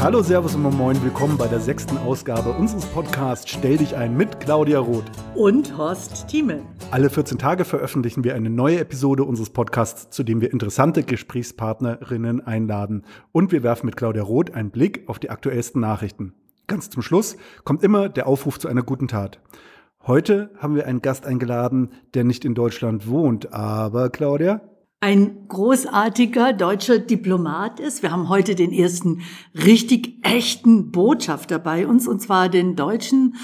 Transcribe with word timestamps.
Hallo, 0.00 0.22
Servus 0.22 0.54
und 0.54 0.62
Moin, 0.62 1.02
willkommen 1.02 1.36
bei 1.36 1.46
der 1.46 1.60
sechsten 1.60 1.98
Ausgabe 1.98 2.52
unseres 2.52 2.86
Podcasts 2.86 3.50
Stell 3.50 3.76
dich 3.76 3.96
ein 3.96 4.16
mit 4.16 4.40
Claudia 4.40 4.78
Roth 4.78 5.04
und 5.34 5.76
Horst 5.76 6.26
Thieme. 6.26 6.62
Alle 6.90 7.10
14 7.10 7.36
Tage 7.36 7.66
veröffentlichen 7.66 8.24
wir 8.24 8.34
eine 8.34 8.48
neue 8.48 8.80
Episode 8.80 9.24
unseres 9.24 9.50
Podcasts, 9.50 10.08
zu 10.08 10.22
dem 10.22 10.40
wir 10.40 10.52
interessante 10.52 11.02
Gesprächspartnerinnen 11.02 12.40
einladen. 12.40 13.04
Und 13.32 13.52
wir 13.52 13.62
werfen 13.62 13.84
mit 13.84 13.98
Claudia 13.98 14.22
Roth 14.22 14.54
einen 14.54 14.70
Blick 14.70 15.06
auf 15.06 15.18
die 15.18 15.28
aktuellsten 15.28 15.82
Nachrichten. 15.82 16.32
Ganz 16.66 16.88
zum 16.88 17.02
Schluss 17.02 17.36
kommt 17.64 17.82
immer 17.82 18.08
der 18.08 18.26
Aufruf 18.26 18.58
zu 18.58 18.68
einer 18.68 18.82
guten 18.82 19.06
Tat. 19.06 19.38
Heute 20.06 20.48
haben 20.56 20.76
wir 20.76 20.86
einen 20.86 21.02
Gast 21.02 21.26
eingeladen, 21.26 21.90
der 22.14 22.24
nicht 22.24 22.46
in 22.46 22.54
Deutschland 22.54 23.06
wohnt, 23.06 23.52
aber 23.52 24.08
Claudia? 24.08 24.62
Ein 25.00 25.48
großartiger 25.48 26.52
deutscher 26.52 26.98
Diplomat 26.98 27.80
ist. 27.80 28.02
Wir 28.02 28.10
haben 28.12 28.28
heute 28.28 28.54
den 28.54 28.70
ersten 28.70 29.22
richtig 29.54 30.18
echten 30.22 30.90
Botschafter 30.90 31.58
bei 31.58 31.86
uns, 31.86 32.06
und 32.06 32.20
zwar 32.20 32.50
den 32.50 32.76
deutschen 32.76 33.36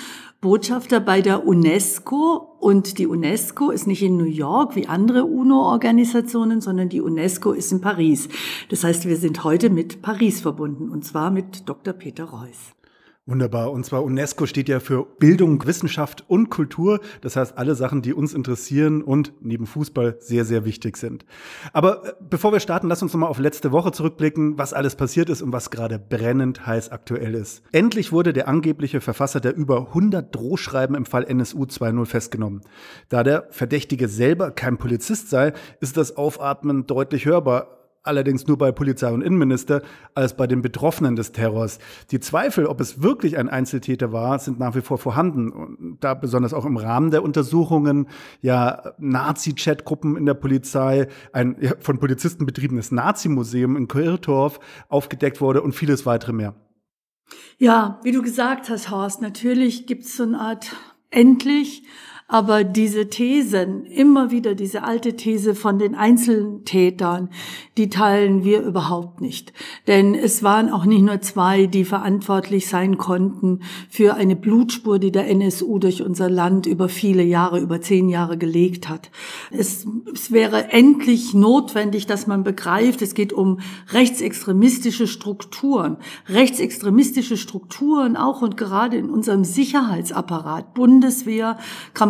Botschafter 0.42 1.00
bei 1.00 1.22
der 1.22 1.46
UNESCO. 1.46 2.56
Und 2.60 2.98
die 2.98 3.06
UNESCO 3.06 3.70
ist 3.70 3.86
nicht 3.86 4.02
in 4.02 4.18
New 4.18 4.24
York 4.24 4.76
wie 4.76 4.86
andere 4.86 5.24
UNO-Organisationen, 5.24 6.60
sondern 6.60 6.90
die 6.90 7.00
UNESCO 7.00 7.52
ist 7.52 7.72
in 7.72 7.80
Paris. 7.80 8.28
Das 8.68 8.84
heißt, 8.84 9.06
wir 9.06 9.16
sind 9.16 9.42
heute 9.42 9.70
mit 9.70 10.02
Paris 10.02 10.42
verbunden, 10.42 10.90
und 10.90 11.06
zwar 11.06 11.30
mit 11.30 11.66
Dr. 11.66 11.94
Peter 11.94 12.24
Reuss. 12.24 12.75
Wunderbar. 13.28 13.72
Und 13.72 13.84
zwar 13.84 14.04
UNESCO 14.04 14.46
steht 14.46 14.68
ja 14.68 14.78
für 14.78 15.04
Bildung, 15.04 15.66
Wissenschaft 15.66 16.24
und 16.28 16.48
Kultur. 16.48 17.00
Das 17.22 17.34
heißt, 17.34 17.58
alle 17.58 17.74
Sachen, 17.74 18.00
die 18.00 18.14
uns 18.14 18.32
interessieren 18.32 19.02
und 19.02 19.32
neben 19.40 19.66
Fußball 19.66 20.18
sehr, 20.20 20.44
sehr 20.44 20.64
wichtig 20.64 20.96
sind. 20.96 21.26
Aber 21.72 22.06
äh, 22.06 22.12
bevor 22.30 22.52
wir 22.52 22.60
starten, 22.60 22.86
lass 22.86 23.02
uns 23.02 23.12
nochmal 23.12 23.28
auf 23.28 23.40
letzte 23.40 23.72
Woche 23.72 23.90
zurückblicken, 23.90 24.58
was 24.58 24.72
alles 24.72 24.94
passiert 24.94 25.28
ist 25.28 25.42
und 25.42 25.52
was 25.52 25.72
gerade 25.72 25.98
brennend 25.98 26.68
heiß 26.68 26.90
aktuell 26.92 27.34
ist. 27.34 27.64
Endlich 27.72 28.12
wurde 28.12 28.32
der 28.32 28.46
angebliche 28.46 29.00
Verfasser 29.00 29.40
der 29.40 29.56
über 29.56 29.88
100 29.88 30.32
Drohschreiben 30.32 30.94
im 30.94 31.04
Fall 31.04 31.24
NSU 31.24 31.64
2.0 31.64 32.06
festgenommen. 32.06 32.60
Da 33.08 33.24
der 33.24 33.48
Verdächtige 33.50 34.06
selber 34.06 34.52
kein 34.52 34.78
Polizist 34.78 35.30
sei, 35.30 35.52
ist 35.80 35.96
das 35.96 36.16
Aufatmen 36.16 36.86
deutlich 36.86 37.26
hörbar 37.26 37.75
allerdings 38.06 38.46
nur 38.46 38.58
bei 38.58 38.72
Polizei 38.72 39.10
und 39.10 39.22
Innenminister, 39.22 39.82
als 40.14 40.36
bei 40.36 40.46
den 40.46 40.62
Betroffenen 40.62 41.16
des 41.16 41.32
Terrors. 41.32 41.78
Die 42.10 42.20
Zweifel, 42.20 42.66
ob 42.66 42.80
es 42.80 43.02
wirklich 43.02 43.38
ein 43.38 43.48
Einzeltäter 43.48 44.12
war, 44.12 44.38
sind 44.38 44.58
nach 44.58 44.74
wie 44.74 44.80
vor 44.80 44.98
vorhanden. 44.98 45.50
Und 45.50 45.98
da 46.00 46.14
besonders 46.14 46.54
auch 46.54 46.64
im 46.64 46.76
Rahmen 46.76 47.10
der 47.10 47.22
Untersuchungen 47.22 48.08
ja 48.40 48.94
Nazi-Chat-Gruppen 48.98 50.16
in 50.16 50.26
der 50.26 50.34
Polizei, 50.34 51.08
ein 51.32 51.56
ja, 51.60 51.72
von 51.80 51.98
Polizisten 51.98 52.46
betriebenes 52.46 52.92
Nazi-Museum 52.92 53.76
in 53.76 53.88
Kirchdorf 53.88 54.60
aufgedeckt 54.88 55.40
wurde 55.40 55.62
und 55.62 55.72
vieles 55.72 56.06
weitere 56.06 56.32
mehr. 56.32 56.54
Ja, 57.58 58.00
wie 58.02 58.12
du 58.12 58.22
gesagt 58.22 58.68
hast, 58.68 58.90
Horst, 58.90 59.22
natürlich 59.22 59.86
gibt 59.86 60.04
es 60.04 60.16
so 60.16 60.22
eine 60.22 60.38
Art 60.38 60.76
endlich 61.10 61.84
aber 62.28 62.64
diese 62.64 63.08
Thesen, 63.08 63.84
immer 63.84 64.32
wieder 64.32 64.56
diese 64.56 64.82
alte 64.82 65.14
These 65.14 65.54
von 65.54 65.78
den 65.78 65.94
Einzeltätern, 65.94 67.30
die 67.76 67.88
teilen 67.88 68.42
wir 68.42 68.62
überhaupt 68.62 69.20
nicht. 69.20 69.52
Denn 69.86 70.16
es 70.16 70.42
waren 70.42 70.68
auch 70.70 70.86
nicht 70.86 71.02
nur 71.02 71.20
zwei, 71.20 71.66
die 71.66 71.84
verantwortlich 71.84 72.66
sein 72.66 72.98
konnten 72.98 73.60
für 73.88 74.14
eine 74.14 74.34
Blutspur, 74.34 74.98
die 74.98 75.12
der 75.12 75.28
NSU 75.28 75.78
durch 75.78 76.02
unser 76.02 76.28
Land 76.28 76.66
über 76.66 76.88
viele 76.88 77.22
Jahre, 77.22 77.60
über 77.60 77.80
zehn 77.80 78.08
Jahre 78.08 78.36
gelegt 78.36 78.88
hat. 78.88 79.12
Es, 79.52 79.86
es 80.12 80.32
wäre 80.32 80.72
endlich 80.72 81.32
notwendig, 81.32 82.06
dass 82.06 82.26
man 82.26 82.42
begreift, 82.42 83.02
es 83.02 83.14
geht 83.14 83.32
um 83.32 83.60
rechtsextremistische 83.90 85.06
Strukturen. 85.06 85.98
Rechtsextremistische 86.28 87.36
Strukturen 87.36 88.16
auch 88.16 88.42
und 88.42 88.56
gerade 88.56 88.96
in 88.96 89.10
unserem 89.10 89.44
Sicherheitsapparat, 89.44 90.74
Bundeswehr, 90.74 91.56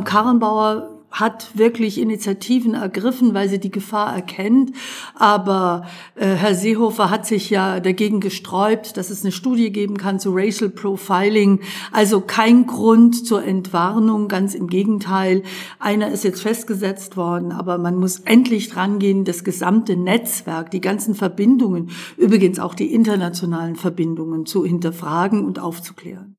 Kramp-Karrenbauer 0.06 0.92
hat 1.10 1.56
wirklich 1.56 1.98
Initiativen 1.98 2.74
ergriffen, 2.74 3.32
weil 3.32 3.48
sie 3.48 3.58
die 3.58 3.70
Gefahr 3.70 4.14
erkennt. 4.14 4.72
Aber 5.14 5.86
äh, 6.14 6.26
Herr 6.26 6.54
Seehofer 6.54 7.10
hat 7.10 7.26
sich 7.26 7.48
ja 7.48 7.80
dagegen 7.80 8.20
gesträubt, 8.20 8.96
dass 8.96 9.10
es 9.10 9.22
eine 9.22 9.32
Studie 9.32 9.72
geben 9.72 9.96
kann 9.96 10.20
zu 10.20 10.30
Racial 10.32 10.68
Profiling. 10.68 11.60
Also 11.90 12.20
kein 12.20 12.66
Grund 12.66 13.26
zur 13.26 13.42
Entwarnung, 13.44 14.28
ganz 14.28 14.54
im 14.54 14.68
Gegenteil. 14.68 15.42
Einer 15.78 16.10
ist 16.10 16.24
jetzt 16.24 16.42
festgesetzt 16.42 17.16
worden, 17.16 17.50
aber 17.50 17.78
man 17.78 17.96
muss 17.96 18.20
endlich 18.20 18.68
drangehen, 18.68 19.24
das 19.24 19.42
gesamte 19.42 19.96
Netzwerk, 19.96 20.70
die 20.70 20.80
ganzen 20.80 21.14
Verbindungen, 21.14 21.90
übrigens 22.16 22.58
auch 22.58 22.74
die 22.74 22.92
internationalen 22.92 23.76
Verbindungen 23.76 24.44
zu 24.44 24.64
hinterfragen 24.64 25.44
und 25.44 25.58
aufzuklären. 25.58 26.35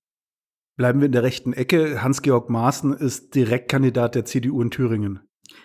Bleiben 0.78 1.00
wir 1.00 1.08
in 1.08 1.12
der 1.12 1.24
rechten 1.24 1.54
Ecke. 1.54 2.04
Hans-Georg 2.04 2.52
Maaßen 2.52 2.94
ist 2.94 3.34
Direktkandidat 3.34 4.14
der 4.14 4.26
CDU 4.26 4.62
in 4.62 4.70
Thüringen. 4.70 5.20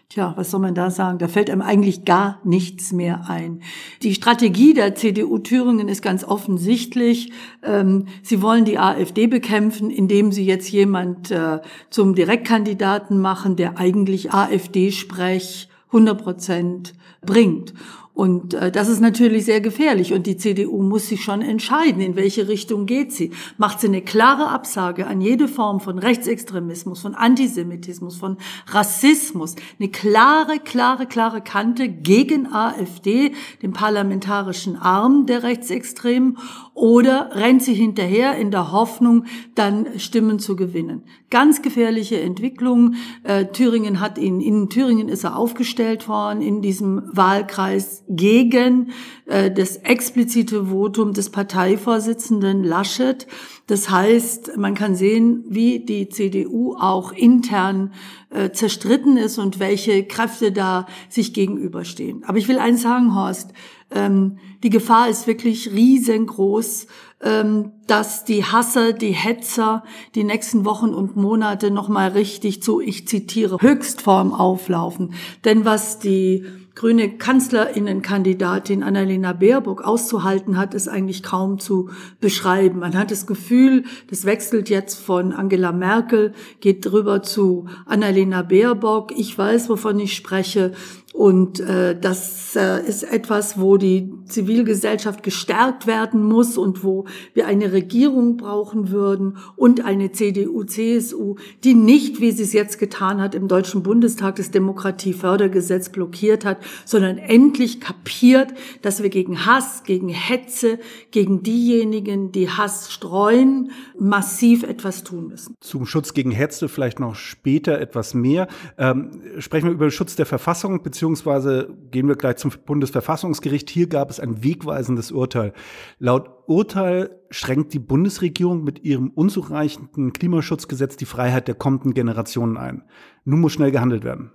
Tja, 0.08 0.32
was 0.36 0.50
soll 0.50 0.60
man 0.60 0.74
da 0.74 0.90
sagen? 0.90 1.18
Da 1.18 1.28
fällt 1.28 1.50
einem 1.50 1.60
eigentlich 1.60 2.06
gar 2.06 2.40
nichts 2.44 2.92
mehr 2.92 3.28
ein. 3.28 3.62
Die 4.02 4.14
Strategie 4.14 4.72
der 4.72 4.94
CDU 4.94 5.38
Thüringen 5.38 5.88
ist 5.88 6.00
ganz 6.00 6.24
offensichtlich. 6.24 7.30
Ähm, 7.62 8.06
sie 8.22 8.40
wollen 8.40 8.64
die 8.64 8.78
AfD 8.78 9.26
bekämpfen, 9.26 9.90
indem 9.90 10.32
sie 10.32 10.46
jetzt 10.46 10.70
jemand 10.70 11.30
äh, 11.30 11.60
zum 11.90 12.14
Direktkandidaten 12.14 13.20
machen, 13.20 13.56
der 13.56 13.76
eigentlich 13.76 14.32
AfD-Sprech 14.32 15.68
100 15.88 16.22
Prozent 16.22 16.94
bringt. 17.20 17.74
Und 18.22 18.54
äh, 18.54 18.70
das 18.70 18.86
ist 18.86 19.00
natürlich 19.00 19.46
sehr 19.46 19.60
gefährlich. 19.60 20.12
Und 20.12 20.28
die 20.28 20.36
CDU 20.36 20.80
muss 20.80 21.08
sich 21.08 21.24
schon 21.24 21.42
entscheiden, 21.42 22.00
in 22.00 22.14
welche 22.14 22.46
Richtung 22.46 22.86
geht 22.86 23.12
sie. 23.12 23.32
Macht 23.58 23.80
sie 23.80 23.88
eine 23.88 24.00
klare 24.00 24.46
Absage 24.46 25.08
an 25.08 25.20
jede 25.20 25.48
Form 25.48 25.80
von 25.80 25.98
Rechtsextremismus, 25.98 27.00
von 27.00 27.16
Antisemitismus, 27.16 28.16
von 28.16 28.36
Rassismus. 28.68 29.56
Eine 29.80 29.88
klare, 29.88 30.60
klare, 30.60 31.06
klare 31.06 31.40
Kante 31.40 31.88
gegen 31.88 32.46
AfD, 32.46 33.32
den 33.60 33.72
parlamentarischen 33.72 34.76
Arm 34.76 35.26
der 35.26 35.42
Rechtsextremen. 35.42 36.38
Oder 36.74 37.30
rennt 37.34 37.62
sie 37.62 37.74
hinterher 37.74 38.36
in 38.36 38.50
der 38.50 38.72
Hoffnung, 38.72 39.26
dann 39.54 39.98
Stimmen 39.98 40.38
zu 40.38 40.56
gewinnen. 40.56 41.02
Ganz 41.28 41.60
gefährliche 41.60 42.18
Entwicklung. 42.20 42.94
Äh, 43.24 43.46
Thüringen 43.46 44.00
hat 44.00 44.16
ihn, 44.16 44.40
in 44.40 44.70
Thüringen 44.70 45.10
ist 45.10 45.24
er 45.24 45.36
aufgestellt 45.36 46.08
worden 46.08 46.40
in 46.40 46.62
diesem 46.62 47.02
Wahlkreis 47.12 48.04
gegen 48.08 48.90
äh, 49.26 49.50
das 49.50 49.76
explizite 49.76 50.66
Votum 50.66 51.12
des 51.12 51.28
Parteivorsitzenden 51.28 52.64
Laschet. 52.64 53.26
Das 53.66 53.90
heißt, 53.90 54.56
man 54.56 54.74
kann 54.74 54.94
sehen, 54.94 55.44
wie 55.48 55.84
die 55.84 56.08
CDU 56.08 56.74
auch 56.78 57.12
intern 57.12 57.92
äh, 58.30 58.50
zerstritten 58.50 59.18
ist 59.18 59.38
und 59.38 59.60
welche 59.60 60.04
Kräfte 60.04 60.52
da 60.52 60.86
sich 61.08 61.34
gegenüberstehen. 61.34 62.24
Aber 62.24 62.38
ich 62.38 62.48
will 62.48 62.58
eins 62.58 62.82
sagen, 62.82 63.14
Horst, 63.14 63.52
ähm, 63.94 64.38
die 64.62 64.70
Gefahr 64.70 65.08
ist 65.08 65.26
wirklich 65.26 65.70
riesengroß, 65.72 66.86
ähm, 67.22 67.72
dass 67.86 68.24
die 68.24 68.44
Hasser, 68.44 68.92
die 68.92 69.12
Hetzer 69.12 69.84
die 70.14 70.24
nächsten 70.24 70.64
Wochen 70.64 70.90
und 70.90 71.16
Monate 71.16 71.70
nochmal 71.70 72.10
richtig 72.10 72.62
zu, 72.62 72.80
ich 72.80 73.06
zitiere, 73.06 73.58
Höchstform 73.60 74.32
auflaufen. 74.32 75.14
Denn 75.44 75.64
was 75.64 75.98
die 75.98 76.44
grüne 76.74 77.16
Kanzlerinnenkandidatin 77.18 78.82
Annalena 78.82 79.32
Baerbock 79.32 79.82
auszuhalten 79.82 80.56
hat, 80.56 80.74
ist 80.74 80.88
eigentlich 80.88 81.22
kaum 81.22 81.58
zu 81.58 81.90
beschreiben. 82.20 82.80
Man 82.80 82.96
hat 82.96 83.10
das 83.10 83.26
Gefühl, 83.26 83.84
das 84.08 84.24
wechselt 84.24 84.70
jetzt 84.70 84.98
von 84.98 85.32
Angela 85.32 85.72
Merkel, 85.72 86.32
geht 86.60 86.86
drüber 86.86 87.22
zu 87.22 87.66
Annalena 87.86 88.42
Baerbock. 88.42 89.12
Ich 89.16 89.36
weiß, 89.36 89.68
wovon 89.68 90.00
ich 90.00 90.14
spreche. 90.14 90.72
Und 91.12 91.60
äh, 91.60 91.98
das 91.98 92.56
äh, 92.56 92.86
ist 92.86 93.02
etwas, 93.02 93.60
wo 93.60 93.76
die 93.76 94.10
Zivilgesellschaft 94.24 95.22
gestärkt 95.22 95.86
werden 95.86 96.24
muss 96.24 96.56
und 96.56 96.84
wo 96.84 97.04
wir 97.34 97.46
eine 97.46 97.72
Regierung 97.72 98.38
brauchen 98.38 98.90
würden 98.90 99.36
und 99.56 99.84
eine 99.84 100.12
CDU, 100.12 100.64
CSU, 100.64 101.36
die 101.64 101.74
nicht, 101.74 102.20
wie 102.20 102.32
sie 102.32 102.44
es 102.44 102.54
jetzt 102.54 102.78
getan 102.78 103.20
hat, 103.20 103.34
im 103.34 103.46
Deutschen 103.46 103.82
Bundestag 103.82 104.36
das 104.36 104.50
Demokratiefördergesetz 104.50 105.90
blockiert 105.90 106.46
hat, 106.46 106.58
sondern 106.86 107.18
endlich 107.18 107.80
kapiert, 107.80 108.54
dass 108.80 109.02
wir 109.02 109.10
gegen 109.10 109.44
Hass, 109.44 109.82
gegen 109.84 110.08
Hetze, 110.08 110.78
gegen 111.10 111.42
diejenigen, 111.42 112.32
die 112.32 112.48
Hass 112.48 112.90
streuen, 112.90 113.70
massiv 114.02 114.62
etwas 114.64 115.04
tun 115.04 115.28
müssen. 115.28 115.54
Zum 115.60 115.86
Schutz 115.86 116.12
gegen 116.12 116.30
Hetze 116.30 116.68
vielleicht 116.68 117.00
noch 117.00 117.14
später 117.14 117.80
etwas 117.80 118.14
mehr. 118.14 118.48
Ähm, 118.76 119.22
sprechen 119.38 119.66
wir 119.66 119.72
über 119.72 119.86
den 119.86 119.90
Schutz 119.90 120.16
der 120.16 120.26
Verfassung 120.26 120.82
beziehungsweise 120.82 121.68
gehen 121.90 122.08
wir 122.08 122.16
gleich 122.16 122.36
zum 122.36 122.52
Bundesverfassungsgericht. 122.66 123.70
Hier 123.70 123.86
gab 123.86 124.10
es 124.10 124.20
ein 124.20 124.42
wegweisendes 124.42 125.12
Urteil. 125.12 125.52
Laut 125.98 126.30
Urteil 126.46 127.18
schränkt 127.30 127.72
die 127.72 127.78
Bundesregierung 127.78 128.64
mit 128.64 128.84
ihrem 128.84 129.10
unzureichenden 129.10 130.12
Klimaschutzgesetz 130.12 130.96
die 130.96 131.06
Freiheit 131.06 131.48
der 131.48 131.54
kommenden 131.54 131.94
Generationen 131.94 132.56
ein. 132.56 132.82
Nun 133.24 133.40
muss 133.40 133.52
schnell 133.52 133.70
gehandelt 133.70 134.04
werden. 134.04 134.32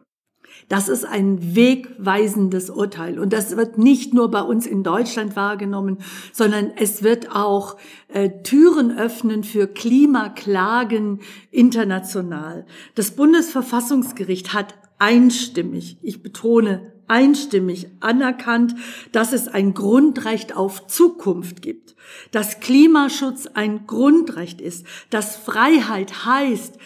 Das 0.69 0.89
ist 0.89 1.05
ein 1.05 1.55
wegweisendes 1.55 2.69
Urteil. 2.69 3.19
Und 3.19 3.31
das 3.31 3.55
wird 3.55 3.77
nicht 3.77 4.13
nur 4.13 4.29
bei 4.29 4.41
uns 4.41 4.65
in 4.65 4.83
Deutschland 4.83 5.35
wahrgenommen, 5.35 5.99
sondern 6.33 6.71
es 6.75 7.03
wird 7.03 7.33
auch 7.33 7.77
äh, 8.09 8.29
Türen 8.43 8.97
öffnen 8.97 9.43
für 9.43 9.67
Klimaklagen 9.67 11.21
international. 11.51 12.65
Das 12.95 13.11
Bundesverfassungsgericht 13.11 14.53
hat 14.53 14.75
einstimmig, 14.99 15.97
ich 16.01 16.21
betone 16.21 16.93
einstimmig 17.07 17.87
anerkannt, 17.99 18.75
dass 19.11 19.33
es 19.33 19.47
ein 19.47 19.73
Grundrecht 19.73 20.55
auf 20.55 20.87
Zukunft 20.87 21.61
gibt, 21.61 21.95
dass 22.31 22.59
Klimaschutz 22.59 23.47
ein 23.47 23.87
Grundrecht 23.87 24.61
ist, 24.61 24.85
dass 25.09 25.35
Freiheit 25.35 26.25
heißt, 26.25 26.77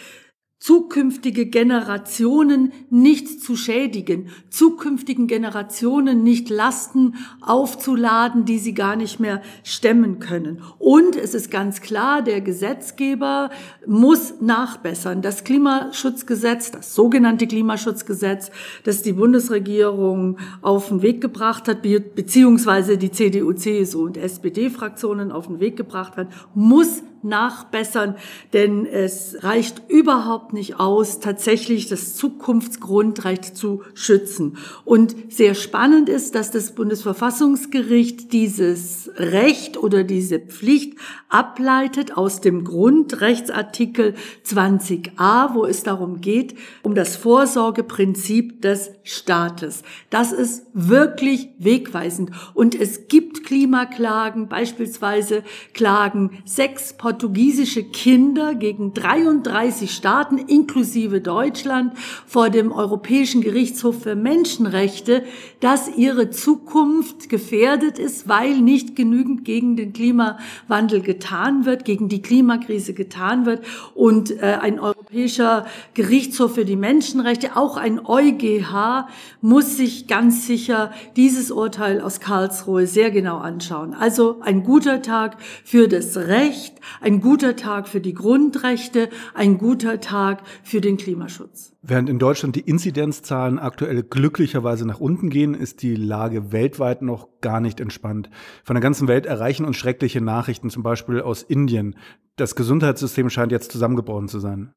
zukünftige 0.62 1.46
Generationen 1.46 2.72
nicht 2.88 3.42
zu 3.42 3.56
schädigen, 3.56 4.28
zukünftigen 4.48 5.26
Generationen 5.26 6.22
nicht 6.22 6.50
Lasten 6.50 7.16
aufzuladen, 7.40 8.44
die 8.44 8.60
sie 8.60 8.72
gar 8.72 8.94
nicht 8.94 9.18
mehr 9.18 9.42
stemmen 9.64 10.20
können. 10.20 10.62
Und 10.78 11.16
es 11.16 11.34
ist 11.34 11.50
ganz 11.50 11.80
klar, 11.80 12.22
der 12.22 12.40
Gesetzgeber 12.40 13.50
muss 13.88 14.34
nachbessern. 14.40 15.20
Das 15.20 15.42
Klimaschutzgesetz, 15.42 16.70
das 16.70 16.94
sogenannte 16.94 17.48
Klimaschutzgesetz, 17.48 18.52
das 18.84 19.02
die 19.02 19.14
Bundesregierung 19.14 20.38
auf 20.60 20.90
den 20.90 21.02
Weg 21.02 21.20
gebracht 21.20 21.66
hat, 21.66 21.82
beziehungsweise 21.82 22.98
die 22.98 23.10
CDU, 23.10 23.52
CSU 23.52 24.04
und 24.04 24.16
SPD-Fraktionen 24.16 25.32
auf 25.32 25.48
den 25.48 25.58
Weg 25.58 25.76
gebracht 25.76 26.16
hat, 26.16 26.28
muss 26.54 27.02
nachbessern, 27.24 28.16
denn 28.52 28.86
es 28.86 29.36
reicht 29.40 29.82
überhaupt 29.88 30.52
nicht 30.52 30.78
aus, 30.80 31.20
tatsächlich 31.20 31.88
das 31.88 32.14
Zukunftsgrundrecht 32.16 33.56
zu 33.56 33.82
schützen. 33.94 34.56
Und 34.84 35.14
sehr 35.32 35.54
spannend 35.54 36.08
ist, 36.08 36.34
dass 36.34 36.50
das 36.50 36.74
Bundesverfassungsgericht 36.74 38.32
dieses 38.32 39.10
Recht 39.16 39.76
oder 39.76 40.04
diese 40.04 40.38
Pflicht 40.38 40.98
ableitet 41.28 42.16
aus 42.16 42.40
dem 42.40 42.64
Grundrechtsartikel 42.64 44.14
20a, 44.46 45.54
wo 45.54 45.64
es 45.64 45.82
darum 45.82 46.20
geht, 46.20 46.54
um 46.82 46.94
das 46.94 47.16
Vorsorgeprinzip 47.16 48.62
des 48.62 48.90
Staates. 49.02 49.82
Das 50.10 50.32
ist 50.32 50.66
wirklich 50.72 51.48
wegweisend. 51.58 52.30
Und 52.54 52.74
es 52.74 53.08
gibt 53.08 53.44
Klimaklagen, 53.44 54.48
beispielsweise 54.48 55.42
Klagen 55.72 56.42
sechs 56.44 56.92
portugiesische 57.12 57.84
Kinder 57.84 58.54
gegen 58.54 58.94
33 58.94 59.90
Staaten 59.90 60.38
inklusive 60.38 61.20
Deutschland 61.20 61.92
vor 62.26 62.48
dem 62.48 62.72
Europäischen 62.72 63.42
Gerichtshof 63.42 64.04
für 64.04 64.14
Menschenrechte, 64.14 65.22
dass 65.60 65.94
ihre 65.94 66.30
Zukunft 66.30 67.28
gefährdet 67.28 67.98
ist, 67.98 68.28
weil 68.28 68.56
nicht 68.56 68.96
genügend 68.96 69.44
gegen 69.44 69.76
den 69.76 69.92
Klimawandel 69.92 71.02
getan 71.02 71.66
wird, 71.66 71.84
gegen 71.84 72.08
die 72.08 72.22
Klimakrise 72.22 72.94
getan 72.94 73.44
wird 73.44 73.62
und 73.94 74.30
äh, 74.30 74.58
ein 74.62 74.80
Europäischer 74.80 75.66
Gerichtshof 75.92 76.54
für 76.54 76.64
die 76.64 76.76
Menschenrechte, 76.76 77.56
auch 77.58 77.76
ein 77.76 78.00
EuGH, 78.02 79.06
muss 79.42 79.76
sich 79.76 80.06
ganz 80.06 80.46
sicher 80.46 80.92
dieses 81.16 81.50
Urteil 81.50 82.00
aus 82.00 82.20
Karlsruhe 82.20 82.86
sehr 82.86 83.10
genau 83.10 83.36
anschauen. 83.36 83.92
Also 83.92 84.38
ein 84.40 84.62
guter 84.62 85.02
Tag 85.02 85.36
für 85.62 85.88
das 85.88 86.16
Recht, 86.16 86.72
ein 87.02 87.20
guter 87.20 87.56
Tag 87.56 87.88
für 87.88 88.00
die 88.00 88.14
Grundrechte, 88.14 89.08
ein 89.34 89.58
guter 89.58 90.00
Tag 90.00 90.42
für 90.62 90.80
den 90.80 90.96
Klimaschutz. 90.96 91.72
Während 91.82 92.08
in 92.08 92.18
Deutschland 92.18 92.56
die 92.56 92.60
Inzidenzzahlen 92.60 93.58
aktuell 93.58 94.02
glücklicherweise 94.02 94.86
nach 94.86 95.00
unten 95.00 95.30
gehen, 95.30 95.54
ist 95.54 95.82
die 95.82 95.96
Lage 95.96 96.52
weltweit 96.52 97.02
noch 97.02 97.28
gar 97.40 97.60
nicht 97.60 97.80
entspannt. 97.80 98.30
Von 98.64 98.74
der 98.74 98.82
ganzen 98.82 99.08
Welt 99.08 99.26
erreichen 99.26 99.64
uns 99.64 99.76
schreckliche 99.76 100.20
Nachrichten, 100.20 100.70
zum 100.70 100.82
Beispiel 100.82 101.20
aus 101.20 101.42
Indien. 101.42 101.96
Das 102.36 102.54
Gesundheitssystem 102.54 103.30
scheint 103.30 103.52
jetzt 103.52 103.72
zusammengebrochen 103.72 104.28
zu 104.28 104.38
sein. 104.38 104.72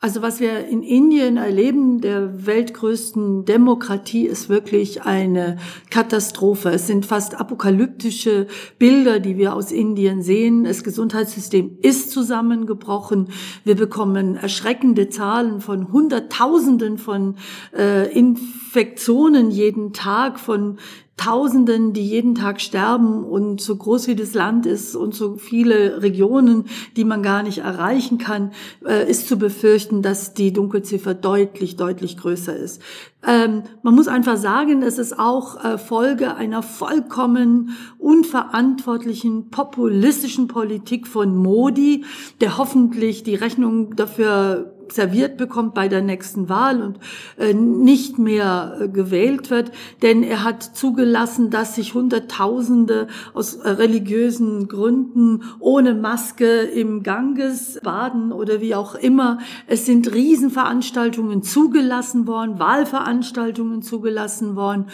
Also 0.00 0.20
was 0.20 0.38
wir 0.38 0.66
in 0.66 0.82
Indien 0.82 1.38
erleben, 1.38 2.02
der 2.02 2.44
weltgrößten 2.44 3.46
Demokratie, 3.46 4.26
ist 4.26 4.50
wirklich 4.50 5.02
eine 5.02 5.56
Katastrophe. 5.88 6.68
Es 6.68 6.86
sind 6.86 7.06
fast 7.06 7.40
apokalyptische 7.40 8.46
Bilder, 8.78 9.18
die 9.18 9.38
wir 9.38 9.54
aus 9.54 9.72
Indien 9.72 10.20
sehen. 10.20 10.64
Das 10.64 10.84
Gesundheitssystem 10.84 11.78
ist 11.80 12.10
zusammengebrochen. 12.10 13.30
Wir 13.64 13.76
bekommen 13.76 14.36
erschreckende 14.36 15.08
Zahlen 15.08 15.62
von 15.62 15.90
Hunderttausenden 15.90 16.98
von 16.98 17.36
äh, 17.74 18.12
Infektionen 18.12 19.50
jeden 19.50 19.94
Tag, 19.94 20.38
von 20.38 20.78
Tausenden, 21.16 21.92
die 21.92 22.04
jeden 22.04 22.34
Tag 22.34 22.60
sterben 22.60 23.22
und 23.22 23.60
so 23.60 23.76
groß 23.76 24.08
wie 24.08 24.16
das 24.16 24.34
Land 24.34 24.66
ist 24.66 24.96
und 24.96 25.14
so 25.14 25.36
viele 25.36 26.02
Regionen, 26.02 26.64
die 26.96 27.04
man 27.04 27.22
gar 27.22 27.44
nicht 27.44 27.58
erreichen 27.58 28.18
kann, 28.18 28.52
äh, 28.84 29.08
ist 29.08 29.28
zu 29.28 29.38
befürchten, 29.38 30.02
dass 30.02 30.34
die 30.34 30.52
Dunkelziffer 30.52 31.14
deutlich, 31.14 31.76
deutlich 31.76 32.16
größer 32.16 32.56
ist. 32.56 32.82
Ähm, 33.26 33.62
man 33.82 33.94
muss 33.94 34.08
einfach 34.08 34.36
sagen, 34.36 34.82
es 34.82 34.98
ist 34.98 35.18
auch 35.18 35.64
äh, 35.64 35.78
Folge 35.78 36.34
einer 36.34 36.62
vollkommen 36.62 37.70
unverantwortlichen 37.98 39.50
populistischen 39.50 40.48
Politik 40.48 41.06
von 41.06 41.36
Modi, 41.36 42.04
der 42.40 42.58
hoffentlich 42.58 43.22
die 43.22 43.36
Rechnung 43.36 43.96
dafür 43.96 44.73
serviert 44.92 45.36
bekommt 45.36 45.74
bei 45.74 45.88
der 45.88 46.02
nächsten 46.02 46.48
Wahl 46.48 46.82
und 46.82 46.98
äh, 47.38 47.54
nicht 47.54 48.18
mehr 48.18 48.78
äh, 48.80 48.88
gewählt 48.88 49.50
wird, 49.50 49.72
denn 50.02 50.22
er 50.22 50.44
hat 50.44 50.62
zugelassen, 50.62 51.50
dass 51.50 51.74
sich 51.74 51.94
Hunderttausende 51.94 53.08
aus 53.32 53.54
äh, 53.54 53.70
religiösen 53.70 54.68
Gründen 54.68 55.42
ohne 55.60 55.94
Maske 55.94 56.62
im 56.62 57.02
Ganges 57.02 57.80
baden 57.82 58.32
oder 58.32 58.60
wie 58.60 58.74
auch 58.74 58.94
immer. 58.94 59.38
Es 59.66 59.86
sind 59.86 60.12
Riesenveranstaltungen 60.12 61.42
zugelassen 61.42 62.26
worden, 62.26 62.58
Wahlveranstaltungen 62.58 63.82
zugelassen 63.82 64.56
worden, 64.56 64.86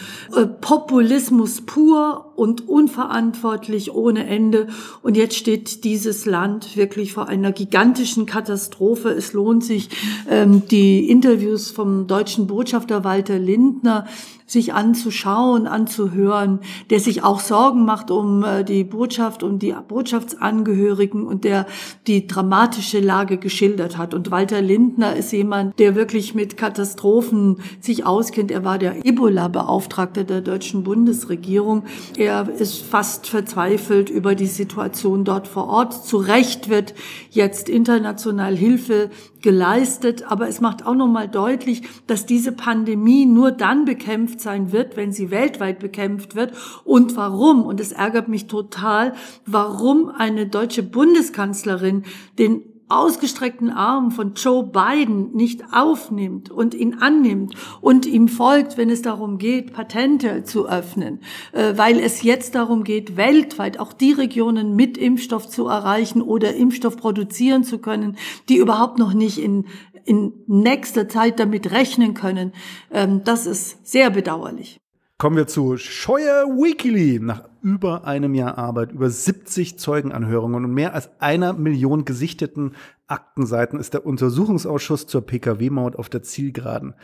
Populismus 0.61 1.61
pur 1.61 2.30
und 2.41 2.67
unverantwortlich 2.67 3.93
ohne 3.93 4.25
Ende. 4.25 4.65
Und 5.03 5.15
jetzt 5.15 5.35
steht 5.35 5.83
dieses 5.83 6.25
Land 6.25 6.75
wirklich 6.75 7.13
vor 7.13 7.27
einer 7.27 7.51
gigantischen 7.51 8.25
Katastrophe. 8.25 9.09
Es 9.09 9.33
lohnt 9.33 9.63
sich, 9.63 9.89
ähm, 10.27 10.63
die 10.67 11.07
Interviews 11.07 11.69
vom 11.69 12.07
deutschen 12.07 12.47
Botschafter 12.47 13.03
Walter 13.03 13.37
Lindner 13.37 14.07
sich 14.51 14.73
anzuschauen, 14.73 15.65
anzuhören, 15.65 16.59
der 16.89 16.99
sich 16.99 17.23
auch 17.23 17.39
Sorgen 17.39 17.85
macht 17.85 18.11
um 18.11 18.43
äh, 18.43 18.65
die 18.65 18.83
Botschaft, 18.83 19.43
um 19.43 19.59
die 19.59 19.73
Botschaftsangehörigen 19.87 21.25
und 21.25 21.45
der 21.45 21.65
die 22.05 22.27
dramatische 22.27 22.99
Lage 22.99 23.37
geschildert 23.37 23.97
hat. 23.97 24.13
Und 24.13 24.29
Walter 24.29 24.61
Lindner 24.61 25.15
ist 25.15 25.31
jemand, 25.31 25.79
der 25.79 25.95
wirklich 25.95 26.35
mit 26.35 26.57
Katastrophen 26.57 27.61
sich 27.79 28.05
auskennt. 28.05 28.51
Er 28.51 28.65
war 28.65 28.77
der 28.77 29.05
Ebola-Beauftragte 29.05 30.25
der 30.25 30.41
deutschen 30.41 30.83
Bundesregierung. 30.83 31.85
Er 32.17 32.49
ist 32.49 32.83
fast 32.83 33.27
verzweifelt 33.27 34.09
über 34.09 34.35
die 34.35 34.47
Situation 34.47 35.23
dort 35.23 35.47
vor 35.47 35.69
Ort. 35.69 36.05
Zu 36.05 36.17
Recht 36.17 36.67
wird 36.67 36.93
jetzt 37.29 37.69
international 37.69 38.53
Hilfe 38.57 39.11
geleistet, 39.41 40.29
aber 40.29 40.47
es 40.47 40.61
macht 40.61 40.85
auch 40.85 40.93
nochmal 40.93 41.27
deutlich, 41.27 41.83
dass 42.05 42.25
diese 42.25 42.51
Pandemie 42.51 43.25
nur 43.25 43.51
dann 43.51 43.85
bekämpft 43.85 44.40
sein 44.41 44.71
wird, 44.71 44.97
wenn 44.97 45.11
sie 45.11 45.31
weltweit 45.31 45.79
bekämpft 45.79 46.35
wird. 46.35 46.53
Und 46.83 47.15
warum? 47.15 47.63
Und 47.63 47.79
es 47.79 47.91
ärgert 47.91 48.27
mich 48.27 48.47
total, 48.47 49.13
warum 49.45 50.09
eine 50.09 50.47
deutsche 50.47 50.83
Bundeskanzlerin 50.83 52.03
den 52.37 52.63
ausgestreckten 52.91 53.69
Arm 53.69 54.11
von 54.11 54.33
Joe 54.33 54.63
Biden 54.63 55.33
nicht 55.33 55.63
aufnimmt 55.71 56.51
und 56.51 56.73
ihn 56.73 56.95
annimmt 56.99 57.55
und 57.79 58.05
ihm 58.05 58.27
folgt, 58.27 58.77
wenn 58.77 58.89
es 58.89 59.01
darum 59.01 59.37
geht, 59.37 59.73
Patente 59.73 60.43
zu 60.43 60.67
öffnen, 60.67 61.21
äh, 61.53 61.73
weil 61.77 61.99
es 61.99 62.21
jetzt 62.21 62.53
darum 62.55 62.83
geht, 62.83 63.15
weltweit 63.15 63.79
auch 63.79 63.93
die 63.93 64.11
Regionen 64.11 64.75
mit 64.75 64.97
Impfstoff 64.97 65.47
zu 65.47 65.67
erreichen 65.67 66.21
oder 66.21 66.53
Impfstoff 66.53 66.97
produzieren 66.97 67.63
zu 67.63 67.79
können, 67.79 68.17
die 68.49 68.57
überhaupt 68.57 68.99
noch 68.99 69.13
nicht 69.13 69.37
in, 69.37 69.65
in 70.05 70.33
nächster 70.47 71.07
Zeit 71.07 71.39
damit 71.39 71.71
rechnen 71.71 72.13
können. 72.13 72.53
Ähm, 72.91 73.23
das 73.23 73.45
ist 73.45 73.85
sehr 73.87 74.09
bedauerlich. 74.09 74.79
Kommen 75.17 75.35
wir 75.35 75.47
zu 75.47 75.77
Scheuer 75.77 76.47
Weekly. 76.47 77.19
Nach 77.19 77.43
über 77.61 78.05
einem 78.05 78.33
Jahr 78.33 78.57
Arbeit, 78.57 78.91
über 78.91 79.09
70 79.09 79.77
Zeugenanhörungen 79.77 80.65
und 80.65 80.73
mehr 80.73 80.95
als 80.95 81.09
einer 81.19 81.53
Million 81.53 82.05
gesichteten 82.05 82.73
Aktenseiten 83.07 83.79
ist 83.79 83.93
der 83.93 84.05
Untersuchungsausschuss 84.05 85.05
zur 85.05 85.21
Pkw-Maut 85.21 85.95
auf 85.95 86.09
der 86.09 86.23
Zielgeraden. 86.23 86.95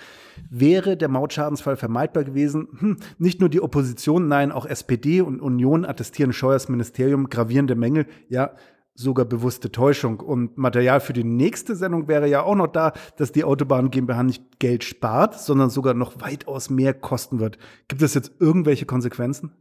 Wäre 0.50 0.98
der 0.98 1.10
Mautschadensfall 1.10 1.76
vermeidbar 1.76 2.24
gewesen? 2.24 2.68
Hm, 2.80 2.98
nicht 3.20 3.40
nur 3.40 3.50
die 3.50 3.62
Opposition, 3.62 4.28
nein, 4.28 4.52
auch 4.52 4.66
SPD 4.66 5.22
und 5.22 5.42
Union 5.42 5.86
attestieren 5.86 6.34
Scheuers 6.34 6.70
Ministerium 6.70 7.30
gravierende 7.30 7.76
Mängel. 7.76 8.08
Ja, 8.30 8.52
sogar 8.98 9.26
bewusste 9.26 9.72
Täuschung. 9.72 10.20
Und 10.20 10.58
Material 10.58 11.00
für 11.00 11.14
die 11.14 11.24
nächste 11.24 11.76
Sendung 11.76 12.08
wäre 12.08 12.28
ja 12.28 12.44
auch 12.44 12.56
noch 12.56 12.68
da, 12.68 12.94
dass 13.16 13.32
die 13.32 13.44
Autobahn 13.44 13.92
GmbH 13.92 14.24
nicht 14.24 14.60
Geld 14.60 14.84
spart, 14.84 15.40
sondern 15.40 15.70
sogar 15.70 15.94
noch 15.94 16.20
weitaus 16.20 16.70
mehr 16.70 16.94
kosten 16.94 17.40
wird. 17.40 17.58
Gibt 17.88 18.02
es 18.02 18.14
jetzt 18.14 18.32
irgendwelche 18.40 18.86
Konsequenzen? 18.86 19.52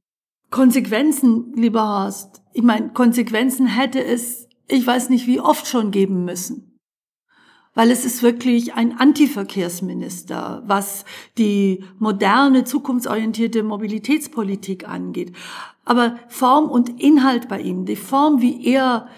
Konsequenzen, 0.51 1.53
lieber 1.55 1.83
Horst. 1.83 2.43
Ich 2.53 2.63
meine, 2.63 2.91
Konsequenzen 2.93 3.67
hätte 3.67 4.03
es, 4.03 4.49
ich 4.69 4.87
weiß 4.87 5.11
nicht 5.11 5.27
wie 5.27 5.41
oft 5.41 5.67
schon 5.67 5.91
geben 5.91 6.25
müssen 6.25 6.77
weil 7.77 7.91
es 7.91 8.07
ist 8.07 8.23
wirklich 8.23 8.73
ein 8.73 8.99
Antiverkehrsminister, 8.99 10.63
was 10.67 11.05
die 11.37 11.85
moderne, 11.99 12.65
zukunftsorientierte 12.65 13.63
Mobilitätspolitik 13.63 14.89
angeht. 14.89 15.37
Aber 15.85 16.17
Form 16.29 16.71
und 16.71 17.01
Inhalt 17.01 17.49
bei 17.49 17.61
ihm, 17.61 17.85
die 17.85 17.95
Form, 17.95 18.41
wie 18.41 18.67
er 18.67 19.09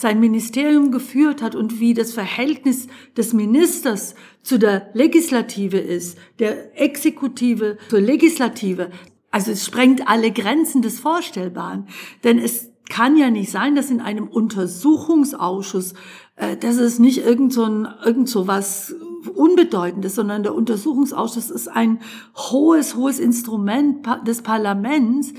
sein 0.00 0.20
Ministerium 0.20 0.92
geführt 0.92 1.42
hat 1.42 1.54
und 1.54 1.80
wie 1.80 1.94
das 1.94 2.12
Verhältnis 2.12 2.86
des 3.16 3.32
Ministers 3.32 4.14
zu 4.42 4.58
der 4.58 4.90
Legislative 4.94 5.78
ist, 5.78 6.18
der 6.38 6.80
Exekutive 6.80 7.78
zur 7.88 8.00
Legislative, 8.00 8.90
also 9.30 9.50
es 9.50 9.64
sprengt 9.64 10.08
alle 10.08 10.30
Grenzen 10.30 10.82
des 10.82 11.00
Vorstellbaren. 11.00 11.88
Denn 12.24 12.38
es 12.38 12.70
kann 12.88 13.16
ja 13.16 13.30
nicht 13.30 13.50
sein, 13.50 13.74
dass 13.74 13.90
in 13.90 14.00
einem 14.00 14.28
Untersuchungsausschuss, 14.28 15.94
äh, 16.36 16.56
dass 16.56 16.76
es 16.76 16.98
nicht 16.98 17.18
irgend 17.18 17.52
so, 17.52 17.64
ein, 17.64 17.86
irgend 18.04 18.28
so 18.28 18.46
was 18.46 18.94
Unbedeutendes, 19.34 20.14
sondern 20.14 20.42
der 20.42 20.54
Untersuchungsausschuss 20.54 21.50
ist 21.50 21.68
ein 21.68 22.00
hohes, 22.36 22.96
hohes 22.96 23.18
Instrument 23.18 24.06
des 24.26 24.42
Parlaments. 24.42 25.34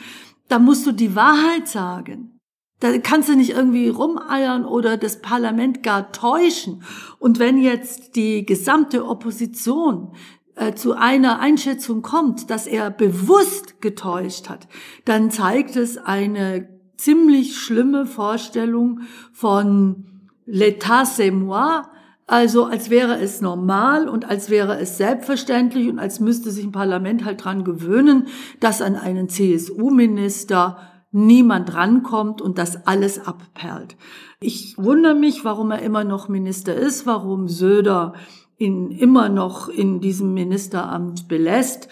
Da 0.48 0.60
musst 0.60 0.86
du 0.86 0.92
die 0.92 1.16
Wahrheit 1.16 1.68
sagen. 1.68 2.38
Da 2.80 2.98
kannst 2.98 3.28
du 3.28 3.36
nicht 3.36 3.52
irgendwie 3.52 3.90
rumeiern 3.90 4.66
oder 4.66 4.96
das 4.96 5.22
Parlament 5.22 5.84
gar 5.84 6.12
täuschen. 6.12 6.84
Und 7.20 7.38
wenn 7.40 7.58
jetzt 7.58 8.16
die 8.16 8.46
gesamte 8.46 9.06
Opposition 9.06 10.14
äh, 10.56 10.74
zu 10.74 10.94
einer 10.94 11.40
Einschätzung 11.40 12.02
kommt, 12.02 12.50
dass 12.50 12.68
er 12.68 12.90
bewusst 12.90 13.82
getäuscht 13.82 14.50
hat, 14.50 14.68
dann 15.04 15.30
zeigt 15.30 15.76
es 15.76 15.98
eine 15.98 16.70
ziemlich 16.96 17.58
schlimme 17.58 18.06
Vorstellung 18.06 19.02
von 19.34 20.06
l'état 20.46 21.06
c'est 21.06 21.32
moi, 21.32 21.84
also 22.28 22.66
als 22.66 22.90
wäre 22.90 23.20
es 23.20 23.42
normal 23.42 24.08
und 24.08 24.30
als 24.30 24.50
wäre 24.50 24.78
es 24.80 24.98
selbstverständlich 24.98 25.90
und 25.90 25.98
als 25.98 26.20
müsste 26.20 26.52
sich 26.52 26.64
ein 26.64 26.72
Parlament 26.72 27.26
halt 27.26 27.44
dran 27.44 27.64
gewöhnen, 27.64 28.28
dass 28.60 28.82
an 28.82 28.96
einen 28.96 29.30
CSU-Minister 29.30 30.78
niemand 31.12 31.74
rankommt 31.74 32.42
und 32.42 32.58
das 32.58 32.86
alles 32.88 33.25
abperlt. 33.25 33.98
Ich 34.39 34.75
wundere 34.78 35.16
mich, 35.16 35.44
warum 35.44 35.72
er 35.72 35.82
immer 35.82 36.04
noch 36.04 36.30
Minister 36.30 36.75
ist, 36.75 37.06
warum 37.06 37.48
Söder 37.48 38.13
ihn 38.58 38.92
immer 38.92 39.30
noch 39.30 39.70
in 39.70 40.00
diesem 40.01 40.34
Ministeramt 40.34 41.28
belässt. 41.28 41.88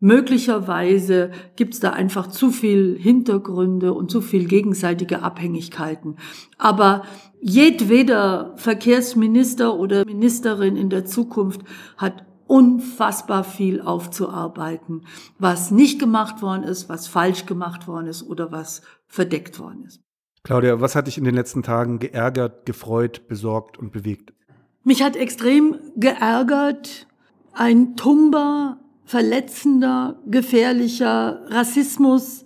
Möglicherweise 0.00 1.30
gibt 1.56 1.74
es 1.74 1.80
da 1.80 1.90
einfach 1.90 2.26
zu 2.26 2.50
viel 2.50 2.96
Hintergründe 2.98 3.94
und 3.94 4.10
zu 4.10 4.20
viel 4.20 4.46
gegenseitige 4.46 5.22
Abhängigkeiten. 5.22 6.16
Aber 6.58 7.04
jedweder 7.40 8.52
Verkehrsminister 8.56 9.78
oder 9.78 10.04
Ministerin 10.04 10.76
in 10.76 10.90
der 10.90 11.04
Zukunft 11.04 11.62
hat 11.96 12.24
unfassbar 12.46 13.44
viel 13.44 13.80
aufzuarbeiten, 13.80 15.06
was 15.38 15.70
nicht 15.70 15.98
gemacht 15.98 16.42
worden 16.42 16.62
ist, 16.62 16.88
was 16.88 17.08
falsch 17.08 17.46
gemacht 17.46 17.88
worden 17.88 18.06
ist 18.06 18.22
oder 18.22 18.52
was 18.52 18.82
verdeckt 19.06 19.58
worden 19.58 19.84
ist. 19.84 20.00
Claudia, 20.42 20.80
was 20.80 20.94
hat 20.94 21.06
dich 21.06 21.16
in 21.16 21.24
den 21.24 21.34
letzten 21.34 21.62
Tagen 21.62 21.98
geärgert, 21.98 22.66
gefreut, 22.66 23.28
besorgt 23.28 23.78
und 23.78 23.92
bewegt? 23.92 24.34
Mich 24.82 25.02
hat 25.02 25.16
extrem 25.16 25.78
geärgert 25.96 27.06
ein 27.54 27.96
tumber, 27.96 28.80
verletzender, 29.04 30.20
gefährlicher 30.26 31.40
Rassismus, 31.48 32.44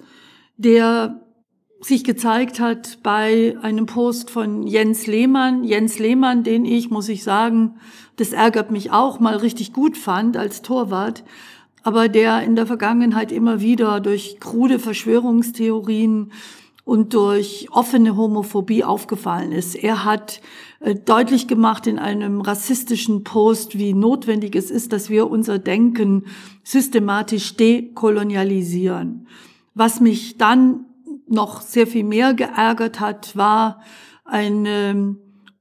der 0.56 1.24
sich 1.80 2.04
gezeigt 2.04 2.60
hat 2.60 2.98
bei 3.02 3.56
einem 3.62 3.86
Post 3.86 4.30
von 4.30 4.66
Jens 4.66 5.06
Lehmann. 5.06 5.64
Jens 5.64 5.98
Lehmann, 5.98 6.42
den 6.42 6.64
ich, 6.64 6.90
muss 6.90 7.08
ich 7.08 7.22
sagen, 7.22 7.78
das 8.18 8.32
ärgert 8.32 8.70
mich 8.70 8.90
auch, 8.90 9.20
mal 9.20 9.36
richtig 9.36 9.72
gut 9.72 9.96
fand 9.96 10.36
als 10.36 10.62
Torwart, 10.62 11.24
aber 11.82 12.08
der 12.08 12.42
in 12.42 12.56
der 12.56 12.66
Vergangenheit 12.66 13.32
immer 13.32 13.60
wieder 13.60 14.00
durch 14.00 14.38
krude 14.40 14.78
Verschwörungstheorien 14.78 16.32
und 16.84 17.14
durch 17.14 17.68
offene 17.70 18.16
Homophobie 18.16 18.82
aufgefallen 18.82 19.52
ist. 19.52 19.74
Er 19.74 20.04
hat 20.04 20.40
äh, 20.80 20.94
deutlich 20.94 21.46
gemacht 21.46 21.86
in 21.86 21.98
einem 21.98 22.40
rassistischen 22.40 23.24
Post, 23.24 23.78
wie 23.78 23.94
notwendig 23.94 24.56
es 24.56 24.70
ist, 24.70 24.92
dass 24.92 25.10
wir 25.10 25.30
unser 25.30 25.58
Denken 25.58 26.24
systematisch 26.64 27.56
dekolonialisieren. 27.56 29.26
Was 29.74 30.00
mich 30.00 30.38
dann 30.38 30.86
noch 31.28 31.60
sehr 31.60 31.86
viel 31.86 32.04
mehr 32.04 32.34
geärgert 32.34 33.00
hat, 33.00 33.36
war 33.36 33.80
eine 34.24 35.16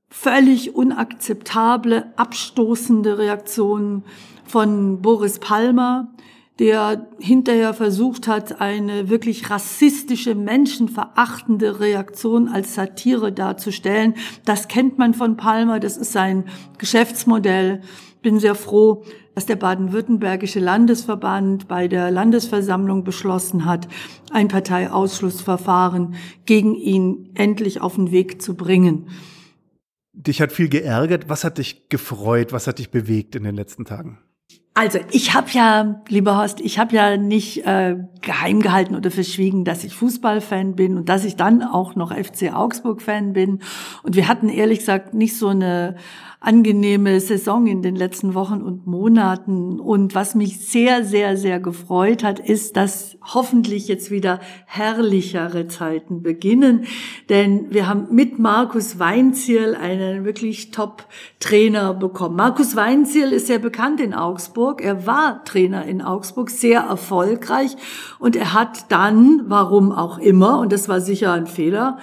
völlig 0.10 0.76
unakzeptable, 0.76 2.14
abstoßende 2.16 3.18
Reaktion 3.18 4.04
von 4.46 5.02
Boris 5.02 5.40
Palmer, 5.40 6.14
der 6.60 7.08
hinterher 7.20 7.74
versucht 7.74 8.28
hat, 8.28 8.62
eine 8.62 9.10
wirklich 9.10 9.50
rassistische, 9.50 10.34
menschenverachtende 10.34 11.80
Reaktion 11.80 12.48
als 12.48 12.74
Satire 12.74 13.32
darzustellen. 13.32 14.16
Das 14.44 14.68
kennt 14.68 14.98
man 14.98 15.14
von 15.14 15.38
Palmer, 15.38 15.80
das 15.80 15.98
ist 15.98 16.14
sein 16.14 16.46
Geschäftsmodell. 16.80 17.82
Bin 18.24 18.40
sehr 18.40 18.56
froh, 18.56 19.04
dass 19.36 19.46
der 19.46 19.56
baden-württembergische 19.56 20.60
Landesverband 20.60 21.68
bei 21.68 21.88
der 21.88 22.10
Landesversammlung 22.10 23.04
beschlossen 23.04 23.66
hat, 23.66 23.88
ein 24.32 24.48
Parteiausschlussverfahren 24.48 26.16
gegen 26.46 26.74
ihn 26.74 27.30
endlich 27.36 27.82
auf 27.82 27.96
den 27.96 28.10
Weg 28.10 28.42
zu 28.42 28.56
bringen. 28.56 29.06
Dich 30.20 30.42
hat 30.42 30.52
viel 30.52 30.68
geärgert. 30.68 31.30
Was 31.30 31.44
hat 31.44 31.60
dich 31.60 31.90
gefreut? 31.90 32.52
Was 32.52 32.66
hat 32.66 32.80
dich 32.80 32.90
bewegt 32.90 33.36
in 33.36 33.44
den 33.44 33.56
letzten 33.56 33.86
Tagen? 33.86 34.20
Also 34.74 35.00
ich 35.12 35.34
habe 35.34 35.48
ja, 35.52 36.04
lieber 36.08 36.38
Horst, 36.38 36.62
ich 36.62 36.78
habe 36.78 36.96
ja 36.96 37.18
nicht 37.18 37.66
äh, 37.66 37.96
geheim 38.22 38.62
gehalten 38.62 38.96
oder 38.96 39.10
verschwiegen, 39.10 39.66
dass 39.66 39.84
ich 39.84 39.96
Fußballfan 39.96 40.76
bin 40.76 40.98
und 40.98 41.10
dass 41.10 41.26
ich 41.26 41.36
dann 41.36 41.64
auch 41.64 41.96
noch 41.96 42.16
FC 42.16 42.54
Augsburg-Fan 42.54 43.34
bin. 43.34 43.62
Und 44.04 44.16
wir 44.16 44.28
hatten 44.28 44.50
ehrlich 44.50 44.80
gesagt 44.80 45.16
nicht 45.16 45.36
so 45.36 45.48
eine 45.48 45.96
angenehme 46.40 47.20
Saison 47.20 47.66
in 47.66 47.82
den 47.82 47.96
letzten 47.96 48.36
Wochen 48.36 48.62
und 48.62 48.86
Monaten. 48.86 49.80
Und 49.80 50.14
was 50.14 50.36
mich 50.36 50.60
sehr, 50.60 51.04
sehr, 51.04 51.36
sehr 51.36 51.60
gefreut 51.60 52.24
hat, 52.24 52.40
ist, 52.40 52.78
dass 52.78 53.18
hoffentlich 53.24 53.88
jetzt 53.88 54.12
wieder 54.12 54.40
herrlichere 54.68 55.68
Zeiten 55.68 56.22
beginnen. 56.22 56.86
Denn 57.30 57.72
wir 57.72 57.88
haben 57.88 58.08
mit 58.12 58.38
Markus 58.38 59.00
Weinziel 59.00 59.76
einen 59.76 60.26
wirklich 60.26 60.70
Top-Trainer 60.70 61.96
bekommen. 61.96 62.36
Markus 62.36 62.76
Weinziel 62.76 63.32
ist 63.32 63.48
sehr 63.48 63.60
bekannt 63.60 64.00
in 64.00 64.14
Augsburg. 64.14 64.82
Er 64.82 65.08
war 65.08 65.44
Trainer 65.44 65.86
in 65.86 66.04
Augsburg, 66.04 66.52
sehr 66.52 66.82
erfolgreich. 66.82 67.76
Und 68.20 68.36
er 68.36 68.54
hat 68.54 68.92
dann, 68.92 69.46
warum 69.48 69.92
auch 69.92 70.20
immer, 70.20 70.60
und 70.60 70.72
das 70.72 70.88
war 70.88 71.02
sicher 71.02 71.34
ein 71.34 71.48
Fehler, 71.48 71.98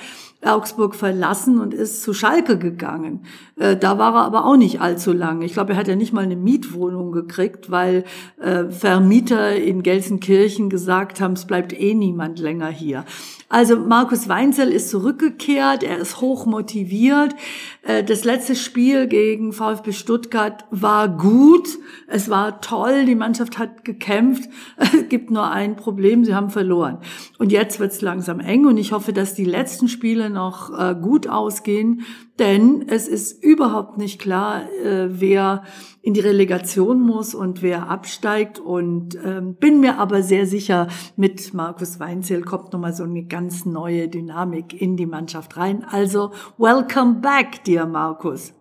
Augsburg 0.47 0.95
verlassen 0.95 1.61
und 1.61 1.75
ist 1.75 2.03
zu 2.03 2.15
Schalke 2.15 2.59
gegangen. 2.59 3.25
Äh, 3.57 3.77
da 3.77 3.99
war 3.99 4.15
er 4.15 4.25
aber 4.25 4.45
auch 4.45 4.57
nicht 4.57 4.81
allzu 4.81 5.13
lange. 5.13 5.45
Ich 5.45 5.53
glaube, 5.55 5.73
er 5.73 5.79
hat 5.79 5.89
ja 5.89 5.97
nicht 5.97 6.13
mal 6.13 6.25
eine 6.25 6.37
Mietwohnung 6.37 7.13
gekriegt, 7.13 7.71
weil 7.71 8.05
äh, 8.41 8.65
Vermieter 8.65 9.57
in 9.57 9.83
Gelsenkirchen 9.83 10.71
gesagt 10.71 11.21
haben, 11.21 11.35
es 11.35 11.47
bleibt 11.47 11.73
eh 11.73 11.95
niemand 11.95 12.39
länger 12.39 12.69
hier. 12.69 13.05
Also 13.49 13.77
Markus 13.77 14.29
Weinzel 14.29 14.71
ist 14.71 14.91
zurückgekehrt, 14.91 15.83
er 15.83 15.99
ist 15.99 16.21
hoch 16.21 16.47
motiviert. 16.47 17.35
Äh, 17.83 18.03
das 18.03 18.25
letzte 18.25 18.55
Spiel 18.55 19.07
gegen 19.07 19.53
VfB 19.53 19.93
Stuttgart 19.93 20.65
war 20.71 21.09
gut, 21.09 21.69
es 22.07 22.29
war 22.31 22.61
toll, 22.61 23.05
die 23.05 23.15
Mannschaft 23.15 23.59
hat 23.59 23.85
gekämpft. 23.85 24.49
Es 24.95 25.09
gibt 25.09 25.31
nur 25.31 25.51
ein 25.51 25.77
Problem, 25.77 26.25
sie 26.25 26.35
haben 26.35 26.51
verloren. 26.51 26.99
Und 27.39 27.53
jetzt 27.53 27.79
wird 27.79 27.93
es 27.93 28.01
langsam 28.01 28.41
eng 28.41 28.67
und 28.67 28.79
ich 28.79 28.93
hoffe, 28.93 29.13
dass 29.13 29.35
die 29.35 29.45
letzten 29.45 29.89
Spiele 29.89 30.31
noch 30.31 30.77
äh, 30.77 30.95
gut 30.95 31.29
ausgehen, 31.29 32.03
denn 32.39 32.87
es 32.89 33.07
ist 33.07 33.43
überhaupt 33.43 33.97
nicht 33.97 34.21
klar, 34.21 34.63
äh, 34.73 35.09
wer 35.21 35.63
in 36.03 36.15
die 36.15 36.21
Relegation 36.21 37.01
muss 37.01 37.35
und 37.35 37.63
wer 37.63 37.89
absteigt. 37.89 38.59
Und 38.59 39.17
ähm, 39.25 39.55
bin 39.55 39.81
mir 39.81 39.99
aber 39.99 40.23
sehr 40.23 40.47
sicher, 40.47 40.89
mit 41.17 41.55
Markus 41.55 42.01
Weinzel 42.01 42.43
kommt 42.43 42.73
nochmal 42.73 42.93
so 42.93 43.05
eine 43.05 43.25
ganz 43.25 43.65
neue 43.67 44.09
Dynamik 44.09 44.81
in 44.81 44.97
die 44.97 45.07
Mannschaft 45.07 45.57
rein. 45.57 45.85
Also, 45.85 46.33
welcome 46.59 47.21
back, 47.21 47.63
dear 47.65 47.87
Markus. 47.87 48.55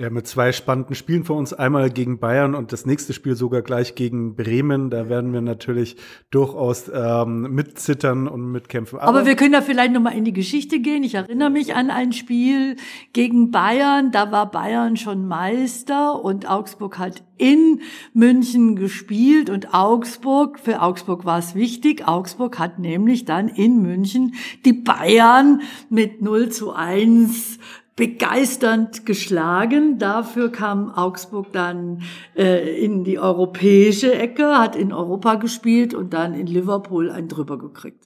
Ja, 0.00 0.08
mit 0.08 0.26
zwei 0.26 0.50
spannenden 0.52 0.94
Spielen 0.94 1.24
vor 1.24 1.36
uns. 1.36 1.52
Einmal 1.52 1.90
gegen 1.90 2.20
Bayern 2.20 2.54
und 2.54 2.72
das 2.72 2.86
nächste 2.86 3.12
Spiel 3.12 3.36
sogar 3.36 3.60
gleich 3.60 3.94
gegen 3.94 4.34
Bremen. 4.34 4.88
Da 4.88 5.10
werden 5.10 5.34
wir 5.34 5.42
natürlich 5.42 5.96
durchaus 6.30 6.90
ähm, 6.90 7.54
mitzittern 7.54 8.26
und 8.26 8.50
mitkämpfen. 8.50 8.98
Aber, 8.98 9.18
Aber 9.18 9.26
wir 9.26 9.36
können 9.36 9.52
da 9.52 9.60
vielleicht 9.60 9.92
nochmal 9.92 10.16
in 10.16 10.24
die 10.24 10.32
Geschichte 10.32 10.80
gehen. 10.80 11.04
Ich 11.04 11.16
erinnere 11.16 11.50
mich 11.50 11.74
an 11.74 11.90
ein 11.90 12.14
Spiel 12.14 12.76
gegen 13.12 13.50
Bayern. 13.50 14.10
Da 14.10 14.32
war 14.32 14.50
Bayern 14.50 14.96
schon 14.96 15.28
Meister 15.28 16.24
und 16.24 16.48
Augsburg 16.48 16.98
hat 16.98 17.22
in 17.36 17.80
München 18.12 18.76
gespielt 18.76 19.48
und 19.48 19.72
Augsburg, 19.72 20.60
für 20.60 20.82
Augsburg 20.82 21.24
war 21.24 21.38
es 21.38 21.54
wichtig. 21.54 22.06
Augsburg 22.06 22.58
hat 22.58 22.78
nämlich 22.78 23.24
dann 23.24 23.48
in 23.48 23.80
München 23.80 24.34
die 24.66 24.74
Bayern 24.74 25.62
mit 25.88 26.20
0 26.20 26.50
zu 26.50 26.72
1 26.72 27.58
begeisternd 28.00 29.04
geschlagen. 29.04 29.98
Dafür 29.98 30.50
kam 30.50 30.88
Augsburg 30.88 31.52
dann 31.52 32.00
äh, 32.34 32.82
in 32.82 33.04
die 33.04 33.18
europäische 33.18 34.14
Ecke, 34.14 34.58
hat 34.58 34.74
in 34.74 34.90
Europa 34.90 35.34
gespielt 35.34 35.92
und 35.92 36.14
dann 36.14 36.32
in 36.32 36.46
Liverpool 36.46 37.10
ein 37.10 37.28
drüber 37.28 37.58
gekriegt. 37.58 38.04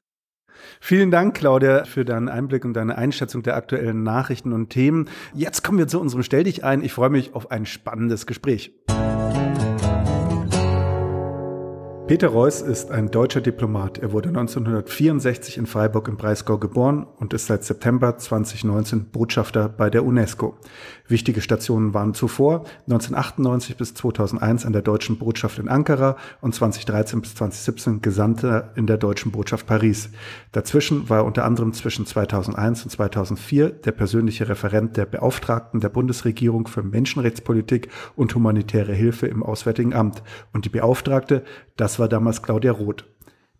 Vielen 0.80 1.12
Dank, 1.12 1.36
Claudia, 1.36 1.84
für 1.84 2.04
deinen 2.04 2.28
Einblick 2.28 2.64
und 2.64 2.74
deine 2.74 2.98
Einschätzung 2.98 3.44
der 3.44 3.54
aktuellen 3.54 4.02
Nachrichten 4.02 4.52
und 4.52 4.70
Themen. 4.70 5.08
Jetzt 5.32 5.62
kommen 5.62 5.78
wir 5.78 5.86
zu 5.86 6.00
unserem 6.00 6.24
Stell 6.24 6.42
dich 6.42 6.64
ein. 6.64 6.82
Ich 6.82 6.92
freue 6.92 7.10
mich 7.10 7.32
auf 7.34 7.52
ein 7.52 7.64
spannendes 7.64 8.26
Gespräch. 8.26 8.72
Peter 12.06 12.28
Reuss 12.28 12.60
ist 12.60 12.90
ein 12.90 13.10
deutscher 13.10 13.40
Diplomat. 13.40 13.96
Er 13.96 14.12
wurde 14.12 14.28
1964 14.28 15.56
in 15.56 15.64
Freiburg 15.64 16.06
im 16.08 16.18
Breisgau 16.18 16.58
geboren 16.58 17.06
und 17.16 17.32
ist 17.32 17.46
seit 17.46 17.64
September 17.64 18.18
2019 18.18 19.10
Botschafter 19.10 19.70
bei 19.70 19.88
der 19.88 20.04
UNESCO. 20.04 20.58
Wichtige 21.06 21.42
Stationen 21.42 21.92
waren 21.92 22.14
zuvor 22.14 22.64
1998 22.86 23.76
bis 23.76 23.92
2001 23.92 24.64
an 24.64 24.72
der 24.72 24.80
deutschen 24.80 25.18
Botschaft 25.18 25.58
in 25.58 25.68
Ankara 25.68 26.16
und 26.40 26.54
2013 26.54 27.20
bis 27.20 27.34
2017 27.34 28.00
Gesandter 28.00 28.72
in 28.74 28.86
der 28.86 28.96
deutschen 28.96 29.30
Botschaft 29.30 29.66
Paris. 29.66 30.08
Dazwischen 30.52 31.10
war 31.10 31.18
er 31.18 31.24
unter 31.26 31.44
anderem 31.44 31.74
zwischen 31.74 32.06
2001 32.06 32.84
und 32.84 32.90
2004 32.90 33.68
der 33.68 33.92
persönliche 33.92 34.48
Referent 34.48 34.96
der 34.96 35.04
Beauftragten 35.04 35.80
der 35.80 35.90
Bundesregierung 35.90 36.68
für 36.68 36.82
Menschenrechtspolitik 36.82 37.88
und 38.16 38.34
humanitäre 38.34 38.94
Hilfe 38.94 39.26
im 39.26 39.42
Auswärtigen 39.42 39.92
Amt 39.92 40.22
und 40.54 40.64
die 40.64 40.70
Beauftragte, 40.70 41.44
das 41.76 41.98
war 41.98 42.08
damals 42.08 42.42
Claudia 42.42 42.72
Roth. 42.72 43.04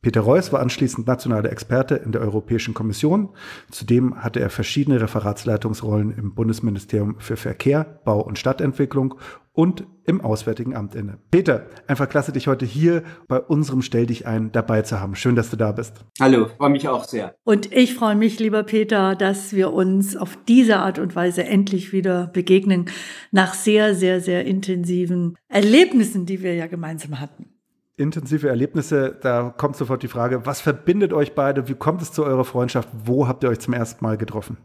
Peter 0.05 0.21
Reuss 0.21 0.53
war 0.53 0.61
anschließend 0.61 1.07
nationaler 1.07 1.51
Experte 1.51 1.95
in 1.95 2.13
der 2.13 2.21
Europäischen 2.21 2.75
Kommission. 2.75 3.31
Zudem 3.71 4.23
hatte 4.23 4.39
er 4.39 4.51
verschiedene 4.51 5.01
Referatsleitungsrollen 5.01 6.11
im 6.11 6.35
Bundesministerium 6.35 7.17
für 7.21 7.39
Verkehr, 7.39 8.03
Bau 8.05 8.21
und 8.21 8.39
Stadtentwicklung 8.39 9.15
und 9.55 9.87
im 10.05 10.21
Auswärtigen 10.21 10.77
Amt 10.77 10.95
inne. 10.95 11.17
Peter, 11.31 11.69
einfach 11.87 12.07
klasse, 12.07 12.33
dich 12.33 12.49
heute 12.49 12.67
hier 12.67 13.03
bei 13.29 13.41
unserem 13.41 13.81
Stell 13.81 14.05
dich 14.05 14.27
ein 14.27 14.53
dabei 14.53 14.83
zu 14.83 15.01
haben. 15.01 15.15
Schön, 15.15 15.37
dass 15.37 15.49
du 15.49 15.57
da 15.57 15.73
bist. 15.73 16.05
Hallo, 16.21 16.49
freue 16.59 16.69
mich 16.69 16.87
auch 16.87 17.05
sehr. 17.05 17.35
Und 17.43 17.73
ich 17.73 17.95
freue 17.95 18.15
mich, 18.15 18.39
lieber 18.39 18.63
Peter, 18.63 19.15
dass 19.15 19.55
wir 19.55 19.73
uns 19.73 20.17
auf 20.17 20.37
diese 20.47 20.81
Art 20.81 20.99
und 20.99 21.17
Weise 21.17 21.45
endlich 21.45 21.95
wieder 21.95 22.27
begegnen, 22.27 22.91
nach 23.31 23.55
sehr, 23.55 23.95
sehr, 23.95 24.21
sehr 24.21 24.45
intensiven 24.45 25.39
Erlebnissen, 25.49 26.27
die 26.27 26.43
wir 26.43 26.55
ja 26.55 26.67
gemeinsam 26.67 27.21
hatten 27.21 27.54
intensive 27.97 28.49
Erlebnisse, 28.49 29.17
da 29.21 29.55
kommt 29.57 29.77
sofort 29.77 30.03
die 30.03 30.09
Frage, 30.09 30.47
was 30.47 30.61
verbindet 30.61 31.13
euch 31.13 31.35
beide? 31.35 31.69
Wie 31.69 31.75
kommt 31.75 32.03
es 32.03 32.13
zu 32.13 32.25
eurer 32.25 32.45
Freundschaft? 32.45 32.89
Wo 33.05 33.29
habt 33.29 33.45
ihr 33.45 33.51
euch 33.51 33.61
zum 33.61 33.75
ersten 33.75 34.05
Mal 34.05 34.17
getroffen? 34.17 34.57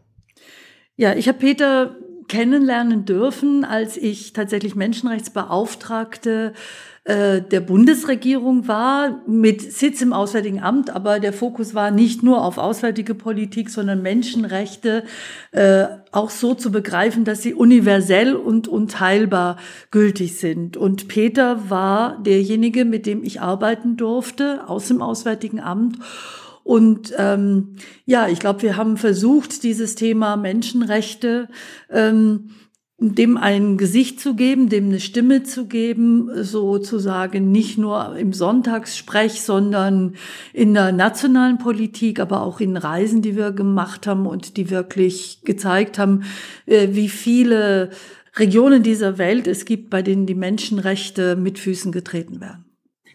Ja, 0.96 1.14
ich 1.14 1.28
habe 1.28 1.38
Peter 1.38 1.96
kennenlernen 2.28 3.04
dürfen, 3.04 3.64
als 3.64 3.96
ich 3.96 4.32
tatsächlich 4.32 4.76
Menschenrechtsbeauftragte 4.76 6.52
äh, 7.10 7.42
der 7.42 7.60
Bundesregierung 7.60 8.68
war, 8.68 9.20
mit 9.26 9.72
Sitz 9.72 10.00
im 10.00 10.12
Auswärtigen 10.12 10.62
Amt, 10.62 10.90
aber 10.90 11.18
der 11.18 11.32
Fokus 11.32 11.74
war 11.74 11.90
nicht 11.90 12.22
nur 12.22 12.44
auf 12.44 12.56
auswärtige 12.56 13.16
Politik, 13.16 13.68
sondern 13.68 14.00
Menschenrechte 14.00 15.02
äh, 15.50 15.86
auch 16.12 16.30
so 16.30 16.54
zu 16.54 16.70
begreifen, 16.70 17.24
dass 17.24 17.42
sie 17.42 17.52
universell 17.52 18.36
und 18.36 18.68
unteilbar 18.68 19.56
gültig 19.90 20.38
sind. 20.38 20.76
Und 20.76 21.08
Peter 21.08 21.68
war 21.68 22.22
derjenige, 22.22 22.84
mit 22.84 23.06
dem 23.06 23.24
ich 23.24 23.40
arbeiten 23.40 23.96
durfte 23.96 24.68
aus 24.68 24.86
dem 24.86 25.02
Auswärtigen 25.02 25.58
Amt. 25.58 25.98
Und 26.62 27.12
ähm, 27.18 27.74
ja, 28.06 28.28
ich 28.28 28.38
glaube, 28.38 28.62
wir 28.62 28.76
haben 28.76 28.96
versucht, 28.96 29.64
dieses 29.64 29.96
Thema 29.96 30.36
Menschenrechte 30.36 31.48
ähm, 31.90 32.50
dem 33.00 33.38
ein 33.38 33.78
Gesicht 33.78 34.20
zu 34.20 34.36
geben, 34.36 34.68
dem 34.68 34.86
eine 34.86 35.00
Stimme 35.00 35.42
zu 35.42 35.66
geben, 35.66 36.30
sozusagen 36.44 37.50
nicht 37.50 37.78
nur 37.78 38.16
im 38.16 38.34
Sonntagssprech, 38.34 39.40
sondern 39.40 40.16
in 40.52 40.74
der 40.74 40.92
nationalen 40.92 41.56
Politik, 41.56 42.20
aber 42.20 42.42
auch 42.42 42.60
in 42.60 42.76
Reisen, 42.76 43.22
die 43.22 43.36
wir 43.36 43.52
gemacht 43.52 44.06
haben 44.06 44.26
und 44.26 44.58
die 44.58 44.68
wirklich 44.68 45.40
gezeigt 45.44 45.98
haben, 45.98 46.24
äh, 46.66 46.88
wie 46.90 47.08
viele 47.08 47.88
Regionen 48.36 48.82
dieser 48.82 49.16
Welt 49.16 49.46
es 49.46 49.64
gibt, 49.64 49.88
bei 49.88 50.02
denen 50.02 50.26
die 50.26 50.34
Menschenrechte 50.34 51.36
mit 51.36 51.58
Füßen 51.58 51.92
getreten 51.92 52.40
werden. 52.42 52.66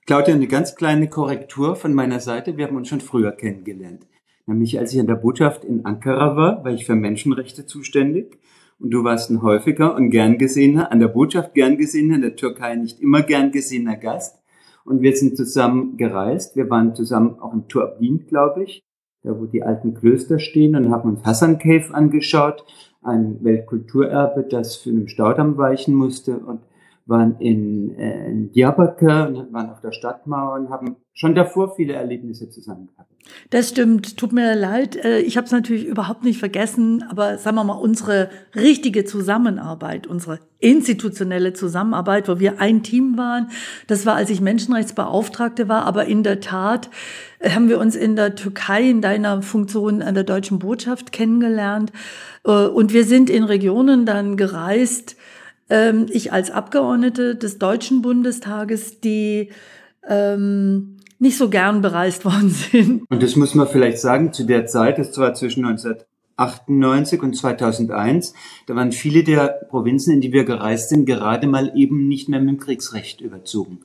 Claudia, 0.08 0.34
eine 0.34 0.48
ganz 0.48 0.76
kleine 0.76 1.10
Korrektur 1.10 1.76
von 1.76 1.94
meiner 1.94 2.20
Seite. 2.20 2.58
Wir 2.58 2.66
haben 2.66 2.76
uns 2.76 2.90
schon 2.90 3.02
früher 3.02 3.32
kennengelernt. 3.32 4.08
Nämlich 4.48 4.78
als 4.80 4.94
ich 4.94 5.00
in 5.00 5.08
der 5.08 5.16
Botschaft 5.16 5.64
in 5.64 5.86
Ankara 5.86 6.36
war, 6.36 6.64
war 6.64 6.72
ich 6.72 6.86
für 6.86 6.96
Menschenrechte 6.96 7.66
zuständig. 7.66 8.38
Und 8.80 8.92
du 8.92 9.04
warst 9.04 9.30
ein 9.30 9.42
häufiger 9.42 9.96
und 9.96 10.10
gern 10.10 10.38
gesehener, 10.38 10.92
an 10.92 11.00
der 11.00 11.08
Botschaft 11.08 11.54
gern 11.54 11.78
gesehener, 11.78 12.16
in 12.16 12.22
der 12.22 12.36
Türkei 12.36 12.76
nicht 12.76 13.00
immer 13.00 13.22
gern 13.22 13.52
gesehener 13.52 13.96
Gast. 13.96 14.42
Und 14.84 15.02
wir 15.02 15.16
sind 15.16 15.38
zusammen 15.38 15.98
gereist. 15.98 16.56
Wir 16.56 16.70
waren 16.70 16.94
zusammen 16.94 17.40
auch 17.40 17.54
im 17.54 17.68
Turbin, 17.68 18.26
glaube 18.28 18.64
ich, 18.64 18.84
da 19.24 19.40
wo 19.40 19.46
die 19.46 19.64
alten 19.64 19.94
Klöster 19.94 20.40
stehen 20.40 20.76
und 20.76 20.92
haben 20.92 21.10
uns 21.10 21.26
Hassan 21.26 21.58
Cave 21.58 21.94
angeschaut, 21.94 22.66
ein 23.02 23.44
Weltkulturerbe, 23.44 24.44
das 24.44 24.76
für 24.76 24.90
einen 24.90 25.08
Staudamm 25.08 25.58
weichen 25.58 25.96
musste 25.96 26.38
und 26.38 26.60
waren 27.06 27.40
in, 27.40 27.96
äh, 27.98 28.30
in 28.30 28.52
Diyarbakir 28.52 29.28
und 29.28 29.54
waren 29.54 29.70
auf 29.70 29.82
der 29.82 29.92
Stadtmauer 29.92 30.56
und 30.56 30.70
haben 30.70 30.96
schon 31.14 31.36
davor 31.36 31.76
viele 31.76 31.94
Erlebnisse 31.94 32.50
zusammen 32.50 32.88
gehabt. 32.88 33.10
Das 33.50 33.70
stimmt. 33.70 34.18
Tut 34.18 34.34
mir 34.34 34.56
leid. 34.56 34.96
Äh, 34.96 35.20
ich 35.20 35.38
habe 35.38 35.46
es 35.46 35.52
natürlich 35.52 35.86
überhaupt 35.86 36.24
nicht 36.24 36.40
vergessen, 36.40 37.04
aber 37.10 37.38
sagen 37.38 37.56
wir 37.58 37.64
mal, 37.64 37.74
unsere 37.74 38.30
richtige 38.56 39.06
Zusammenarbeit, 39.06 40.08
unsere 40.08 40.40
institutionelle 40.60 41.54
Zusammenarbeit, 41.54 42.28
wo 42.28 42.40
wir 42.40 42.60
ein 42.60 42.82
Team 42.82 43.18
waren, 43.18 43.50
das 43.88 44.06
war, 44.06 44.16
als 44.16 44.30
ich 44.32 44.42
Menschenrechtsbeauftragte 44.42 45.70
war. 45.70 45.86
Aber 45.86 46.06
in 46.06 46.24
der 46.24 46.40
Tat 46.40 46.90
äh, 47.40 47.52
haben 47.52 47.70
wir 47.70 47.80
uns 47.80 47.96
in 47.96 48.16
der 48.16 48.36
Türkei 48.36 48.90
in 48.90 49.02
deiner 49.02 49.44
Funktion 49.44 50.02
an 50.02 50.16
der 50.16 50.24
deutschen 50.24 50.58
Botschaft 50.58 51.12
kennengelernt. 51.12 51.92
Äh, 52.46 52.66
und 52.66 52.94
wir 52.94 53.06
sind 53.06 53.30
in 53.30 53.44
Regionen 53.44 54.08
dann 54.08 54.38
gereist, 54.38 55.16
ähm, 55.70 56.08
ich 56.10 56.32
als 56.32 56.52
Abgeordnete 56.52 57.36
des 57.36 57.58
Deutschen 57.58 58.02
Bundestages, 58.02 59.00
die 59.02 59.50
ähm, 60.08 60.98
nicht 61.20 61.38
so 61.38 61.50
gern 61.50 61.82
bereist 61.82 62.26
worden 62.26 62.50
sind. 62.72 63.04
Und 63.10 63.24
das 63.24 63.36
muss 63.36 63.56
man 63.56 63.68
vielleicht 63.68 64.00
sagen, 64.00 64.34
zu 64.34 64.44
der 64.44 64.68
Zeit, 64.68 64.98
das 64.98 65.18
war 65.18 65.34
zwischen 65.34 65.66
1998 65.66 67.22
und 67.22 67.36
2001, 67.36 68.34
da 68.68 68.76
waren 68.76 68.92
viele 68.92 69.24
der 69.24 69.48
Provinzen, 69.70 70.14
in 70.14 70.22
die 70.22 70.32
wir 70.32 70.46
gereist 70.46 70.90
sind, 70.90 71.06
gerade 71.06 71.48
mal 71.48 71.72
eben 71.76 72.08
nicht 72.08 72.30
mehr 72.30 72.40
mit 72.40 72.50
dem 72.50 72.60
Kriegsrecht 72.60 73.22
überzogen. 73.22 73.80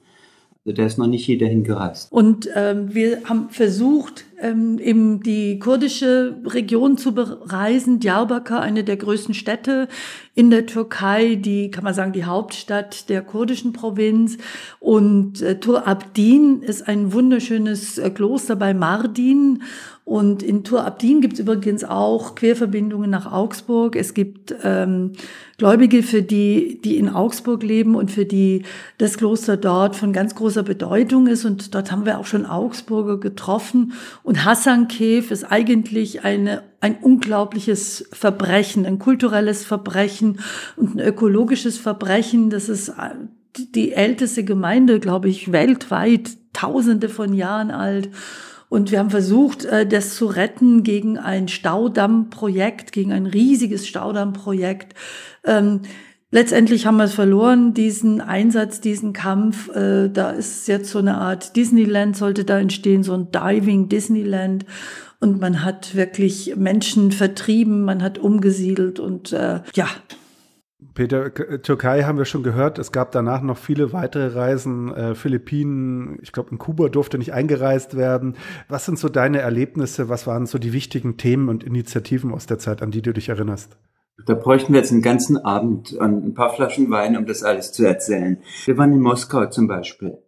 Also 0.64 0.76
da 0.76 0.84
ist 0.84 0.98
noch 0.98 1.06
nicht 1.06 1.26
jeder 1.26 1.46
hingereist. 1.46 2.12
Und 2.12 2.48
ähm, 2.54 2.94
wir 2.94 3.22
haben 3.24 3.48
versucht, 3.48 4.26
ähm, 4.40 4.78
eben 4.78 5.22
die 5.22 5.58
kurdische 5.58 6.36
Region 6.44 6.96
zu 6.96 7.14
bereisen. 7.14 8.00
Diyarbakir, 8.00 8.60
eine 8.60 8.84
der 8.84 8.96
größten 8.96 9.34
Städte 9.34 9.88
in 10.34 10.50
der 10.50 10.66
Türkei, 10.66 11.34
die, 11.34 11.70
kann 11.70 11.84
man 11.84 11.94
sagen, 11.94 12.12
die 12.12 12.24
Hauptstadt 12.24 13.08
der 13.08 13.22
kurdischen 13.22 13.72
Provinz. 13.72 14.38
Und 14.78 15.42
äh, 15.42 15.60
Tur 15.60 15.86
Abdin 15.86 16.62
ist 16.62 16.88
ein 16.88 17.12
wunderschönes 17.12 17.98
äh, 17.98 18.10
Kloster 18.10 18.56
bei 18.56 18.72
Mardin. 18.72 19.62
Und 20.04 20.42
in 20.42 20.64
Tur 20.64 20.84
Abdin 20.84 21.20
gibt 21.20 21.34
es 21.34 21.40
übrigens 21.40 21.84
auch 21.84 22.34
Querverbindungen 22.34 23.10
nach 23.10 23.30
Augsburg. 23.30 23.94
Es 23.94 24.12
gibt 24.12 24.52
ähm, 24.64 25.12
Gläubige, 25.56 26.02
für 26.02 26.22
die, 26.22 26.80
die 26.82 26.96
in 26.96 27.08
Augsburg 27.10 27.62
leben 27.62 27.94
und 27.94 28.10
für 28.10 28.24
die 28.24 28.64
das 28.98 29.18
Kloster 29.18 29.56
dort 29.56 29.94
von 29.94 30.12
ganz 30.12 30.34
großer 30.34 30.62
Bedeutung 30.62 31.26
ist. 31.26 31.44
Und 31.44 31.74
dort 31.74 31.92
haben 31.92 32.06
wir 32.06 32.18
auch 32.18 32.24
schon 32.24 32.46
Augsburger 32.46 33.20
getroffen. 33.20 33.92
Hassan 34.44 34.88
Kev 34.88 35.32
ist 35.32 35.44
eigentlich 35.44 36.24
eine, 36.24 36.62
ein 36.80 36.96
unglaubliches 36.98 38.08
Verbrechen, 38.12 38.86
ein 38.86 38.98
kulturelles 38.98 39.64
Verbrechen 39.64 40.40
und 40.76 40.96
ein 40.96 41.00
ökologisches 41.00 41.78
Verbrechen. 41.78 42.50
Das 42.50 42.68
ist 42.68 42.90
äh, 42.90 43.14
die 43.74 43.92
älteste 43.92 44.44
Gemeinde, 44.44 45.00
glaube 45.00 45.28
ich, 45.28 45.52
weltweit, 45.52 46.30
tausende 46.52 47.08
von 47.08 47.32
Jahren 47.32 47.70
alt. 47.70 48.10
Und 48.68 48.92
wir 48.92 49.00
haben 49.00 49.10
versucht, 49.10 49.64
äh, 49.64 49.84
das 49.86 50.14
zu 50.14 50.26
retten 50.26 50.84
gegen 50.84 51.18
ein 51.18 51.48
Staudammprojekt, 51.48 52.92
gegen 52.92 53.12
ein 53.12 53.26
riesiges 53.26 53.86
Staudammprojekt. 53.88 54.94
Letztendlich 56.32 56.86
haben 56.86 56.96
wir 56.96 57.04
es 57.04 57.14
verloren, 57.14 57.74
diesen 57.74 58.20
Einsatz, 58.20 58.80
diesen 58.80 59.12
Kampf. 59.12 59.68
Äh, 59.74 60.08
da 60.08 60.30
ist 60.30 60.68
jetzt 60.68 60.90
so 60.90 61.00
eine 61.00 61.18
Art 61.18 61.56
Disneyland, 61.56 62.16
sollte 62.16 62.44
da 62.44 62.60
entstehen, 62.60 63.02
so 63.02 63.14
ein 63.14 63.32
Diving 63.32 63.88
Disneyland. 63.88 64.64
Und 65.18 65.40
man 65.40 65.64
hat 65.64 65.96
wirklich 65.96 66.54
Menschen 66.56 67.10
vertrieben, 67.10 67.82
man 67.82 68.02
hat 68.02 68.18
umgesiedelt 68.18 69.00
und 69.00 69.32
äh, 69.32 69.60
ja. 69.74 69.88
Peter, 70.94 71.32
Türkei 71.62 72.04
haben 72.04 72.16
wir 72.16 72.24
schon 72.24 72.42
gehört. 72.42 72.78
Es 72.78 72.92
gab 72.92 73.12
danach 73.12 73.42
noch 73.42 73.58
viele 73.58 73.92
weitere 73.92 74.28
Reisen. 74.28 74.94
Äh, 74.94 75.14
Philippinen, 75.14 76.18
ich 76.22 76.32
glaube, 76.32 76.52
in 76.52 76.58
Kuba 76.58 76.88
durfte 76.88 77.18
nicht 77.18 77.32
eingereist 77.32 77.96
werden. 77.96 78.36
Was 78.68 78.86
sind 78.86 78.98
so 78.98 79.08
deine 79.08 79.40
Erlebnisse? 79.40 80.08
Was 80.08 80.26
waren 80.26 80.46
so 80.46 80.58
die 80.58 80.72
wichtigen 80.72 81.16
Themen 81.16 81.48
und 81.48 81.64
Initiativen 81.64 82.32
aus 82.32 82.46
der 82.46 82.58
Zeit, 82.58 82.82
an 82.82 82.92
die 82.92 83.02
du 83.02 83.12
dich 83.12 83.28
erinnerst? 83.28 83.76
Da 84.26 84.34
bräuchten 84.34 84.72
wir 84.72 84.80
jetzt 84.80 84.92
einen 84.92 85.02
ganzen 85.02 85.38
Abend 85.38 85.92
und 85.92 86.24
ein 86.24 86.34
paar 86.34 86.50
Flaschen 86.50 86.90
Wein, 86.90 87.16
um 87.16 87.26
das 87.26 87.42
alles 87.42 87.72
zu 87.72 87.86
erzählen. 87.86 88.38
Wir 88.66 88.76
waren 88.76 88.92
in 88.92 89.00
Moskau 89.00 89.46
zum 89.46 89.66
Beispiel 89.66 90.18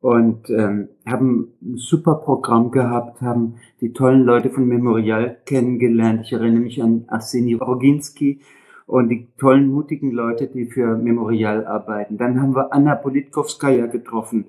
und 0.00 0.50
ähm, 0.50 0.88
haben 1.06 1.52
ein 1.62 1.76
super 1.76 2.16
Programm 2.16 2.70
gehabt, 2.70 3.20
haben 3.20 3.54
die 3.80 3.92
tollen 3.92 4.24
Leute 4.24 4.50
von 4.50 4.66
Memorial 4.66 5.38
kennengelernt. 5.46 6.22
Ich 6.24 6.32
erinnere 6.32 6.60
mich 6.60 6.82
an 6.82 7.04
Arseni 7.08 7.54
Roginski 7.54 8.40
und 8.86 9.08
die 9.08 9.28
tollen, 9.38 9.68
mutigen 9.68 10.10
Leute, 10.10 10.48
die 10.48 10.66
für 10.66 10.96
Memorial 10.96 11.66
arbeiten. 11.66 12.18
Dann 12.18 12.42
haben 12.42 12.54
wir 12.56 12.72
Anna 12.72 12.96
Politkovskaya 12.96 13.86
getroffen, 13.86 14.46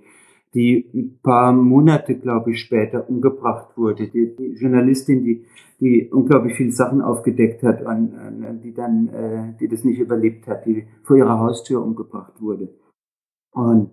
die 0.54 0.90
ein 0.94 1.20
paar 1.22 1.52
Monate, 1.52 2.16
glaube 2.16 2.52
ich, 2.52 2.62
später 2.62 3.10
umgebracht 3.10 3.76
wurde. 3.76 4.08
Die, 4.08 4.36
die 4.36 4.54
Journalistin, 4.54 5.24
die, 5.24 5.46
die 5.80 6.10
unglaublich 6.12 6.56
viele 6.56 6.72
Sachen 6.72 7.02
aufgedeckt 7.02 7.64
hat 7.64 7.82
und, 7.82 8.14
und 8.14 8.62
die 8.64 8.74
dann, 8.74 9.08
äh, 9.10 9.58
die 9.60 9.68
das 9.68 9.84
nicht 9.84 10.00
überlebt 10.00 10.48
hat, 10.48 10.66
die 10.66 10.86
vor 11.04 11.18
ihrer 11.18 11.40
Haustür 11.40 11.84
umgebracht 11.84 12.34
wurde. 12.40 12.70
Und 13.52 13.92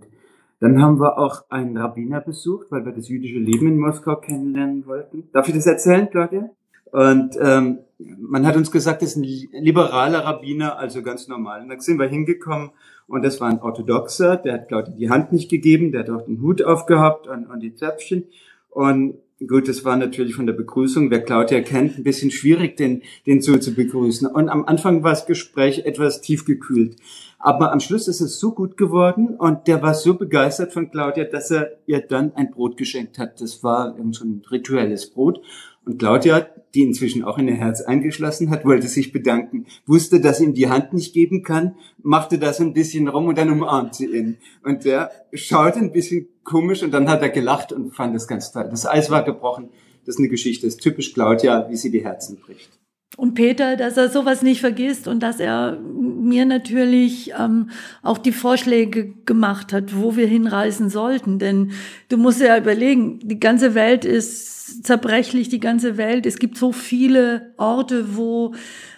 dann 0.60 0.82
haben 0.82 1.00
wir 1.00 1.18
auch 1.18 1.44
einen 1.48 1.76
Rabbiner 1.76 2.20
besucht, 2.20 2.66
weil 2.70 2.84
wir 2.84 2.92
das 2.92 3.08
jüdische 3.08 3.38
Leben 3.38 3.66
in 3.66 3.78
Moskau 3.78 4.16
kennenlernen 4.16 4.86
wollten. 4.86 5.28
Darf 5.32 5.48
ich 5.48 5.54
das 5.54 5.66
erzählen, 5.66 6.08
Claudia? 6.10 6.50
Und 6.92 7.38
ähm, 7.40 7.78
man 7.98 8.46
hat 8.46 8.56
uns 8.56 8.70
gesagt, 8.70 9.02
das 9.02 9.10
ist 9.10 9.16
ein 9.16 9.62
liberaler 9.62 10.24
Rabbiner, 10.24 10.78
also 10.78 11.02
ganz 11.02 11.28
normal. 11.28 11.62
Und 11.62 11.68
dann 11.68 11.80
sind 11.80 11.98
wir 11.98 12.08
hingekommen 12.08 12.70
und 13.10 13.24
das 13.24 13.40
war 13.40 13.48
ein 13.48 13.60
Orthodoxer, 13.60 14.36
der 14.36 14.54
hat, 14.54 14.68
glaube 14.68 14.94
die 14.96 15.10
Hand 15.10 15.32
nicht 15.32 15.50
gegeben, 15.50 15.90
der 15.90 16.02
hat 16.02 16.10
auch 16.10 16.24
den 16.24 16.40
Hut 16.40 16.62
aufgehabt 16.62 17.26
und, 17.26 17.46
und 17.46 17.60
die 17.60 17.74
Zöpfchen. 17.74 18.28
Und 18.70 19.14
gut, 19.48 19.68
das 19.68 19.84
war 19.84 19.96
natürlich 19.96 20.36
von 20.36 20.46
der 20.46 20.52
Begrüßung, 20.52 21.10
wer 21.10 21.20
Claudia 21.20 21.60
kennt, 21.60 21.98
ein 21.98 22.04
bisschen 22.04 22.30
schwierig, 22.30 22.76
den, 22.76 23.02
den 23.26 23.42
so 23.42 23.56
zu 23.56 23.74
begrüßen. 23.74 24.28
Und 24.28 24.48
am 24.48 24.64
Anfang 24.64 25.02
war 25.02 25.10
das 25.10 25.26
Gespräch 25.26 25.80
etwas 25.86 26.20
tiefgekühlt. 26.20 26.96
Aber 27.42 27.72
am 27.72 27.81
Schluss 27.81 28.07
ist 28.07 28.20
es 28.20 28.38
so 28.38 28.53
gut 28.53 28.76
geworden 28.76 29.35
und 29.37 29.66
der 29.66 29.81
war 29.81 29.94
so 29.94 30.12
begeistert 30.14 30.74
von 30.74 30.90
Claudia, 30.90 31.24
dass 31.24 31.50
er 31.50 31.79
ihr 31.87 32.00
dann 32.00 32.35
ein 32.35 32.50
Brot 32.50 32.76
geschenkt 32.76 33.18
hat. 33.18 33.40
Das 33.40 33.64
war 33.64 33.96
so 34.11 34.24
ein 34.24 34.42
rituelles 34.50 35.09
Brot. 35.11 35.40
Und 35.87 35.98
Claudia, 35.98 36.46
die 36.74 36.83
inzwischen 36.83 37.24
auch 37.24 37.38
in 37.38 37.48
ihr 37.48 37.55
Herz 37.55 37.81
eingeschlossen 37.81 38.50
hat, 38.50 38.66
wollte 38.66 38.88
sich 38.88 39.11
bedanken, 39.11 39.64
wusste, 39.87 40.20
dass 40.20 40.40
ihm 40.40 40.53
die 40.53 40.68
Hand 40.68 40.92
nicht 40.92 41.14
geben 41.14 41.42
kann, 41.42 41.76
machte 42.03 42.38
das 42.38 42.61
ein 42.61 42.74
bisschen 42.74 43.09
rum 43.09 43.29
und 43.29 43.38
dann 43.38 43.50
umarmt 43.50 43.94
sie 43.94 44.14
ihn. 44.14 44.37
Und 44.62 44.85
der 44.85 45.11
schaute 45.33 45.79
ein 45.79 45.92
bisschen 45.92 46.29
komisch 46.44 46.83
und 46.83 46.92
dann 46.92 47.09
hat 47.09 47.22
er 47.22 47.31
gelacht 47.31 47.72
und 47.72 47.94
fand 47.94 48.14
das 48.14 48.29
ganz 48.29 48.53
toll. 48.53 48.68
Das 48.70 48.87
Eis 48.87 49.09
war 49.09 49.24
gebrochen. 49.24 49.70
Das 50.05 50.16
ist 50.16 50.18
eine 50.18 50.29
Geschichte, 50.29 50.66
das 50.66 50.74
ist 50.74 50.83
typisch 50.83 51.14
Claudia, 51.14 51.70
wie 51.70 51.76
sie 51.76 51.90
die 51.90 52.05
Herzen 52.05 52.37
bricht. 52.37 52.79
Und 53.16 53.34
Peter, 53.34 53.76
dass 53.76 53.96
er 53.96 54.08
sowas 54.08 54.42
nicht 54.42 54.60
vergisst 54.60 55.08
und 55.08 55.22
dass 55.22 55.40
er 55.40 55.78
mir 55.80 56.44
natürlich 56.46 57.32
ähm, 57.38 57.70
auch 58.02 58.18
die 58.18 58.32
Vorschläge 58.32 59.12
gemacht 59.26 59.72
hat, 59.72 59.96
wo 59.96 60.16
wir 60.16 60.26
hinreisen 60.26 60.90
sollten. 60.90 61.38
Denn 61.38 61.72
du 62.08 62.16
musst 62.16 62.40
ja 62.40 62.56
überlegen, 62.56 63.18
die 63.22 63.40
ganze 63.40 63.74
Welt 63.74 64.04
ist 64.04 64.84
zerbrechlich, 64.84 65.48
die 65.48 65.60
ganze 65.60 65.96
Welt. 65.96 66.24
Es 66.24 66.38
gibt 66.38 66.56
so 66.56 66.72
viele 66.72 67.52
Orte, 67.56 68.16
wo, 68.16 68.54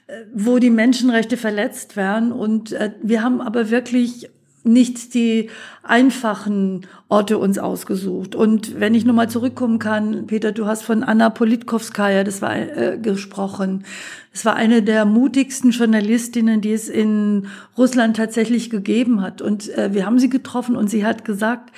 äh, 0.07 0.25
wo 0.35 0.59
die 0.59 0.71
Menschenrechte 0.71 1.39
verletzt 1.39 1.97
werden. 1.97 2.33
Und 2.33 2.73
äh, 2.73 2.93
wir 3.03 3.23
haben 3.23 3.41
aber 3.41 3.71
wirklich 3.71 4.29
nicht 4.65 5.15
die 5.15 5.51
einfachen 5.83 6.87
Orte 7.09 7.39
uns 7.39 7.59
ausgesucht. 7.59 8.35
Und 8.35 8.79
wenn 8.79 8.95
ich 8.95 9.05
nochmal 9.05 9.29
zurückkommen 9.29 9.79
kann, 9.79 10.27
Peter, 10.27 10.53
du 10.53 10.67
hast 10.67 10.83
von 10.83 11.03
Anna 11.03 11.31
Politkovskaya, 11.31 12.25
das 12.25 12.41
war 12.41 12.57
äh, 12.57 12.99
gesprochen. 13.01 13.85
Es 14.33 14.45
war 14.45 14.55
eine 14.55 14.83
der 14.83 15.05
mutigsten 15.05 15.73
Journalistinnen, 15.73 16.61
die 16.61 16.73
es 16.73 16.89
in 16.89 17.49
Russland 17.77 18.17
tatsächlich 18.17 18.71
gegeben 18.71 19.21
hat. 19.21 19.43
Und 19.43 19.77
äh, 19.77 19.93
wir 19.93 20.07
haben 20.07 20.19
sie 20.19 20.31
getroffen 20.31 20.77
und 20.77 20.89
sie 20.89 21.05
hat 21.05 21.25
gesagt, 21.25 21.71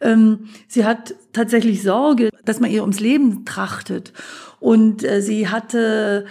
ähm, 0.00 0.48
sie 0.66 0.84
hat 0.84 1.14
tatsächlich 1.32 1.82
Sorge, 1.82 2.30
dass 2.44 2.60
man 2.60 2.70
ihr 2.70 2.82
ums 2.82 3.00
Leben 3.00 3.44
trachtet. 3.44 4.12
Und 4.58 5.04
äh, 5.04 5.22
sie 5.22 5.48
hatte 5.48 6.26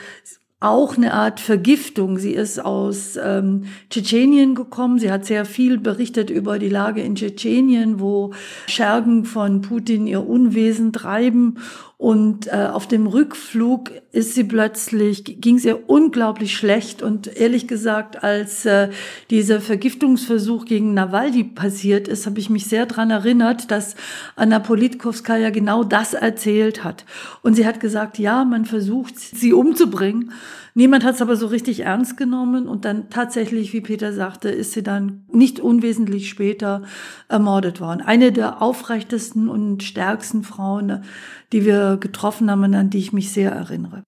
auch 0.60 0.98
eine 0.98 1.14
Art 1.14 1.40
Vergiftung. 1.40 2.18
Sie 2.18 2.34
ist 2.34 2.60
aus 2.60 3.18
ähm, 3.22 3.66
Tschetschenien 3.90 4.56
gekommen. 4.56 5.00
Sie 5.00 5.12
hat 5.12 5.26
sehr 5.26 5.46
viel 5.46 5.78
berichtet 5.78 6.30
über 6.30 6.60
die 6.60 6.70
Lage 6.70 7.02
in 7.02 7.16
Tschetschenien, 7.16 8.00
wo 8.00 8.34
Schergen 8.68 9.24
von 9.24 9.62
Putin 9.62 10.06
ihr 10.06 10.28
Unwesen 10.28 10.92
treiben. 10.92 11.60
Und 12.02 12.48
äh, 12.48 12.70
auf 12.72 12.88
dem 12.88 13.08
Rückflug 13.08 13.92
ist 14.14 14.34
sie 14.34 14.46
plötzlich, 14.46 15.42
ging 15.42 15.58
es 15.58 15.66
ihr 15.66 15.90
unglaublich 15.90 16.56
schlecht. 16.56 17.02
Und 17.02 17.28
ehrlich 17.28 17.68
gesagt, 17.68 18.24
als 18.24 18.66
äh, 18.66 18.88
dieser 19.30 19.60
Vergiftungsversuch 19.60 20.64
gegen 20.64 20.94
Nawalny 20.94 21.44
passiert 21.44 22.08
ist, 22.08 22.26
habe 22.26 22.40
ich 22.40 22.50
mich 22.50 22.68
sehr 22.68 22.86
dran 22.86 23.12
erinnert, 23.12 23.70
dass 23.70 23.96
Anna 24.38 24.60
Politkovskaya 24.60 25.50
genau 25.50 25.84
das 25.84 26.14
erzählt 26.14 26.86
hat. 26.86 27.04
Und 27.42 27.56
sie 27.56 27.68
hat 27.68 27.82
gesagt, 27.82 28.18
ja, 28.18 28.46
man 28.46 28.64
versucht, 28.64 29.20
sie 29.20 29.52
umzubringen. 29.52 30.32
Niemand 30.76 31.04
hat 31.04 31.16
es 31.16 31.22
aber 31.22 31.36
so 31.36 31.48
richtig 31.48 31.82
ernst 31.82 32.18
genommen 32.18 32.68
und 32.68 32.86
dann 32.86 33.10
tatsächlich, 33.10 33.74
wie 33.74 33.82
Peter 33.82 34.14
sagte, 34.14 34.50
ist 34.50 34.74
sie 34.74 34.84
dann 34.84 35.26
nicht 35.32 35.60
unwesentlich 35.60 36.30
später 36.30 36.84
ermordet 37.28 37.82
worden. 37.82 38.02
Eine 38.02 38.32
der 38.32 38.62
aufrechtesten 38.62 39.50
und 39.50 39.84
stärksten 39.84 40.44
Frauen, 40.44 41.04
die 41.52 41.66
wir 41.66 41.98
getroffen 41.98 42.50
haben 42.50 42.64
und 42.64 42.76
an 42.76 42.90
die 42.90 43.00
ich 43.00 43.14
mich 43.14 43.32
sehr 43.32 43.52
erinnere. 43.52 44.04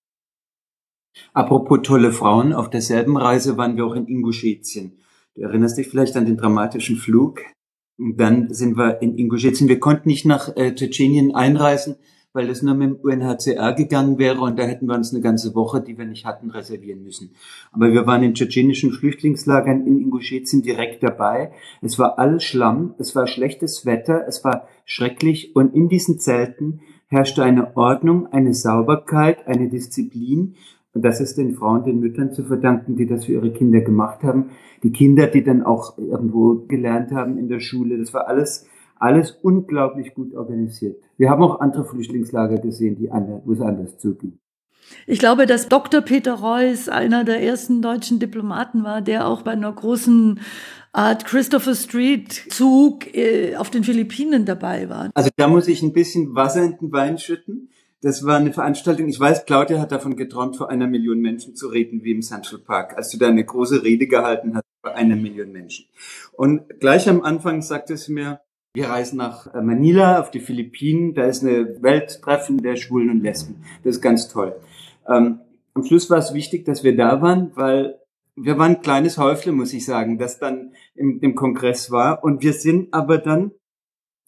Apropos 1.33 1.79
tolle 1.83 2.11
Frauen, 2.11 2.53
auf 2.53 2.69
derselben 2.69 3.17
Reise 3.17 3.57
waren 3.57 3.75
wir 3.75 3.85
auch 3.85 3.95
in 3.95 4.07
Ingushetien. 4.07 4.97
Du 5.35 5.41
erinnerst 5.41 5.77
dich 5.77 5.87
vielleicht 5.87 6.15
an 6.15 6.25
den 6.25 6.37
dramatischen 6.37 6.97
Flug? 6.97 7.41
Und 7.97 8.19
dann 8.19 8.53
sind 8.53 8.77
wir 8.77 9.01
in 9.01 9.17
Ingushetien. 9.17 9.69
Wir 9.69 9.79
konnten 9.79 10.09
nicht 10.09 10.25
nach 10.25 10.55
äh, 10.55 10.73
Tschetschenien 10.73 11.35
einreisen, 11.35 11.97
weil 12.33 12.47
das 12.47 12.61
nur 12.61 12.75
mit 12.75 12.89
dem 12.89 12.95
UNHCR 12.95 13.73
gegangen 13.73 14.17
wäre 14.17 14.39
und 14.41 14.57
da 14.57 14.63
hätten 14.63 14.87
wir 14.87 14.95
uns 14.95 15.13
eine 15.13 15.21
ganze 15.21 15.53
Woche, 15.53 15.81
die 15.81 15.97
wir 15.97 16.05
nicht 16.05 16.25
hatten, 16.25 16.49
reservieren 16.49 17.03
müssen. 17.03 17.31
Aber 17.71 17.91
wir 17.91 18.07
waren 18.07 18.23
in 18.23 18.33
tschetschenischen 18.33 18.91
Flüchtlingslagern 18.91 19.85
in 19.85 19.99
Ingushetien 19.99 20.61
direkt 20.61 21.03
dabei. 21.03 21.51
Es 21.81 21.99
war 21.99 22.19
alles 22.19 22.43
Schlamm, 22.43 22.95
es 22.97 23.15
war 23.15 23.27
schlechtes 23.27 23.85
Wetter, 23.85 24.25
es 24.27 24.43
war 24.43 24.67
schrecklich 24.85 25.55
und 25.55 25.75
in 25.75 25.89
diesen 25.89 26.19
Zelten 26.19 26.81
herrschte 27.07 27.43
eine 27.43 27.75
Ordnung, 27.75 28.27
eine 28.27 28.53
Sauberkeit, 28.53 29.45
eine 29.47 29.69
Disziplin. 29.69 30.55
Und 30.93 31.03
das 31.03 31.21
ist 31.21 31.37
den 31.37 31.53
Frauen, 31.53 31.83
den 31.83 31.99
Müttern 31.99 32.33
zu 32.33 32.43
verdanken, 32.43 32.95
die 32.95 33.05
das 33.05 33.25
für 33.25 33.33
ihre 33.33 33.51
Kinder 33.51 33.81
gemacht 33.81 34.23
haben. 34.23 34.51
Die 34.83 34.91
Kinder, 34.91 35.27
die 35.27 35.43
dann 35.43 35.63
auch 35.63 35.97
irgendwo 35.97 36.65
gelernt 36.67 37.11
haben 37.11 37.37
in 37.37 37.47
der 37.47 37.59
Schule. 37.59 37.97
Das 37.97 38.13
war 38.13 38.27
alles 38.27 38.65
alles 39.01 39.31
unglaublich 39.41 40.13
gut 40.13 40.33
organisiert. 40.33 40.97
Wir 41.17 41.29
haben 41.29 41.43
auch 41.43 41.59
andere 41.59 41.85
Flüchtlingslager 41.85 42.59
gesehen, 42.59 42.97
die 42.97 43.11
anders, 43.11 43.41
wo 43.45 43.53
es 43.53 43.61
anders 43.61 43.97
zuging. 43.97 44.39
Ich 45.07 45.19
glaube, 45.19 45.45
dass 45.45 45.69
Dr. 45.69 46.01
Peter 46.01 46.33
Reuss 46.33 46.89
einer 46.89 47.23
der 47.23 47.41
ersten 47.41 47.81
deutschen 47.81 48.19
Diplomaten 48.19 48.83
war, 48.83 49.01
der 49.01 49.27
auch 49.27 49.41
bei 49.41 49.51
einer 49.51 49.71
großen 49.71 50.39
Art 50.91 51.25
Christopher 51.25 51.75
Street 51.75 52.33
Zug 52.49 53.15
äh, 53.15 53.55
auf 53.55 53.69
den 53.69 53.83
Philippinen 53.83 54.45
dabei 54.45 54.89
war. 54.89 55.09
Also 55.13 55.29
da 55.37 55.47
muss 55.47 55.67
ich 55.67 55.81
ein 55.81 55.93
bisschen 55.93 56.35
Wasser 56.35 56.63
in 56.63 56.77
den 56.77 56.91
Wein 56.91 57.17
schütten. 57.17 57.69
Das 58.01 58.25
war 58.25 58.37
eine 58.37 58.51
Veranstaltung, 58.51 59.07
ich 59.07 59.19
weiß, 59.19 59.45
Claudia 59.45 59.79
hat 59.79 59.91
davon 59.91 60.15
geträumt, 60.15 60.57
vor 60.57 60.71
einer 60.71 60.87
Million 60.87 61.19
Menschen 61.19 61.55
zu 61.55 61.67
reden, 61.67 62.03
wie 62.03 62.11
im 62.11 62.23
Central 62.23 62.59
Park, 62.59 62.97
als 62.97 63.09
du 63.09 63.19
da 63.19 63.27
eine 63.27 63.45
große 63.45 63.83
Rede 63.83 64.07
gehalten 64.07 64.55
hast 64.55 64.65
vor 64.81 64.95
einer 64.95 65.15
Million 65.15 65.51
Menschen. 65.51 65.85
Und 66.33 66.79
gleich 66.79 67.07
am 67.07 67.21
Anfang 67.21 67.61
sagte 67.61 67.95
sie 67.95 68.11
mir, 68.11 68.41
wir 68.73 68.89
reisen 68.89 69.17
nach 69.17 69.53
äh, 69.53 69.61
Manila 69.61 70.19
auf 70.19 70.31
die 70.31 70.39
Philippinen. 70.39 71.13
Da 71.13 71.25
ist 71.25 71.43
eine 71.43 71.81
Welttreffen 71.81 72.57
der 72.61 72.75
Schwulen 72.75 73.09
und 73.09 73.21
Lesben. 73.21 73.63
Das 73.83 73.97
ist 73.97 74.01
ganz 74.01 74.29
toll. 74.29 74.55
Ähm, 75.07 75.39
am 75.73 75.83
Schluss 75.83 76.09
war 76.09 76.17
es 76.17 76.33
wichtig, 76.33 76.65
dass 76.65 76.83
wir 76.83 76.95
da 76.95 77.21
waren, 77.21 77.51
weil 77.55 77.99
wir 78.35 78.57
waren 78.57 78.75
ein 78.75 78.81
kleines 78.81 79.17
Häufle, 79.17 79.51
muss 79.51 79.73
ich 79.73 79.85
sagen, 79.85 80.17
das 80.17 80.39
dann 80.39 80.73
im, 80.95 81.19
im 81.21 81.35
Kongress 81.35 81.91
war. 81.91 82.23
Und 82.23 82.43
wir 82.43 82.53
sind 82.53 82.93
aber 82.93 83.17
dann, 83.17 83.51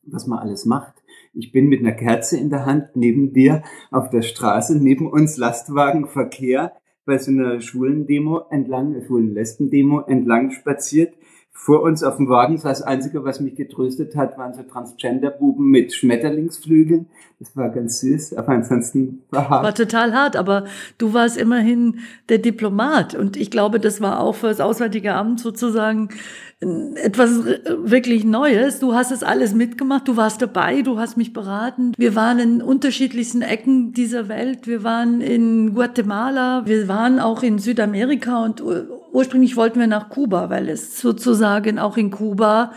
was 0.05 0.27
man 0.27 0.39
alles 0.39 0.65
macht. 0.65 0.93
Ich 1.33 1.51
bin 1.51 1.67
mit 1.67 1.79
einer 1.79 1.93
Kerze 1.93 2.37
in 2.37 2.49
der 2.49 2.65
Hand 2.65 2.95
neben 2.95 3.33
dir 3.33 3.63
auf 3.91 4.09
der 4.09 4.21
Straße, 4.21 4.77
neben 4.77 5.09
uns 5.09 5.37
Lastwagenverkehr. 5.37 6.73
bei 7.05 7.17
so 7.17 7.31
einer 7.31 7.59
schwulen 7.59 8.07
Demo 8.07 8.43
entlang, 8.49 9.01
schwulen 9.05 9.33
Lesben 9.33 9.69
Demo 9.69 10.01
entlang 10.01 10.51
spaziert 10.51 11.13
vor 11.55 11.83
uns 11.83 12.03
auf 12.03 12.17
dem 12.17 12.27
Wagen. 12.27 12.59
Das 12.61 12.81
Einzige, 12.81 13.23
was 13.23 13.39
mich 13.39 13.55
getröstet 13.55 14.15
hat, 14.15 14.37
waren 14.37 14.53
so 14.53 14.63
Transgender-Buben 14.63 15.65
mit 15.69 15.93
Schmetterlingsflügeln. 15.93 17.07
Das 17.39 17.55
war 17.55 17.69
ganz 17.69 17.99
süß, 17.99 18.33
aber 18.33 18.49
ansonsten 18.49 19.21
war 19.29 19.49
hart. 19.49 19.63
War 19.63 19.75
total 19.75 20.13
hart, 20.13 20.35
aber 20.35 20.65
du 20.97 21.13
warst 21.13 21.37
immerhin 21.37 21.99
der 22.27 22.39
Diplomat. 22.39 23.13
Und 23.15 23.37
ich 23.37 23.51
glaube, 23.51 23.79
das 23.79 24.01
war 24.01 24.19
auch 24.19 24.35
für 24.35 24.47
das 24.47 24.59
Auswärtige 24.59 25.13
Amt 25.13 25.39
sozusagen 25.39 26.09
etwas 26.95 27.45
wirklich 27.45 28.23
Neues. 28.23 28.79
Du 28.79 28.93
hast 28.93 29.11
es 29.11 29.23
alles 29.23 29.53
mitgemacht, 29.53 30.07
du 30.07 30.17
warst 30.17 30.41
dabei, 30.41 30.81
du 30.81 30.99
hast 30.99 31.17
mich 31.17 31.33
beraten. 31.33 31.93
Wir 31.97 32.15
waren 32.15 32.39
in 32.39 32.61
unterschiedlichsten 32.61 33.41
Ecken 33.41 33.93
dieser 33.93 34.27
Welt. 34.29 34.67
Wir 34.67 34.83
waren 34.83 35.21
in 35.21 35.73
Guatemala, 35.73 36.65
wir 36.65 36.87
waren 36.87 37.19
auch 37.19 37.43
in 37.43 37.59
Südamerika 37.59 38.43
und 38.43 38.63
ursprünglich 39.11 39.55
wollten 39.55 39.79
wir 39.79 39.87
nach 39.87 40.09
Kuba, 40.09 40.49
weil 40.49 40.69
es 40.69 40.99
sozusagen 40.99 41.79
auch 41.79 41.97
in 41.97 42.11
Kuba 42.11 42.71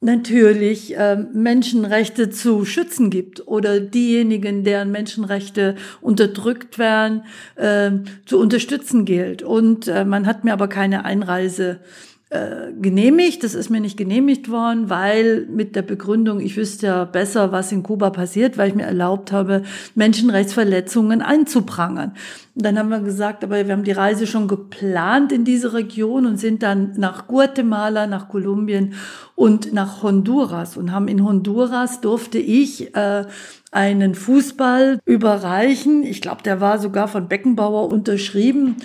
natürlich 0.00 0.96
äh, 0.96 1.16
Menschenrechte 1.16 2.30
zu 2.30 2.64
schützen 2.64 3.10
gibt 3.10 3.48
oder 3.48 3.80
diejenigen, 3.80 4.62
deren 4.62 4.92
Menschenrechte 4.92 5.74
unterdrückt 6.00 6.78
werden, 6.78 7.24
äh, 7.56 7.90
zu 8.24 8.38
unterstützen 8.38 9.04
gilt. 9.04 9.42
Und 9.42 9.88
äh, 9.88 10.04
man 10.04 10.26
hat 10.26 10.44
mir 10.44 10.52
aber 10.52 10.68
keine 10.68 11.04
Einreise 11.04 11.80
äh, 12.30 12.72
genehmigt. 12.78 13.42
Das 13.42 13.54
ist 13.54 13.70
mir 13.70 13.80
nicht 13.80 13.96
genehmigt 13.96 14.50
worden, 14.50 14.90
weil 14.90 15.46
mit 15.46 15.74
der 15.74 15.80
Begründung, 15.80 16.40
ich 16.40 16.58
wüsste 16.58 16.86
ja 16.86 17.04
besser, 17.04 17.52
was 17.52 17.72
in 17.72 17.82
Kuba 17.82 18.10
passiert, 18.10 18.58
weil 18.58 18.68
ich 18.68 18.74
mir 18.74 18.84
erlaubt 18.84 19.32
habe, 19.32 19.62
Menschenrechtsverletzungen 19.94 21.22
einzuprangern. 21.22 22.12
Und 22.54 22.64
dann 22.66 22.78
haben 22.78 22.90
wir 22.90 23.00
gesagt, 23.00 23.44
aber 23.44 23.64
wir 23.64 23.72
haben 23.72 23.84
die 23.84 23.92
Reise 23.92 24.26
schon 24.26 24.46
geplant 24.46 25.32
in 25.32 25.44
diese 25.44 25.72
Region 25.72 26.26
und 26.26 26.36
sind 26.36 26.62
dann 26.62 26.92
nach 26.96 27.28
Guatemala, 27.28 28.06
nach 28.06 28.28
Kolumbien 28.28 28.94
und 29.34 29.72
nach 29.72 30.02
Honduras 30.02 30.76
und 30.76 30.92
haben 30.92 31.08
in 31.08 31.24
Honduras 31.24 32.00
durfte 32.02 32.38
ich 32.38 32.94
äh, 32.94 33.24
einen 33.70 34.14
Fußball 34.14 34.98
überreichen. 35.04 36.02
Ich 36.02 36.20
glaube, 36.20 36.42
der 36.42 36.60
war 36.60 36.78
sogar 36.78 37.06
von 37.06 37.28
Beckenbauer 37.28 37.92
unterschrieben 37.92 38.76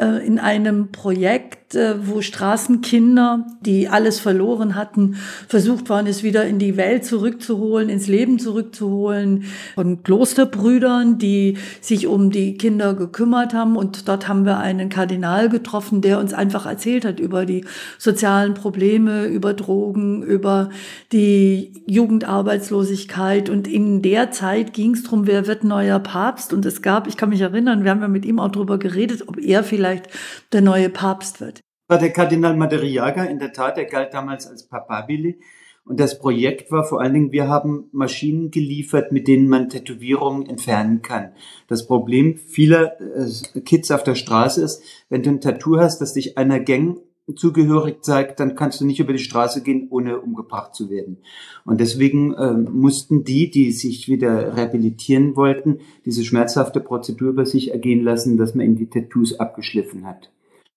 in 0.00 0.38
einem 0.38 0.92
Projekt, 0.92 1.74
äh, 1.74 1.94
wo 2.06 2.22
Straßenkinder, 2.22 3.46
die 3.60 3.88
alles 3.88 4.18
verloren 4.18 4.74
hatten, 4.74 5.16
versucht 5.46 5.90
waren, 5.90 6.06
es 6.06 6.22
wieder 6.22 6.46
in 6.46 6.58
die 6.58 6.78
Welt 6.78 7.04
zurückzuholen, 7.04 7.90
ins 7.90 8.06
Leben 8.06 8.38
zurückzuholen, 8.38 9.44
von 9.74 10.02
Klosterbrüdern, 10.02 11.18
die 11.18 11.58
sich 11.82 12.06
um 12.06 12.30
die 12.30 12.56
Kinder 12.56 12.94
gekümmert 12.94 13.52
haben. 13.52 13.76
Und 13.76 14.08
dort 14.08 14.26
haben 14.26 14.46
wir 14.46 14.58
einen 14.58 14.88
Kardinal 14.88 15.50
getroffen, 15.50 16.00
der 16.00 16.18
uns 16.18 16.32
einfach 16.32 16.64
erzählt 16.64 17.04
hat 17.04 17.20
über 17.20 17.44
die 17.44 17.64
sozialen 17.98 18.54
Probleme, 18.54 19.26
über 19.26 19.52
Drogen, 19.52 20.22
über 20.22 20.70
die 21.12 21.72
Jugendarbeitslosigkeit. 21.86 23.50
Und 23.50 23.68
in 23.68 24.00
der 24.00 24.30
Zeit 24.30 24.72
ging 24.72 24.94
es 24.94 25.02
darum, 25.02 25.26
wer 25.26 25.46
wird 25.46 25.62
neuer 25.62 25.98
Papst. 25.98 26.54
Und 26.54 26.64
es 26.64 26.80
gab, 26.80 27.06
ich 27.06 27.18
kann 27.18 27.28
mich 27.28 27.42
erinnern, 27.42 27.84
wir 27.84 27.90
haben 27.90 28.00
ja 28.00 28.08
mit 28.08 28.24
ihm 28.24 28.38
auch 28.38 28.50
darüber 28.50 28.78
geredet, 28.78 29.28
ob 29.28 29.38
er 29.38 29.62
vielleicht 29.62 29.89
vielleicht 29.90 30.08
der 30.52 30.60
neue 30.60 30.90
Papst 30.90 31.40
wird. 31.40 31.60
War 31.88 31.98
der 31.98 32.12
Kardinal 32.12 32.56
Madariaga 32.56 33.24
in 33.24 33.38
der 33.38 33.52
Tat, 33.52 33.76
der 33.76 33.86
galt 33.86 34.14
damals 34.14 34.46
als 34.46 34.68
Papabili. 34.68 35.40
Und 35.84 35.98
das 35.98 36.20
Projekt 36.20 36.70
war 36.70 36.84
vor 36.84 37.00
allen 37.00 37.14
Dingen, 37.14 37.32
wir 37.32 37.48
haben 37.48 37.88
Maschinen 37.90 38.50
geliefert, 38.52 39.10
mit 39.10 39.26
denen 39.26 39.48
man 39.48 39.70
Tätowierungen 39.70 40.46
entfernen 40.46 41.02
kann. 41.02 41.32
Das 41.66 41.86
Problem 41.86 42.36
vieler 42.36 43.00
äh, 43.00 43.60
Kids 43.60 43.90
auf 43.90 44.04
der 44.04 44.14
Straße 44.14 44.62
ist, 44.62 44.82
wenn 45.08 45.22
du 45.22 45.30
ein 45.30 45.40
Tattoo 45.40 45.78
hast, 45.78 46.00
das 46.00 46.12
dich 46.12 46.38
einer 46.38 46.60
Gang 46.60 46.98
zugehörig 47.36 48.02
zeigt, 48.02 48.40
dann 48.40 48.54
kannst 48.54 48.80
du 48.80 48.86
nicht 48.86 49.00
über 49.00 49.12
die 49.12 49.18
Straße 49.18 49.62
gehen, 49.62 49.88
ohne 49.90 50.20
umgebracht 50.20 50.74
zu 50.74 50.90
werden. 50.90 51.18
Und 51.64 51.80
deswegen 51.80 52.34
äh, 52.34 52.52
mussten 52.52 53.24
die, 53.24 53.50
die 53.50 53.72
sich 53.72 54.08
wieder 54.08 54.56
rehabilitieren 54.56 55.36
wollten, 55.36 55.78
diese 56.04 56.24
schmerzhafte 56.24 56.80
Prozedur 56.80 57.30
über 57.30 57.46
sich 57.46 57.72
ergehen 57.72 58.02
lassen, 58.02 58.36
dass 58.36 58.54
man 58.54 58.66
ihnen 58.66 58.76
die 58.76 58.90
Tattoos 58.90 59.38
abgeschliffen 59.38 60.06
hat. 60.06 60.30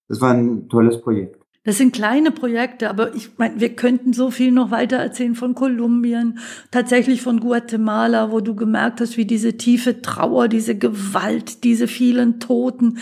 Das 0.08 0.22
war 0.22 0.34
ein 0.34 0.70
tolles 0.70 1.02
Projekt. 1.02 1.44
Das 1.66 1.78
sind 1.78 1.94
kleine 1.94 2.32
Projekte, 2.32 2.90
aber 2.90 3.16
ich 3.16 3.38
meine, 3.38 3.62
wir 3.62 3.74
könnten 3.74 4.12
so 4.12 4.32
viel 4.32 4.52
noch 4.52 4.70
weiter 4.70 4.98
erzählen 4.98 5.34
von 5.34 5.56
Kolumbien, 5.56 6.40
tatsächlich 6.72 7.22
von 7.22 7.40
Guatemala, 7.40 8.32
wo 8.32 8.42
du 8.42 8.54
gemerkt 8.54 9.00
hast, 9.00 9.16
wie 9.16 9.24
diese 9.24 9.56
tiefe 9.56 10.02
Trauer, 10.02 10.50
diese 10.50 10.78
Gewalt, 10.78 11.64
diese 11.64 11.88
vielen 11.88 12.42
Toten, 12.42 12.98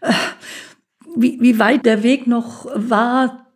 äh, 0.00 0.12
wie, 1.14 1.40
wie 1.40 1.58
weit 1.58 1.86
der 1.86 2.02
Weg 2.02 2.26
noch 2.26 2.66
war 2.74 3.46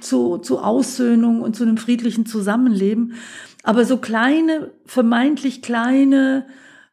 zu, 0.00 0.38
zu 0.38 0.58
Aussöhnung 0.58 1.40
und 1.40 1.54
zu 1.56 1.62
einem 1.64 1.78
friedlichen 1.78 2.26
Zusammenleben. 2.26 3.14
Aber 3.62 3.84
so 3.84 3.98
kleine, 3.98 4.72
vermeintlich 4.86 5.62
kleine 5.62 6.46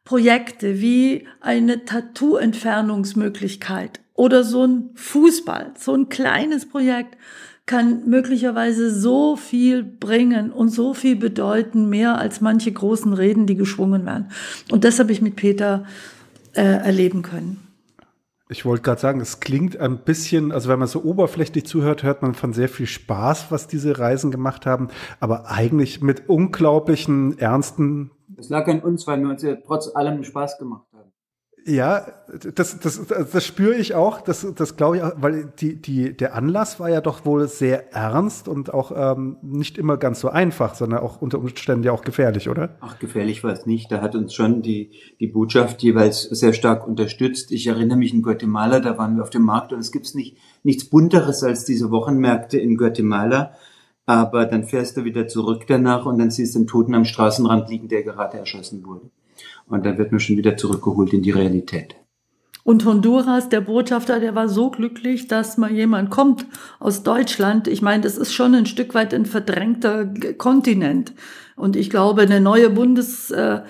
Projekte 0.04 0.80
wie 0.80 1.26
eine 1.40 1.84
Tattoo-Entfernungsmöglichkeit 1.84 3.98
oder 4.14 4.44
so 4.44 4.64
ein 4.64 4.90
Fußball, 4.94 5.72
so 5.76 5.92
ein 5.94 6.08
kleines 6.08 6.68
Projekt 6.68 7.16
kann 7.66 8.08
möglicherweise 8.08 8.88
so 8.92 9.36
viel 9.36 9.84
bringen 9.84 10.50
und 10.50 10.70
so 10.70 10.94
viel 10.94 11.14
bedeuten, 11.14 11.88
mehr 11.88 12.18
als 12.18 12.40
manche 12.40 12.72
großen 12.72 13.12
Reden, 13.12 13.46
die 13.46 13.54
geschwungen 13.54 14.04
werden. 14.06 14.32
Und 14.72 14.82
das 14.82 14.98
habe 14.98 15.12
ich 15.12 15.22
mit 15.22 15.36
Peter 15.36 15.84
äh, 16.54 16.62
erleben 16.62 17.22
können. 17.22 17.69
Ich 18.50 18.64
wollte 18.64 18.82
gerade 18.82 19.00
sagen, 19.00 19.20
es 19.20 19.38
klingt 19.38 19.76
ein 19.76 19.98
bisschen, 19.98 20.50
also 20.50 20.68
wenn 20.68 20.80
man 20.80 20.88
so 20.88 21.04
oberflächlich 21.04 21.66
zuhört, 21.66 22.02
hört 22.02 22.22
man 22.22 22.34
von 22.34 22.52
sehr 22.52 22.68
viel 22.68 22.86
Spaß, 22.86 23.52
was 23.52 23.68
diese 23.68 24.00
Reisen 24.00 24.32
gemacht 24.32 24.66
haben, 24.66 24.88
aber 25.20 25.48
eigentlich 25.48 26.02
mit 26.02 26.28
unglaublichen, 26.28 27.38
ernsten. 27.38 28.10
Es 28.36 28.48
lag 28.48 28.66
an 28.66 28.80
uns, 28.80 29.06
weil 29.06 29.20
wir 29.20 29.28
uns 29.28 29.42
ja 29.44 29.54
trotz 29.54 29.94
allem 29.94 30.24
Spaß 30.24 30.58
gemacht 30.58 30.84
ja, 31.66 32.06
das, 32.54 32.78
das, 32.78 33.06
das 33.06 33.46
spüre 33.46 33.74
ich 33.74 33.94
auch, 33.94 34.20
das, 34.20 34.46
das 34.54 34.76
glaube 34.76 34.96
ich 34.96 35.02
auch, 35.02 35.12
weil 35.16 35.52
die, 35.58 35.76
die, 35.80 36.16
der 36.16 36.34
Anlass 36.34 36.80
war 36.80 36.88
ja 36.88 37.00
doch 37.00 37.24
wohl 37.24 37.48
sehr 37.48 37.92
ernst 37.92 38.48
und 38.48 38.72
auch 38.72 38.92
ähm, 38.94 39.36
nicht 39.42 39.78
immer 39.78 39.96
ganz 39.96 40.20
so 40.20 40.28
einfach, 40.28 40.74
sondern 40.74 41.00
auch 41.00 41.20
unter 41.20 41.38
Umständen 41.38 41.84
ja 41.84 41.92
auch 41.92 42.02
gefährlich, 42.02 42.48
oder? 42.48 42.76
Ach, 42.80 42.98
gefährlich 42.98 43.42
war 43.44 43.52
es 43.52 43.66
nicht. 43.66 43.90
Da 43.90 44.00
hat 44.00 44.14
uns 44.14 44.34
schon 44.34 44.62
die, 44.62 44.92
die 45.18 45.26
Botschaft 45.26 45.82
jeweils 45.82 46.22
sehr 46.22 46.52
stark 46.52 46.86
unterstützt. 46.86 47.52
Ich 47.52 47.66
erinnere 47.66 47.98
mich 47.98 48.14
in 48.14 48.22
Guatemala, 48.22 48.80
da 48.80 48.96
waren 48.98 49.16
wir 49.16 49.22
auf 49.22 49.30
dem 49.30 49.42
Markt 49.42 49.72
und 49.72 49.80
es 49.80 49.92
gibt 49.92 50.14
nicht, 50.14 50.36
nichts 50.62 50.84
Bunteres 50.84 51.42
als 51.42 51.64
diese 51.64 51.90
Wochenmärkte 51.90 52.58
in 52.58 52.76
Guatemala. 52.76 53.52
Aber 54.06 54.46
dann 54.46 54.64
fährst 54.64 54.96
du 54.96 55.04
wieder 55.04 55.28
zurück 55.28 55.64
danach 55.68 56.06
und 56.06 56.18
dann 56.18 56.30
siehst 56.30 56.54
du 56.54 56.60
einen 56.60 56.66
Toten 56.66 56.94
am 56.94 57.04
Straßenrand 57.04 57.68
liegen, 57.68 57.88
der 57.88 58.02
gerade 58.02 58.38
erschossen 58.38 58.84
wurde. 58.84 59.10
Und 59.66 59.86
dann 59.86 59.98
wird 59.98 60.12
man 60.12 60.20
schon 60.20 60.36
wieder 60.36 60.56
zurückgeholt 60.56 61.12
in 61.12 61.22
die 61.22 61.30
Realität. 61.30 61.94
Und 62.62 62.84
Honduras, 62.84 63.48
der 63.48 63.62
Botschafter, 63.62 64.20
der 64.20 64.34
war 64.34 64.48
so 64.48 64.70
glücklich, 64.70 65.28
dass 65.28 65.56
mal 65.56 65.72
jemand 65.72 66.10
kommt 66.10 66.46
aus 66.78 67.02
Deutschland. 67.02 67.68
Ich 67.68 67.80
meine, 67.80 68.02
das 68.02 68.18
ist 68.18 68.34
schon 68.34 68.54
ein 68.54 68.66
Stück 68.66 68.94
weit 68.94 69.14
ein 69.14 69.26
verdrängter 69.26 70.06
Kontinent. 70.36 71.12
Und 71.56 71.74
ich 71.74 71.88
glaube, 71.88 72.22
eine 72.22 72.40
neue 72.40 72.70
Bundes, 72.70 73.30
äh, 73.30 73.60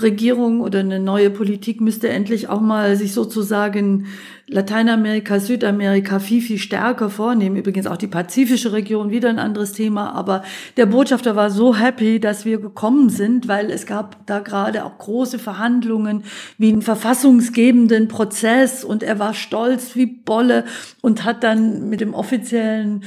Regierung 0.00 0.60
oder 0.60 0.80
eine 0.80 1.00
neue 1.00 1.30
Politik 1.30 1.80
müsste 1.80 2.08
endlich 2.08 2.48
auch 2.48 2.60
mal 2.60 2.96
sich 2.96 3.14
sozusagen 3.14 4.06
Lateinamerika, 4.48 5.40
Südamerika 5.40 6.18
viel, 6.18 6.42
viel 6.42 6.58
stärker 6.58 7.10
vornehmen. 7.10 7.56
Übrigens 7.56 7.86
auch 7.86 7.96
die 7.96 8.06
pazifische 8.06 8.72
Region, 8.72 9.10
wieder 9.10 9.30
ein 9.30 9.38
anderes 9.38 9.72
Thema. 9.72 10.12
Aber 10.12 10.44
der 10.76 10.86
Botschafter 10.86 11.34
war 11.34 11.50
so 11.50 11.74
happy, 11.74 12.20
dass 12.20 12.44
wir 12.44 12.60
gekommen 12.60 13.08
sind, 13.08 13.48
weil 13.48 13.70
es 13.70 13.86
gab 13.86 14.24
da 14.26 14.40
gerade 14.40 14.84
auch 14.84 14.98
große 14.98 15.38
Verhandlungen 15.38 16.24
wie 16.58 16.72
einen 16.72 16.82
verfassungsgebenden 16.82 18.06
Prozess 18.06 18.84
und 18.84 19.02
er 19.02 19.18
war 19.18 19.34
stolz 19.34 19.96
wie 19.96 20.06
Bolle 20.06 20.64
und 21.00 21.24
hat 21.24 21.42
dann 21.42 21.88
mit 21.88 22.00
dem 22.00 22.14
offiziellen 22.14 23.02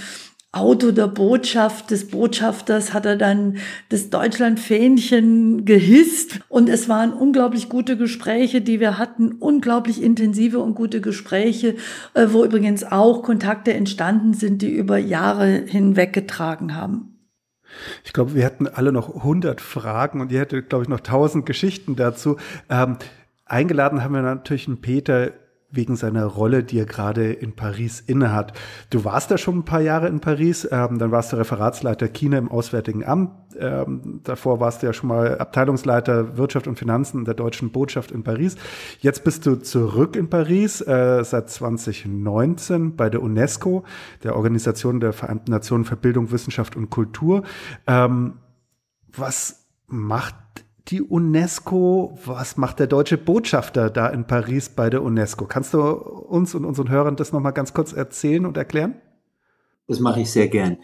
Auto 0.52 0.92
der 0.92 1.08
Botschaft 1.08 1.92
des 1.92 2.08
Botschafters 2.08 2.92
hat 2.92 3.06
er 3.06 3.18
dann 3.18 3.58
das 3.90 4.10
Deutschlandfähnchen 4.10 5.64
gehisst 5.64 6.40
und 6.50 6.70
es 6.70 6.90
waren 6.90 7.14
unglaublich 7.14 7.70
gute 7.70 7.98
Gespräche, 7.98 8.60
die 8.62 8.80
wir 8.80 8.98
hatten, 8.98 9.34
unglaublich 9.34 10.02
intensive 10.02 10.58
und 10.58 10.74
gute 10.74 11.02
Gespräche, 11.02 11.76
äh, 12.16 12.28
wo 12.32 12.44
übrigens 12.44 12.84
auch 12.84 13.22
Kontakte 13.22 13.74
entstanden 13.74 14.34
sind, 14.34 14.64
die 14.64 14.72
über 14.72 14.98
Jahre 14.98 15.66
hinweg 15.68 16.14
getragen 16.14 16.76
haben. 16.76 17.20
Ich 18.04 18.14
glaube, 18.14 18.34
wir 18.34 18.44
hätten 18.44 18.66
alle 18.66 18.92
noch 18.92 19.18
100 19.18 19.62
Fragen 19.62 20.20
und 20.20 20.32
ihr 20.32 20.40
hättet, 20.40 20.70
glaube 20.70 20.84
ich, 20.84 20.90
noch 20.90 21.02
1000 21.02 21.46
Geschichten 21.46 21.96
dazu. 21.96 22.38
Ähm, 22.72 22.98
eingeladen 23.46 24.04
haben 24.04 24.16
wir 24.16 24.24
natürlich 24.24 24.68
einen 24.68 24.82
Peter 24.82 25.32
wegen 25.72 25.96
seiner 25.96 26.26
Rolle, 26.26 26.64
die 26.64 26.80
er 26.80 26.86
gerade 26.86 27.32
in 27.32 27.54
Paris 27.56 28.00
innehat. 28.00 28.54
Du 28.90 29.06
warst 29.06 29.30
da 29.30 29.38
schon 29.38 29.60
ein 29.60 29.66
paar 29.66 29.82
Jahre 29.82 30.08
in 30.08 30.20
Paris, 30.20 30.68
ähm, 30.72 30.98
dann 30.98 31.12
warst 31.12 31.32
du 31.32 31.38
Referatsleiter 31.38 32.08
China 32.08 32.38
im 32.38 32.50
Auswärtigen 32.50 33.06
Amt. 33.06 33.32
Ähm, 33.60 34.22
davor 34.24 34.60
warst 34.60 34.82
du 34.82 34.88
ja 34.88 34.94
schon 34.94 35.10
mal 35.10 35.38
Abteilungsleiter 35.38 36.38
Wirtschaft 36.38 36.68
und 36.68 36.78
Finanzen 36.78 37.26
der 37.26 37.36
deutschen 37.36 37.72
Botschaft 37.72 38.12
in 38.12 38.24
Paris. 38.24 38.56
Jetzt 39.00 39.24
bist 39.24 39.46
du 39.46 39.56
zurück 39.56 40.16
in 40.16 40.30
Paris 40.30 40.82
äh, 40.82 41.24
seit 41.24 41.50
2019 41.50 42.96
bei 42.96 43.10
der 43.10 43.22
UNESCO, 43.22 43.84
der 44.24 44.36
Organisation 44.36 45.00
der 45.00 45.14
Vereinten 45.14 45.52
Nationen 45.52 45.86
für 45.86 45.98
Bildung, 45.98 46.32
Wissenschaft 46.32 46.76
und 46.76 46.90
Kultur. 46.90 47.44
Ähm, 47.86 48.40
was 49.16 49.68
macht 49.88 50.36
die 50.90 51.02
UNESCO? 51.02 52.18
Was 52.26 52.58
macht 52.58 52.80
der 52.80 52.88
deutsche 52.88 53.18
Botschafter 53.18 53.90
da 53.90 54.08
in 54.08 54.26
Paris 54.26 54.70
bei 54.70 54.90
der 54.90 55.04
UNESCO? 55.04 55.46
Kannst 55.46 55.74
du 55.74 55.82
uns 55.82 56.56
und 56.56 56.66
unseren 56.66 56.90
Hörern 56.90 57.16
das 57.16 57.32
nochmal 57.32 57.54
ganz 57.54 57.74
kurz 57.74 57.94
erzählen 57.94 58.46
und 58.46 58.58
erklären? 58.58 58.96
Das 59.88 60.00
mache 60.00 60.22
ich 60.22 60.32
sehr 60.32 60.48
gern. 60.48 60.78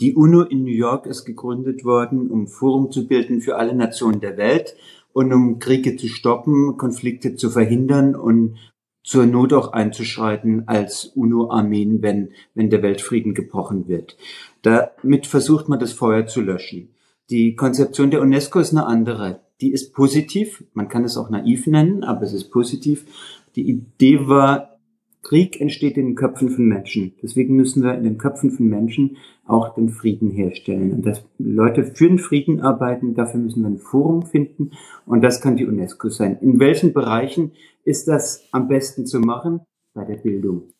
Die 0.00 0.14
UNO 0.14 0.42
in 0.42 0.62
New 0.62 0.70
York 0.70 1.06
ist 1.06 1.24
gegründet 1.24 1.84
worden, 1.84 2.30
um 2.30 2.46
Forum 2.46 2.90
zu 2.90 3.08
bilden 3.08 3.40
für 3.40 3.56
alle 3.56 3.74
Nationen 3.74 4.20
der 4.20 4.36
Welt 4.36 4.76
und 5.12 5.32
um 5.32 5.58
Kriege 5.58 5.96
zu 5.96 6.08
stoppen, 6.08 6.76
Konflikte 6.76 7.34
zu 7.34 7.50
verhindern 7.50 8.14
und 8.14 8.56
zur 9.04 9.26
Not 9.26 9.52
auch 9.52 9.72
einzuschreiten 9.72 10.68
als 10.68 11.06
UNO-Armeen, 11.06 12.02
wenn, 12.02 12.30
wenn 12.54 12.70
der 12.70 12.82
Weltfrieden 12.82 13.34
gebrochen 13.34 13.88
wird. 13.88 14.16
Damit 14.62 15.26
versucht 15.26 15.68
man 15.68 15.80
das 15.80 15.92
Feuer 15.92 16.26
zu 16.26 16.40
löschen. 16.40 16.94
Die 17.30 17.56
Konzeption 17.56 18.12
der 18.12 18.20
UNESCO 18.20 18.60
ist 18.60 18.72
eine 18.72 18.86
andere 18.86 19.40
die 19.62 19.72
ist 19.72 19.94
positiv. 19.94 20.64
Man 20.74 20.88
kann 20.88 21.04
es 21.04 21.16
auch 21.16 21.30
naiv 21.30 21.66
nennen, 21.66 22.02
aber 22.04 22.22
es 22.22 22.32
ist 22.32 22.50
positiv. 22.50 23.06
Die 23.54 23.68
Idee 23.68 24.26
war, 24.26 24.80
Krieg 25.22 25.60
entsteht 25.60 25.96
in 25.96 26.06
den 26.06 26.14
Köpfen 26.16 26.50
von 26.50 26.66
Menschen. 26.66 27.14
Deswegen 27.22 27.54
müssen 27.54 27.82
wir 27.84 27.94
in 27.94 28.02
den 28.02 28.18
Köpfen 28.18 28.50
von 28.50 28.66
Menschen 28.66 29.18
auch 29.46 29.74
den 29.74 29.88
Frieden 29.88 30.30
herstellen. 30.30 30.92
Und 30.92 31.06
dass 31.06 31.24
Leute 31.38 31.84
für 31.84 32.08
den 32.08 32.18
Frieden 32.18 32.60
arbeiten, 32.60 33.14
dafür 33.14 33.38
müssen 33.38 33.62
wir 33.62 33.68
ein 33.68 33.78
Forum 33.78 34.26
finden. 34.26 34.72
Und 35.06 35.22
das 35.22 35.40
kann 35.40 35.56
die 35.56 35.66
UNESCO 35.66 36.08
sein. 36.08 36.38
In 36.40 36.58
welchen 36.58 36.92
Bereichen 36.92 37.52
ist 37.84 38.08
das 38.08 38.48
am 38.50 38.66
besten 38.66 39.06
zu 39.06 39.20
machen? 39.20 39.60
Bei 39.94 40.04
der 40.04 40.16
Bildung. 40.16 40.72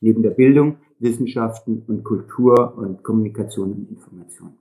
Neben 0.00 0.22
der 0.22 0.30
Bildung, 0.30 0.78
Wissenschaften 0.98 1.84
und 1.86 2.02
Kultur 2.02 2.76
und 2.76 3.04
Kommunikation 3.04 3.72
und 3.72 3.90
Information. 3.90 4.54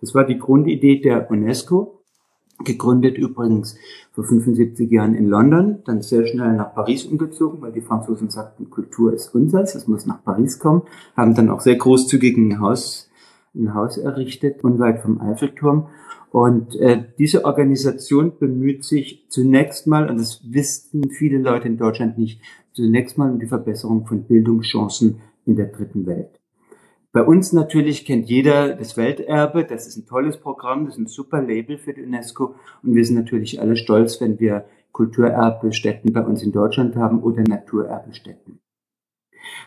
Das 0.00 0.14
war 0.14 0.24
die 0.26 0.38
Grundidee 0.38 1.00
der 1.00 1.30
UNESCO 1.30 2.03
gegründet 2.62 3.18
übrigens 3.18 3.76
vor 4.12 4.24
75 4.24 4.90
Jahren 4.90 5.14
in 5.14 5.26
London, 5.26 5.82
dann 5.84 6.02
sehr 6.02 6.26
schnell 6.26 6.54
nach 6.54 6.74
Paris 6.74 7.04
umgezogen, 7.04 7.60
weil 7.60 7.72
die 7.72 7.80
Franzosen 7.80 8.30
sagten, 8.30 8.70
Kultur 8.70 9.12
ist 9.12 9.34
unseres, 9.34 9.74
es 9.74 9.88
muss 9.88 10.06
nach 10.06 10.22
Paris 10.22 10.58
kommen, 10.58 10.82
haben 11.16 11.34
dann 11.34 11.50
auch 11.50 11.60
sehr 11.60 11.76
großzügig 11.76 12.36
ein 12.36 12.60
Haus, 12.60 13.10
ein 13.54 13.74
Haus 13.74 13.98
errichtet, 13.98 14.62
unweit 14.62 15.02
vom 15.02 15.20
Eiffelturm. 15.20 15.88
Und 16.30 16.74
äh, 16.76 17.04
diese 17.18 17.44
Organisation 17.44 18.38
bemüht 18.38 18.84
sich 18.84 19.26
zunächst 19.28 19.86
mal, 19.86 20.10
und 20.10 20.18
das 20.18 20.40
wissen 20.44 21.10
viele 21.10 21.38
Leute 21.38 21.68
in 21.68 21.76
Deutschland 21.76 22.18
nicht, 22.18 22.40
zunächst 22.72 23.18
mal 23.18 23.30
um 23.30 23.38
die 23.38 23.46
Verbesserung 23.46 24.06
von 24.06 24.24
Bildungschancen 24.24 25.20
in 25.46 25.56
der 25.56 25.66
dritten 25.66 26.06
Welt. 26.06 26.40
Bei 27.14 27.22
uns 27.22 27.52
natürlich 27.52 28.04
kennt 28.04 28.26
jeder 28.26 28.74
das 28.74 28.96
Welterbe. 28.96 29.64
Das 29.64 29.86
ist 29.86 29.96
ein 29.96 30.04
tolles 30.04 30.36
Programm, 30.36 30.86
das 30.86 30.96
ist 30.96 31.00
ein 31.00 31.06
super 31.06 31.40
Label 31.40 31.78
für 31.78 31.94
die 31.94 32.02
UNESCO. 32.02 32.56
Und 32.82 32.96
wir 32.96 33.04
sind 33.04 33.14
natürlich 33.14 33.60
alle 33.60 33.76
stolz, 33.76 34.20
wenn 34.20 34.40
wir 34.40 34.64
Kulturerbestätten 34.90 36.12
bei 36.12 36.22
uns 36.22 36.42
in 36.42 36.50
Deutschland 36.50 36.96
haben 36.96 37.22
oder 37.22 37.42
Naturerbestätten. 37.42 38.58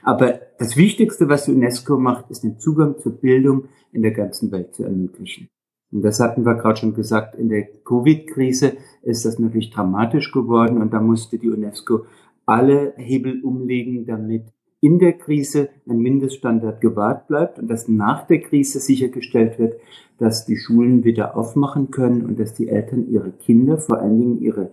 Aber 0.03 0.41
das 0.59 0.75
Wichtigste, 0.75 1.29
was 1.29 1.45
die 1.45 1.53
UNESCO 1.53 1.97
macht, 1.97 2.29
ist 2.31 2.43
den 2.43 2.59
Zugang 2.59 2.97
zur 2.97 3.13
Bildung 3.13 3.69
in 3.93 4.01
der 4.01 4.11
ganzen 4.11 4.51
Welt 4.51 4.75
zu 4.75 4.83
ermöglichen. 4.83 5.47
Und 5.89 6.01
das 6.01 6.19
hatten 6.19 6.45
wir 6.45 6.55
gerade 6.55 6.81
schon 6.81 6.95
gesagt, 6.95 7.35
in 7.35 7.47
der 7.47 7.63
Covid-Krise 7.63 8.73
ist 9.03 9.23
das 9.23 9.39
natürlich 9.39 9.69
dramatisch 9.69 10.33
geworden 10.33 10.81
und 10.81 10.91
da 10.91 10.99
musste 10.99 11.39
die 11.39 11.49
UNESCO 11.49 12.07
alle 12.45 12.93
Hebel 12.97 13.41
umlegen, 13.41 14.05
damit 14.05 14.51
in 14.79 14.99
der 14.99 15.13
Krise 15.13 15.69
ein 15.89 15.99
Mindeststandard 15.99 16.81
gewahrt 16.81 17.27
bleibt 17.27 17.59
und 17.59 17.67
dass 17.67 17.87
nach 17.87 18.27
der 18.27 18.41
Krise 18.41 18.79
sichergestellt 18.79 19.57
wird, 19.57 19.79
dass 20.19 20.45
die 20.45 20.57
Schulen 20.57 21.03
wieder 21.03 21.35
aufmachen 21.35 21.91
können 21.91 22.25
und 22.25 22.39
dass 22.39 22.53
die 22.53 22.67
Eltern 22.67 23.07
ihre 23.09 23.31
Kinder, 23.31 23.79
vor 23.79 23.99
allen 23.99 24.19
Dingen 24.19 24.41
ihre 24.41 24.71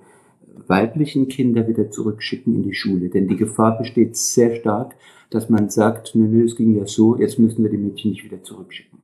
weiblichen 0.67 1.29
Kinder 1.29 1.67
wieder 1.69 1.91
zurückschicken 1.91 2.55
in 2.55 2.63
die 2.63 2.75
Schule. 2.75 3.09
Denn 3.09 3.29
die 3.29 3.37
Gefahr 3.37 3.79
besteht 3.79 4.17
sehr 4.17 4.57
stark, 4.57 4.95
dass 5.31 5.49
man 5.49 5.71
sagt, 5.71 6.15
nö, 6.15 6.27
nö, 6.27 6.45
es 6.45 6.57
ging 6.57 6.77
ja 6.77 6.87
so, 6.87 7.17
jetzt 7.19 7.39
müssen 7.39 7.63
wir 7.63 7.71
die 7.71 7.79
Mädchen 7.79 8.13
nicht 8.13 8.25
wieder 8.25 8.43
zurückschicken. 8.43 9.04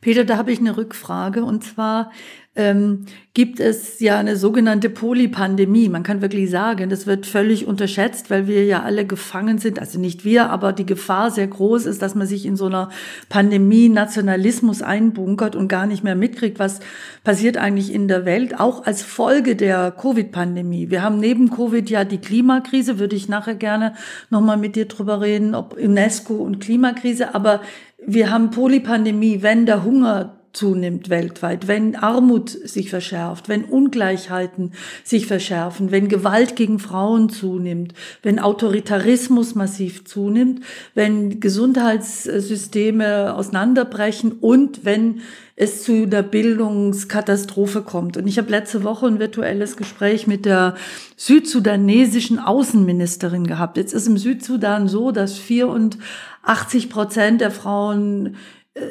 Peter, 0.00 0.24
da 0.24 0.36
habe 0.36 0.52
ich 0.52 0.58
eine 0.58 0.76
Rückfrage 0.76 1.44
und 1.44 1.64
zwar 1.64 2.10
ähm, 2.54 3.06
gibt 3.32 3.60
es 3.60 3.98
ja 4.00 4.18
eine 4.18 4.36
sogenannte 4.36 4.90
Polypandemie. 4.90 5.88
Man 5.88 6.02
kann 6.02 6.20
wirklich 6.20 6.50
sagen, 6.50 6.90
das 6.90 7.06
wird 7.06 7.24
völlig 7.24 7.66
unterschätzt, 7.66 8.28
weil 8.28 8.46
wir 8.46 8.66
ja 8.66 8.82
alle 8.82 9.06
gefangen 9.06 9.56
sind. 9.56 9.78
Also 9.78 9.98
nicht 9.98 10.26
wir, 10.26 10.50
aber 10.50 10.74
die 10.74 10.84
Gefahr 10.84 11.30
sehr 11.30 11.46
groß 11.46 11.86
ist, 11.86 12.02
dass 12.02 12.14
man 12.14 12.26
sich 12.26 12.44
in 12.44 12.56
so 12.56 12.66
einer 12.66 12.90
Pandemie 13.30 13.88
Nationalismus 13.88 14.82
einbunkert 14.82 15.56
und 15.56 15.68
gar 15.68 15.86
nicht 15.86 16.04
mehr 16.04 16.14
mitkriegt, 16.14 16.58
was 16.58 16.80
passiert 17.24 17.56
eigentlich 17.56 17.90
in 17.90 18.06
der 18.06 18.26
Welt, 18.26 18.60
auch 18.60 18.84
als 18.84 19.02
Folge 19.02 19.56
der 19.56 19.90
Covid-Pandemie. 19.90 20.90
Wir 20.90 21.02
haben 21.02 21.20
neben 21.20 21.48
Covid 21.48 21.88
ja 21.88 22.04
die 22.04 22.18
Klimakrise, 22.18 22.98
würde 22.98 23.16
ich 23.16 23.30
nachher 23.30 23.54
gerne 23.54 23.94
nochmal 24.28 24.58
mit 24.58 24.76
dir 24.76 24.88
drüber 24.88 25.22
reden, 25.22 25.54
ob 25.54 25.74
UNESCO 25.74 26.34
und 26.34 26.60
Klimakrise, 26.60 27.34
aber 27.34 27.62
wir 28.06 28.30
haben 28.30 28.50
Polypandemie, 28.50 29.42
wenn 29.42 29.66
der 29.66 29.84
Hunger 29.84 30.41
zunimmt 30.52 31.08
weltweit, 31.08 31.66
wenn 31.66 31.96
Armut 31.96 32.50
sich 32.50 32.90
verschärft, 32.90 33.48
wenn 33.48 33.64
Ungleichheiten 33.64 34.72
sich 35.02 35.26
verschärfen, 35.26 35.90
wenn 35.90 36.08
Gewalt 36.08 36.56
gegen 36.56 36.78
Frauen 36.78 37.30
zunimmt, 37.30 37.94
wenn 38.22 38.38
Autoritarismus 38.38 39.54
massiv 39.54 40.04
zunimmt, 40.04 40.62
wenn 40.94 41.40
Gesundheitssysteme 41.40 43.34
auseinanderbrechen 43.34 44.32
und 44.32 44.84
wenn 44.84 45.20
es 45.56 45.82
zu 45.84 46.06
der 46.06 46.22
Bildungskatastrophe 46.22 47.82
kommt. 47.82 48.16
Und 48.16 48.26
ich 48.26 48.38
habe 48.38 48.50
letzte 48.50 48.84
Woche 48.84 49.06
ein 49.06 49.18
virtuelles 49.18 49.76
Gespräch 49.76 50.26
mit 50.26 50.44
der 50.44 50.74
südsudanesischen 51.16 52.38
Außenministerin 52.38 53.46
gehabt. 53.46 53.76
Jetzt 53.76 53.92
ist 53.92 54.06
im 54.06 54.16
Südsudan 54.16 54.88
so, 54.88 55.12
dass 55.12 55.38
84 55.38 56.90
Prozent 56.90 57.40
der 57.40 57.50
Frauen 57.50 58.36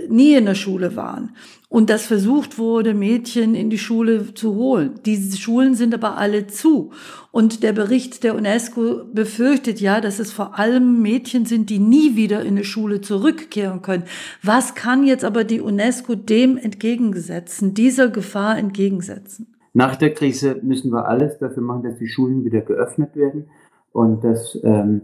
nie 0.09 0.35
in 0.35 0.45
der 0.45 0.55
Schule 0.55 0.95
waren 0.95 1.35
und 1.69 1.89
dass 1.89 2.05
versucht 2.05 2.59
wurde, 2.59 2.93
Mädchen 2.93 3.55
in 3.55 3.69
die 3.69 3.79
Schule 3.79 4.33
zu 4.33 4.55
holen. 4.55 4.99
Diese 5.05 5.37
Schulen 5.37 5.73
sind 5.73 5.93
aber 5.93 6.17
alle 6.17 6.45
zu. 6.47 6.91
Und 7.31 7.63
der 7.63 7.73
Bericht 7.73 8.23
der 8.23 8.35
UNESCO 8.35 9.05
befürchtet 9.11 9.79
ja, 9.79 10.01
dass 10.01 10.19
es 10.19 10.31
vor 10.31 10.59
allem 10.59 11.01
Mädchen 11.01 11.45
sind, 11.45 11.69
die 11.69 11.79
nie 11.79 12.15
wieder 12.15 12.41
in 12.41 12.55
eine 12.55 12.63
Schule 12.63 13.01
zurückkehren 13.01 13.81
können. 13.81 14.03
Was 14.43 14.75
kann 14.75 15.05
jetzt 15.05 15.23
aber 15.23 15.43
die 15.45 15.61
UNESCO 15.61 16.15
dem 16.15 16.57
entgegensetzen, 16.57 17.73
dieser 17.73 18.09
Gefahr 18.09 18.57
entgegensetzen? 18.57 19.47
Nach 19.73 19.95
der 19.95 20.13
Krise 20.13 20.59
müssen 20.61 20.91
wir 20.91 21.07
alles 21.07 21.39
dafür 21.39 21.63
machen, 21.63 21.83
dass 21.83 21.97
die 21.97 22.09
Schulen 22.09 22.43
wieder 22.43 22.61
geöffnet 22.61 23.15
werden 23.15 23.45
und 23.93 24.23
dass 24.23 24.59
ähm, 24.63 25.01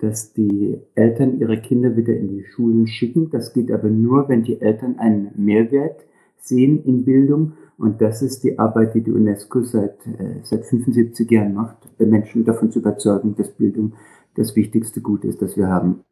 dass 0.00 0.32
die 0.32 0.80
Eltern 0.94 1.38
ihre 1.38 1.60
Kinder 1.60 1.96
wieder 1.96 2.14
in 2.14 2.28
die 2.28 2.44
Schulen 2.44 2.86
schicken. 2.86 3.30
Das 3.30 3.52
geht 3.52 3.70
aber 3.70 3.88
nur, 3.88 4.28
wenn 4.28 4.42
die 4.42 4.60
Eltern 4.60 4.98
einen 4.98 5.30
Mehrwert 5.36 6.04
sehen 6.36 6.82
in 6.84 7.04
Bildung. 7.04 7.52
Und 7.76 8.00
das 8.00 8.22
ist 8.22 8.44
die 8.44 8.58
Arbeit, 8.58 8.94
die 8.94 9.02
die 9.02 9.12
UNESCO 9.12 9.62
seit, 9.62 10.06
äh, 10.06 10.40
seit 10.42 10.64
75 10.66 11.30
Jahren 11.30 11.54
macht, 11.54 11.76
Menschen 11.98 12.44
davon 12.44 12.70
zu 12.70 12.80
überzeugen, 12.80 13.34
dass 13.36 13.50
Bildung 13.50 13.94
das 14.34 14.56
wichtigste 14.56 15.00
Gut 15.00 15.24
ist, 15.24 15.42
das 15.42 15.56
wir 15.56 15.68
haben. 15.68 16.04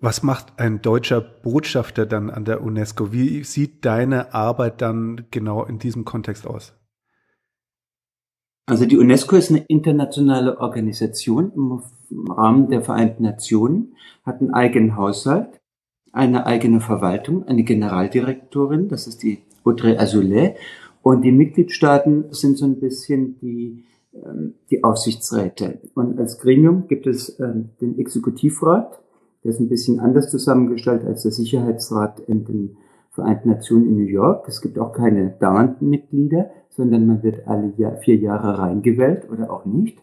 Was 0.00 0.22
macht 0.22 0.58
ein 0.58 0.82
deutscher 0.82 1.20
Botschafter 1.20 2.06
dann 2.06 2.28
an 2.28 2.44
der 2.44 2.62
UNESCO? 2.62 3.12
Wie 3.12 3.44
sieht 3.44 3.84
deine 3.84 4.34
Arbeit 4.34 4.82
dann 4.82 5.26
genau 5.30 5.64
in 5.64 5.78
diesem 5.78 6.04
Kontext 6.04 6.46
aus? 6.46 6.74
Also 8.66 8.86
die 8.86 8.96
UNESCO 8.96 9.36
ist 9.36 9.50
eine 9.50 9.64
internationale 9.68 10.58
Organisation 10.58 11.52
im 11.54 11.82
Rahmen 12.28 12.68
der 12.68 12.82
Vereinten 12.82 13.22
Nationen, 13.24 13.94
hat 14.24 14.40
einen 14.40 14.52
eigenen 14.52 14.96
Haushalt, 14.96 15.60
eine 16.12 16.46
eigene 16.46 16.80
Verwaltung, 16.80 17.46
eine 17.46 17.64
Generaldirektorin, 17.64 18.88
das 18.88 19.06
ist 19.06 19.22
die 19.22 19.38
Audrey 19.64 19.96
Azoulay, 19.96 20.54
und 21.02 21.22
die 21.22 21.32
Mitgliedstaaten 21.32 22.26
sind 22.30 22.58
so 22.58 22.64
ein 22.64 22.78
bisschen 22.78 23.38
die, 23.40 23.84
ähm, 24.14 24.54
die 24.70 24.84
Aufsichtsräte. 24.84 25.80
Und 25.94 26.18
als 26.18 26.38
Gremium 26.38 26.86
gibt 26.86 27.06
es 27.06 27.40
ähm, 27.40 27.70
den 27.80 27.98
Exekutivrat, 27.98 29.00
der 29.42 29.50
ist 29.50 29.60
ein 29.60 29.68
bisschen 29.68 29.98
anders 29.98 30.30
zusammengestellt 30.30 31.04
als 31.04 31.22
der 31.22 31.32
Sicherheitsrat 31.32 32.20
in 32.20 32.44
den 32.44 32.76
Vereinten 33.10 33.50
Nationen 33.50 33.86
in 33.88 33.96
New 33.96 34.08
York. 34.08 34.46
Es 34.48 34.62
gibt 34.62 34.78
auch 34.78 34.92
keine 34.92 35.30
dauernden 35.38 35.90
Mitglieder, 35.90 36.50
sondern 36.70 37.06
man 37.06 37.22
wird 37.22 37.46
alle 37.46 37.72
vier 38.00 38.16
Jahre 38.16 38.58
reingewählt 38.58 39.28
oder 39.30 39.52
auch 39.52 39.66
nicht. 39.66 39.98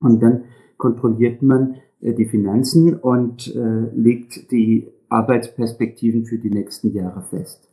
Und 0.00 0.20
dann 0.20 0.44
kontrolliert 0.78 1.42
man 1.42 1.76
äh, 2.00 2.14
die 2.14 2.26
Finanzen 2.26 2.94
und 2.94 3.54
äh, 3.54 3.90
legt 3.94 4.50
die 4.50 4.88
Arbeitsperspektiven 5.10 6.24
für 6.24 6.38
die 6.38 6.50
nächsten 6.50 6.92
Jahre 6.94 7.22
fest. 7.22 7.68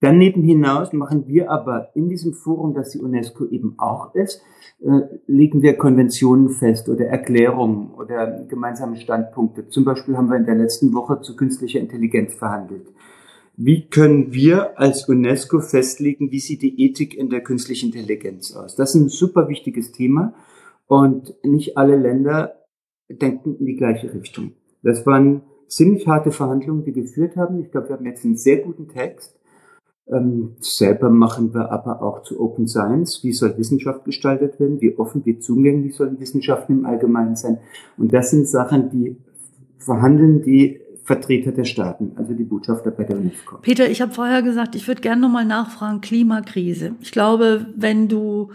Daneben 0.00 0.42
hinaus 0.42 0.92
machen 0.92 1.26
wir 1.28 1.50
aber 1.50 1.88
in 1.94 2.10
diesem 2.10 2.34
Forum, 2.34 2.74
das 2.74 2.90
die 2.90 2.98
UNESCO 2.98 3.46
eben 3.46 3.74
auch 3.78 4.14
ist, 4.14 4.42
äh, 4.82 5.00
legen 5.26 5.62
wir 5.62 5.78
Konventionen 5.78 6.50
fest 6.50 6.88
oder 6.88 7.06
Erklärungen 7.06 7.90
oder 7.92 8.44
gemeinsame 8.46 8.96
Standpunkte. 8.96 9.68
Zum 9.68 9.84
Beispiel 9.84 10.16
haben 10.16 10.28
wir 10.28 10.36
in 10.36 10.44
der 10.44 10.56
letzten 10.56 10.92
Woche 10.92 11.20
zu 11.22 11.36
künstlicher 11.36 11.80
Intelligenz 11.80 12.34
verhandelt. 12.34 12.92
Wie 13.56 13.88
können 13.88 14.34
wir 14.34 14.78
als 14.78 15.08
UNESCO 15.08 15.60
festlegen, 15.60 16.30
wie 16.32 16.40
sieht 16.40 16.62
die 16.62 16.82
Ethik 16.82 17.16
in 17.16 17.30
der 17.30 17.40
künstlichen 17.40 17.92
Intelligenz 17.92 18.54
aus? 18.54 18.74
Das 18.74 18.94
ist 18.94 19.00
ein 19.00 19.08
super 19.08 19.48
wichtiges 19.48 19.92
Thema 19.92 20.34
und 20.86 21.34
nicht 21.42 21.76
alle 21.76 21.96
Länder 21.96 22.54
denken 23.08 23.56
in 23.56 23.66
die 23.66 23.76
gleiche 23.76 24.12
Richtung. 24.12 24.52
Das 24.82 25.06
waren 25.06 25.42
ziemlich 25.68 26.06
harte 26.06 26.30
Verhandlungen, 26.30 26.84
die 26.84 26.92
geführt 26.92 27.36
haben. 27.36 27.60
Ich 27.60 27.70
glaube, 27.70 27.88
wir 27.88 27.96
haben 27.96 28.06
jetzt 28.06 28.24
einen 28.24 28.36
sehr 28.36 28.58
guten 28.58 28.88
Text. 28.88 29.38
Ähm, 30.06 30.56
selber 30.60 31.08
machen 31.08 31.54
wir 31.54 31.72
aber 31.72 32.02
auch 32.02 32.22
zu 32.22 32.38
Open 32.38 32.68
Science. 32.68 33.20
Wie 33.22 33.32
soll 33.32 33.56
Wissenschaft 33.56 34.04
gestaltet 34.04 34.60
werden? 34.60 34.80
Wie 34.80 34.96
offen, 34.98 35.24
wie 35.24 35.38
zugänglich 35.38 35.96
sollen 35.96 36.20
Wissenschaften 36.20 36.80
im 36.80 36.86
Allgemeinen 36.86 37.36
sein? 37.36 37.58
Und 37.96 38.12
das 38.12 38.30
sind 38.30 38.46
Sachen, 38.46 38.90
die 38.90 39.16
verhandeln 39.78 40.42
die 40.42 40.80
Vertreter 41.04 41.52
der 41.52 41.64
Staaten, 41.64 42.12
also 42.16 42.32
die 42.32 42.44
Botschafter 42.44 42.90
bei 42.90 43.04
der 43.04 43.16
UNESCO. 43.18 43.58
Peter, 43.60 43.90
ich 43.90 44.00
habe 44.00 44.12
vorher 44.12 44.42
gesagt, 44.42 44.74
ich 44.74 44.88
würde 44.88 45.02
gerne 45.02 45.20
nochmal 45.20 45.44
nachfragen, 45.44 46.00
Klimakrise. 46.00 46.94
Ich 47.00 47.12
glaube, 47.12 47.66
wenn 47.76 48.08
du 48.08 48.50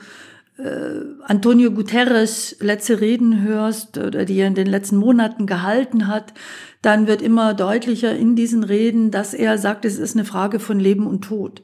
Antonio 1.24 1.72
Guterres 1.72 2.58
letzte 2.60 3.00
Reden 3.00 3.44
hörst 3.44 3.98
oder 3.98 4.26
die 4.26 4.40
er 4.40 4.48
in 4.48 4.56
den 4.56 4.68
letzten 4.68 4.98
Monaten 4.98 5.46
gehalten 5.46 6.08
hat, 6.08 6.34
dann 6.82 7.08
wird 7.08 7.22
immer 7.22 7.54
deutlicher 7.54 8.16
in 8.16 8.36
diesen 8.36 8.64
Reden, 8.64 9.12
dass 9.12 9.34
er 9.34 9.58
sagt, 9.58 9.86
es 9.86 9.98
ist 9.98 10.16
eine 10.16 10.26
Frage 10.26 10.60
von 10.60 10.80
Leben 10.80 11.08
und 11.08 11.22
Tod 11.22 11.62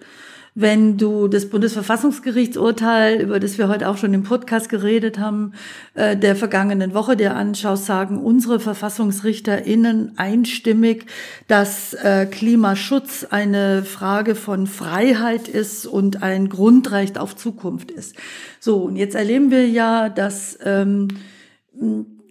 wenn 0.58 0.98
du 0.98 1.28
das 1.28 1.50
Bundesverfassungsgerichtsurteil, 1.50 3.22
über 3.22 3.42
das 3.42 3.58
wir 3.58 3.68
heute 3.68 3.90
auch 3.90 3.98
schon 3.98 4.14
im 4.14 4.24
Podcast 4.24 4.70
geredet 4.70 5.20
haben, 5.20 5.52
äh, 5.96 6.16
der 6.16 6.38
vergangenen 6.38 6.94
Woche 6.94 7.18
dir 7.18 7.36
anschaust, 7.36 7.86
sagen 7.86 8.18
unsere 8.18 8.62
VerfassungsrichterInnen 8.62 10.14
einstimmig, 10.18 11.08
dass 11.50 11.94
äh, 11.94 12.26
Klimaschutz 12.26 13.28
eine 13.30 13.84
Frage 13.84 14.34
von 14.34 14.66
Freiheit 14.66 15.50
ist 15.50 15.86
und 15.86 16.24
ein 16.24 16.48
Grundrecht 16.48 17.18
auf 17.18 17.36
Zukunft 17.36 17.92
ist. 17.92 18.16
So, 18.62 18.78
und 18.78 18.96
jetzt 18.96 19.16
erleben 19.16 19.52
wir 19.52 19.68
ja, 19.68 20.08
dass 20.08 20.58
ähm, 20.64 21.10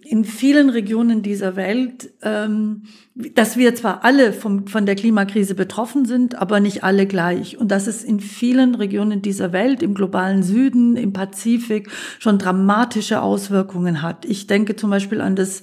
in 0.05 0.23
vielen 0.23 0.69
Regionen 0.69 1.21
dieser 1.23 1.55
Welt, 1.55 2.11
ähm, 2.21 2.83
dass 3.15 3.57
wir 3.57 3.73
zwar 3.75 4.03
alle 4.03 4.33
vom, 4.33 4.67
von 4.67 4.85
der 4.85 4.95
Klimakrise 4.95 5.55
betroffen 5.55 6.05
sind, 6.05 6.35
aber 6.35 6.59
nicht 6.59 6.83
alle 6.83 7.07
gleich. 7.07 7.57
Und 7.57 7.69
dass 7.71 7.87
es 7.87 8.03
in 8.03 8.19
vielen 8.19 8.75
Regionen 8.75 9.21
dieser 9.21 9.51
Welt, 9.51 9.81
im 9.81 9.95
globalen 9.95 10.43
Süden, 10.43 10.95
im 10.95 11.11
Pazifik, 11.11 11.89
schon 12.19 12.37
dramatische 12.37 13.21
Auswirkungen 13.21 14.01
hat. 14.01 14.25
Ich 14.25 14.47
denke 14.47 14.75
zum 14.75 14.91
Beispiel 14.91 15.21
an 15.21 15.35
das 15.35 15.61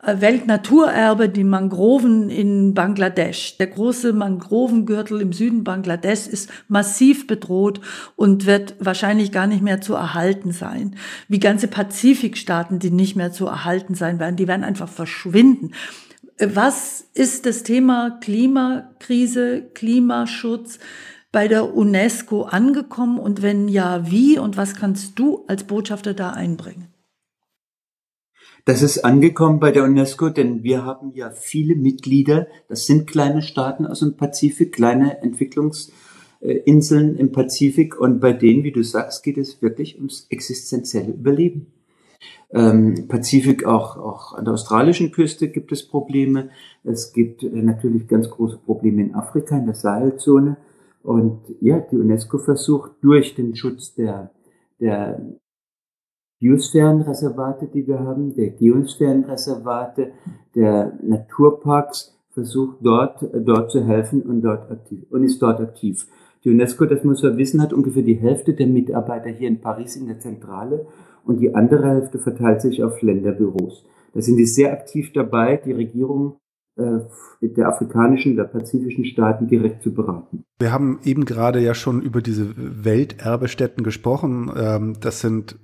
Weltnaturerbe, 0.00 1.28
die 1.28 1.42
Mangroven 1.42 2.30
in 2.30 2.72
Bangladesch. 2.72 3.56
Der 3.58 3.66
große 3.66 4.12
Mangrovengürtel 4.12 5.20
im 5.20 5.32
Süden 5.32 5.64
Bangladesch 5.64 6.28
ist 6.28 6.50
massiv 6.68 7.26
bedroht 7.26 7.80
und 8.14 8.46
wird 8.46 8.76
wahrscheinlich 8.78 9.32
gar 9.32 9.48
nicht 9.48 9.62
mehr 9.62 9.80
zu 9.80 9.94
erhalten 9.94 10.52
sein. 10.52 10.94
Wie 11.26 11.40
ganze 11.40 11.66
Pazifikstaaten, 11.66 12.78
die 12.78 12.92
nicht 12.92 13.16
mehr 13.16 13.32
zu 13.32 13.46
erhalten 13.46 13.94
sein 13.94 14.20
werden, 14.20 14.36
die 14.36 14.46
werden 14.46 14.64
einfach 14.64 14.88
verschwinden. 14.88 15.72
Äh, 16.36 16.50
was 16.54 17.08
ist 17.14 17.44
das 17.44 17.64
Thema 17.64 18.18
Klimakrise, 18.20 19.68
Klimaschutz? 19.74 20.78
bei 21.30 21.46
der 21.46 21.76
UNESCO 21.76 22.44
angekommen 22.44 23.18
und 23.18 23.42
wenn 23.42 23.68
ja, 23.68 24.10
wie 24.10 24.38
und 24.38 24.56
was 24.56 24.74
kannst 24.74 25.18
du 25.18 25.44
als 25.46 25.64
Botschafter 25.64 26.14
da 26.14 26.30
einbringen? 26.30 26.87
Das 28.68 28.82
ist 28.82 29.02
angekommen 29.02 29.60
bei 29.60 29.70
der 29.70 29.84
UNESCO, 29.84 30.28
denn 30.28 30.62
wir 30.62 30.84
haben 30.84 31.12
ja 31.14 31.30
viele 31.30 31.74
Mitglieder. 31.74 32.48
Das 32.68 32.84
sind 32.84 33.06
kleine 33.06 33.40
Staaten 33.40 33.86
aus 33.86 34.00
dem 34.00 34.18
Pazifik, 34.18 34.74
kleine 34.74 35.22
Entwicklungsinseln 35.22 37.16
im 37.16 37.32
Pazifik. 37.32 37.98
Und 37.98 38.20
bei 38.20 38.34
denen, 38.34 38.64
wie 38.64 38.72
du 38.72 38.82
sagst, 38.82 39.22
geht 39.22 39.38
es 39.38 39.62
wirklich 39.62 39.96
ums 39.96 40.26
existenzielle 40.28 41.12
Überleben. 41.12 41.68
Ähm, 42.50 43.08
Pazifik 43.08 43.64
auch, 43.64 43.96
auch 43.96 44.34
an 44.34 44.44
der 44.44 44.52
australischen 44.52 45.12
Küste 45.12 45.48
gibt 45.48 45.72
es 45.72 45.88
Probleme. 45.88 46.50
Es 46.84 47.14
gibt 47.14 47.42
äh, 47.44 47.48
natürlich 47.48 48.06
ganz 48.06 48.28
große 48.28 48.58
Probleme 48.58 49.00
in 49.00 49.14
Afrika, 49.14 49.56
in 49.56 49.64
der 49.64 49.76
Sahelzone. 49.76 50.58
Und 51.02 51.40
ja, 51.62 51.78
die 51.78 51.96
UNESCO 51.96 52.36
versucht 52.36 52.90
durch 53.00 53.34
den 53.34 53.56
Schutz 53.56 53.94
der, 53.94 54.30
der 54.78 55.22
Biosphärenreservate, 56.40 57.66
die 57.66 57.86
wir 57.86 57.98
haben, 58.00 58.34
der 58.34 58.50
Geosphärenreservate, 58.50 60.12
der 60.54 60.92
Naturparks, 61.02 62.14
versucht 62.30 62.78
dort, 62.82 63.24
dort 63.34 63.70
zu 63.72 63.84
helfen 63.84 64.22
und 64.22 64.42
dort 64.42 64.70
aktiv, 64.70 65.04
und 65.10 65.24
ist 65.24 65.42
dort 65.42 65.60
aktiv. 65.60 66.06
Die 66.44 66.50
UNESCO, 66.50 66.86
das 66.86 67.02
muss 67.02 67.22
man 67.22 67.36
wissen, 67.36 67.60
hat 67.60 67.72
ungefähr 67.72 68.04
die 68.04 68.14
Hälfte 68.14 68.54
der 68.54 68.68
Mitarbeiter 68.68 69.30
hier 69.30 69.48
in 69.48 69.60
Paris 69.60 69.96
in 69.96 70.06
der 70.06 70.20
Zentrale 70.20 70.86
und 71.24 71.40
die 71.40 71.54
andere 71.54 71.88
Hälfte 71.88 72.18
verteilt 72.20 72.60
sich 72.62 72.84
auf 72.84 73.02
Länderbüros. 73.02 73.84
Da 74.14 74.20
sind 74.20 74.36
die 74.36 74.46
sehr 74.46 74.72
aktiv 74.72 75.12
dabei, 75.12 75.56
die 75.56 75.72
Regierung 75.72 76.36
äh, 76.76 77.00
der 77.42 77.68
afrikanischen, 77.68 78.36
der 78.36 78.44
pazifischen 78.44 79.04
Staaten 79.04 79.48
direkt 79.48 79.82
zu 79.82 79.92
beraten. 79.92 80.44
Wir 80.60 80.72
haben 80.72 81.00
eben 81.04 81.24
gerade 81.24 81.60
ja 81.60 81.74
schon 81.74 82.02
über 82.02 82.22
diese 82.22 82.54
Welterbestätten 82.56 83.82
gesprochen. 83.82 84.50
Ähm, 84.56 84.94
das 85.00 85.20
sind 85.20 85.58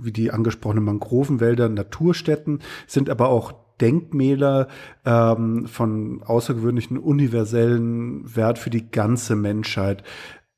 wie 0.00 0.12
die 0.12 0.30
angesprochenen 0.30 0.84
Mangrovenwälder, 0.84 1.68
Naturstätten, 1.68 2.60
sind 2.86 3.10
aber 3.10 3.28
auch 3.28 3.52
Denkmäler 3.80 4.68
ähm, 5.04 5.66
von 5.66 6.22
außergewöhnlichen 6.24 6.98
universellen 6.98 8.34
Wert 8.36 8.58
für 8.58 8.70
die 8.70 8.90
ganze 8.90 9.36
Menschheit. 9.36 10.02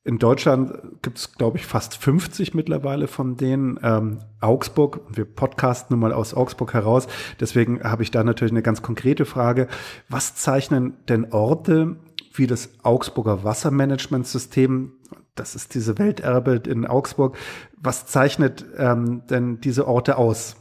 In 0.02 0.18
Deutschland 0.18 0.72
gibt 1.02 1.18
es, 1.18 1.34
glaube 1.34 1.58
ich, 1.58 1.66
fast 1.66 1.94
50 1.94 2.54
mittlerweile 2.54 3.06
von 3.06 3.36
denen. 3.36 3.78
Ähm, 3.82 4.20
Augsburg, 4.40 5.02
wir 5.14 5.26
podcasten 5.26 5.94
nun 5.94 6.00
mal 6.00 6.14
aus 6.14 6.32
Augsburg 6.32 6.72
heraus, 6.72 7.06
deswegen 7.38 7.82
habe 7.82 8.02
ich 8.02 8.10
da 8.10 8.24
natürlich 8.24 8.52
eine 8.52 8.62
ganz 8.62 8.80
konkrete 8.80 9.26
Frage. 9.26 9.68
Was 10.08 10.34
zeichnen 10.34 10.94
denn 11.08 11.32
Orte 11.32 11.96
wie 12.32 12.46
das 12.46 12.70
Augsburger 12.82 13.44
Wassermanagementsystem 13.44 14.92
das 15.34 15.54
ist 15.54 15.74
diese 15.74 15.98
Welterbe 15.98 16.62
in 16.66 16.86
Augsburg. 16.86 17.36
Was 17.76 18.06
zeichnet 18.06 18.64
ähm, 18.76 19.22
denn 19.30 19.60
diese 19.60 19.86
Orte 19.86 20.18
aus? 20.18 20.56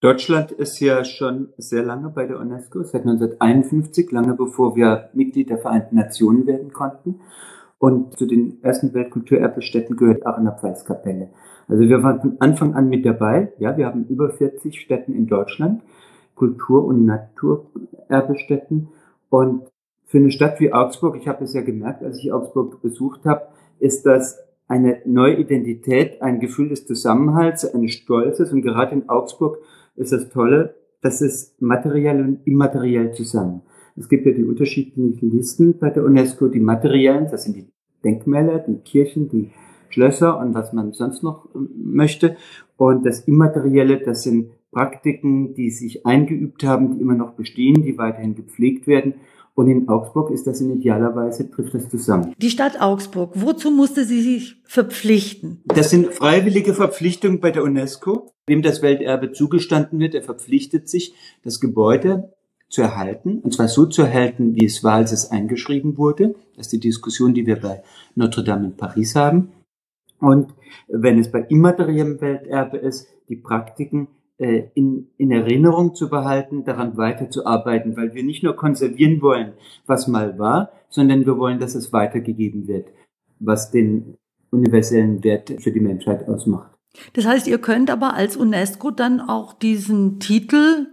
Deutschland 0.00 0.52
ist 0.52 0.78
ja 0.78 1.04
schon 1.04 1.48
sehr 1.56 1.82
lange 1.82 2.10
bei 2.10 2.24
der 2.26 2.38
UNESCO, 2.38 2.84
seit 2.84 3.02
1951, 3.02 4.12
lange 4.12 4.34
bevor 4.34 4.76
wir 4.76 5.10
Mitglied 5.12 5.50
der 5.50 5.58
Vereinten 5.58 5.96
Nationen 5.96 6.46
werden 6.46 6.72
konnten. 6.72 7.20
Und 7.78 8.16
zu 8.16 8.26
den 8.26 8.62
ersten 8.62 8.94
Weltkulturerbestätten 8.94 9.96
gehört 9.96 10.24
auch 10.24 10.36
eine 10.36 10.52
Pfalzkapelle. 10.52 11.30
Also 11.68 11.82
wir 11.82 12.02
waren 12.02 12.20
von 12.20 12.36
Anfang 12.40 12.74
an 12.74 12.88
mit 12.88 13.04
dabei. 13.04 13.52
Ja, 13.58 13.76
wir 13.76 13.86
haben 13.86 14.06
über 14.06 14.30
40 14.30 14.80
Städten 14.80 15.14
in 15.14 15.26
Deutschland, 15.26 15.82
Kultur- 16.36 16.84
und 16.84 17.04
Naturerbestätten. 17.04 18.88
Und 19.30 19.68
für 20.08 20.16
eine 20.16 20.30
Stadt 20.30 20.58
wie 20.58 20.72
Augsburg, 20.72 21.16
ich 21.20 21.28
habe 21.28 21.44
es 21.44 21.52
ja 21.52 21.60
gemerkt, 21.60 22.02
als 22.02 22.18
ich 22.18 22.32
Augsburg 22.32 22.80
besucht 22.80 23.26
habe, 23.26 23.42
ist 23.78 24.06
das 24.06 24.38
eine 24.66 25.02
neue 25.04 25.36
Identität, 25.36 26.22
ein 26.22 26.40
Gefühl 26.40 26.70
des 26.70 26.86
Zusammenhalts, 26.86 27.66
eines 27.74 27.92
Stolzes. 27.92 28.50
Und 28.50 28.62
gerade 28.62 28.94
in 28.94 29.08
Augsburg 29.10 29.58
ist 29.96 30.12
das 30.12 30.30
Tolle, 30.30 30.76
dass 31.02 31.20
es 31.20 31.54
materiell 31.60 32.22
und 32.22 32.46
immateriell 32.46 33.12
zusammen. 33.12 33.60
Es 33.96 34.08
gibt 34.08 34.24
ja 34.24 34.32
die 34.32 34.44
unterschiedlichen 34.44 35.30
Listen 35.30 35.78
bei 35.78 35.90
der 35.90 36.04
UNESCO, 36.04 36.48
die 36.48 36.60
materiellen, 36.60 37.28
das 37.30 37.44
sind 37.44 37.56
die 37.56 37.66
Denkmäler, 38.02 38.60
die 38.60 38.78
Kirchen, 38.78 39.28
die 39.28 39.50
Schlösser 39.90 40.38
und 40.38 40.54
was 40.54 40.72
man 40.72 40.92
sonst 40.92 41.22
noch 41.22 41.54
ähm, 41.54 41.68
möchte. 41.76 42.36
Und 42.78 43.04
das 43.04 43.20
Immaterielle, 43.20 43.98
das 43.98 44.22
sind 44.22 44.52
Praktiken, 44.70 45.54
die 45.54 45.70
sich 45.70 46.06
eingeübt 46.06 46.64
haben, 46.64 46.94
die 46.94 47.00
immer 47.02 47.14
noch 47.14 47.32
bestehen, 47.32 47.82
die 47.82 47.98
weiterhin 47.98 48.34
gepflegt 48.34 48.86
werden. 48.86 49.14
Und 49.58 49.68
in 49.68 49.88
Augsburg 49.88 50.30
ist 50.30 50.46
das 50.46 50.60
in 50.60 50.70
idealer 50.70 51.16
Weise, 51.16 51.50
trifft 51.50 51.74
das 51.74 51.88
zusammen. 51.88 52.32
Die 52.38 52.48
Stadt 52.48 52.80
Augsburg, 52.80 53.32
wozu 53.34 53.72
musste 53.72 54.04
sie 54.04 54.22
sich 54.22 54.62
verpflichten? 54.62 55.62
Das 55.64 55.90
sind 55.90 56.14
freiwillige 56.14 56.74
Verpflichtungen 56.74 57.40
bei 57.40 57.50
der 57.50 57.64
UNESCO. 57.64 58.30
Wem 58.46 58.62
das 58.62 58.82
Welterbe 58.82 59.32
zugestanden 59.32 59.98
wird, 59.98 60.14
er 60.14 60.22
verpflichtet 60.22 60.88
sich, 60.88 61.12
das 61.42 61.58
Gebäude 61.58 62.34
zu 62.68 62.82
erhalten, 62.82 63.40
und 63.40 63.52
zwar 63.52 63.66
so 63.66 63.86
zu 63.86 64.02
erhalten, 64.02 64.54
wie 64.54 64.64
es 64.64 64.84
war, 64.84 64.94
als 64.94 65.10
es 65.10 65.32
eingeschrieben 65.32 65.98
wurde. 65.98 66.36
Das 66.54 66.66
ist 66.66 66.74
die 66.74 66.78
Diskussion, 66.78 67.34
die 67.34 67.44
wir 67.44 67.56
bei 67.56 67.82
Notre 68.14 68.44
Dame 68.44 68.66
in 68.66 68.76
Paris 68.76 69.16
haben. 69.16 69.48
Und 70.20 70.54
wenn 70.86 71.18
es 71.18 71.32
bei 71.32 71.40
immateriellem 71.40 72.20
Welterbe 72.20 72.76
ist, 72.76 73.08
die 73.28 73.34
Praktiken 73.34 74.06
in, 74.38 75.08
in 75.16 75.30
Erinnerung 75.32 75.94
zu 75.94 76.08
behalten, 76.08 76.64
daran 76.64 76.96
weiterzuarbeiten, 76.96 77.96
weil 77.96 78.14
wir 78.14 78.22
nicht 78.22 78.42
nur 78.42 78.54
konservieren 78.54 79.20
wollen, 79.20 79.52
was 79.86 80.06
mal 80.06 80.38
war, 80.38 80.70
sondern 80.88 81.26
wir 81.26 81.36
wollen, 81.38 81.58
dass 81.58 81.74
es 81.74 81.92
weitergegeben 81.92 82.68
wird, 82.68 82.88
was 83.40 83.70
den 83.70 84.16
universellen 84.50 85.22
Wert 85.24 85.52
für 85.58 85.72
die 85.72 85.80
Menschheit 85.80 86.28
ausmacht. 86.28 86.70
Das 87.12 87.26
heißt, 87.26 87.46
ihr 87.48 87.58
könnt 87.58 87.90
aber 87.90 88.14
als 88.14 88.36
UNESCO 88.36 88.90
dann 88.90 89.20
auch 89.20 89.52
diesen 89.52 90.20
Titel 90.20 90.86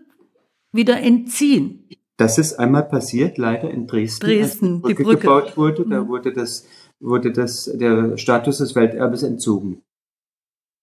wieder 0.71 0.99
entziehen. 0.99 1.87
Das 2.17 2.37
ist 2.37 2.53
einmal 2.59 2.83
passiert, 2.83 3.37
leider 3.37 3.69
in 3.69 3.87
Dresden, 3.87 4.25
Dresden 4.25 4.81
als 4.83 4.87
die 4.87 4.93
Brücke, 4.93 4.95
die 4.95 5.03
Brücke. 5.03 5.21
gebaut 5.21 5.57
wurde. 5.57 5.85
Da 5.87 6.03
mhm. 6.03 6.07
wurde 6.07 6.33
das, 6.33 6.67
wurde 6.99 7.31
das, 7.31 7.65
der 7.75 8.17
Status 8.17 8.57
des 8.57 8.75
Welterbes 8.75 9.23
entzogen. 9.23 9.81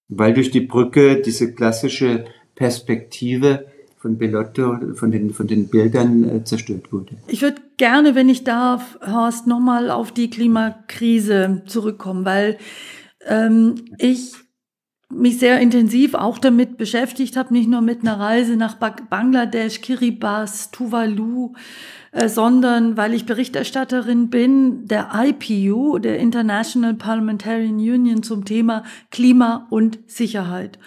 Weil 0.08 0.34
durch 0.34 0.50
die 0.50 0.60
Brücke 0.60 1.20
diese 1.22 1.54
klassische 1.54 2.26
Perspektive 2.55 3.66
von 3.98 4.18
Bellotto, 4.18 4.94
von 4.94 5.12
den, 5.12 5.32
von 5.32 5.46
den 5.46 5.68
Bildern 5.68 6.28
äh, 6.28 6.44
zerstört 6.44 6.92
wurde. 6.92 7.16
Ich 7.28 7.40
würde 7.40 7.62
gerne, 7.76 8.16
wenn 8.16 8.28
ich 8.28 8.42
darf, 8.42 8.98
Horst, 9.07 9.46
nochmal 9.46 9.90
auf 9.90 10.11
die 10.11 10.28
Klimakrise 10.28 11.62
zurückkommen, 11.66 12.24
weil 12.24 12.59
ähm, 13.26 13.76
ich 13.98 14.34
mich 15.09 15.38
sehr 15.38 15.61
intensiv 15.61 16.14
auch 16.14 16.38
damit 16.38 16.78
beschäftigt 16.78 17.36
habe, 17.36 17.53
nicht 17.53 17.68
nur 17.68 17.80
mit 17.80 18.00
einer 18.00 18.18
Reise 18.18 18.57
nach 18.57 18.74
Bangladesch, 18.74 19.80
Kiribati, 19.82 20.70
Tuvalu, 20.72 21.53
äh, 22.12 22.28
sondern 22.28 22.96
weil 22.96 23.14
ich 23.14 23.26
Berichterstatterin 23.26 24.30
bin 24.30 24.86
der 24.88 25.11
IPU, 25.14 25.98
der 25.98 26.18
International 26.18 26.94
Parliamentarian 26.94 27.76
Union 27.76 28.22
zum 28.22 28.44
Thema 28.44 28.84
Klima 29.11 29.66
und 29.70 29.98
Sicherheit. 30.07 30.78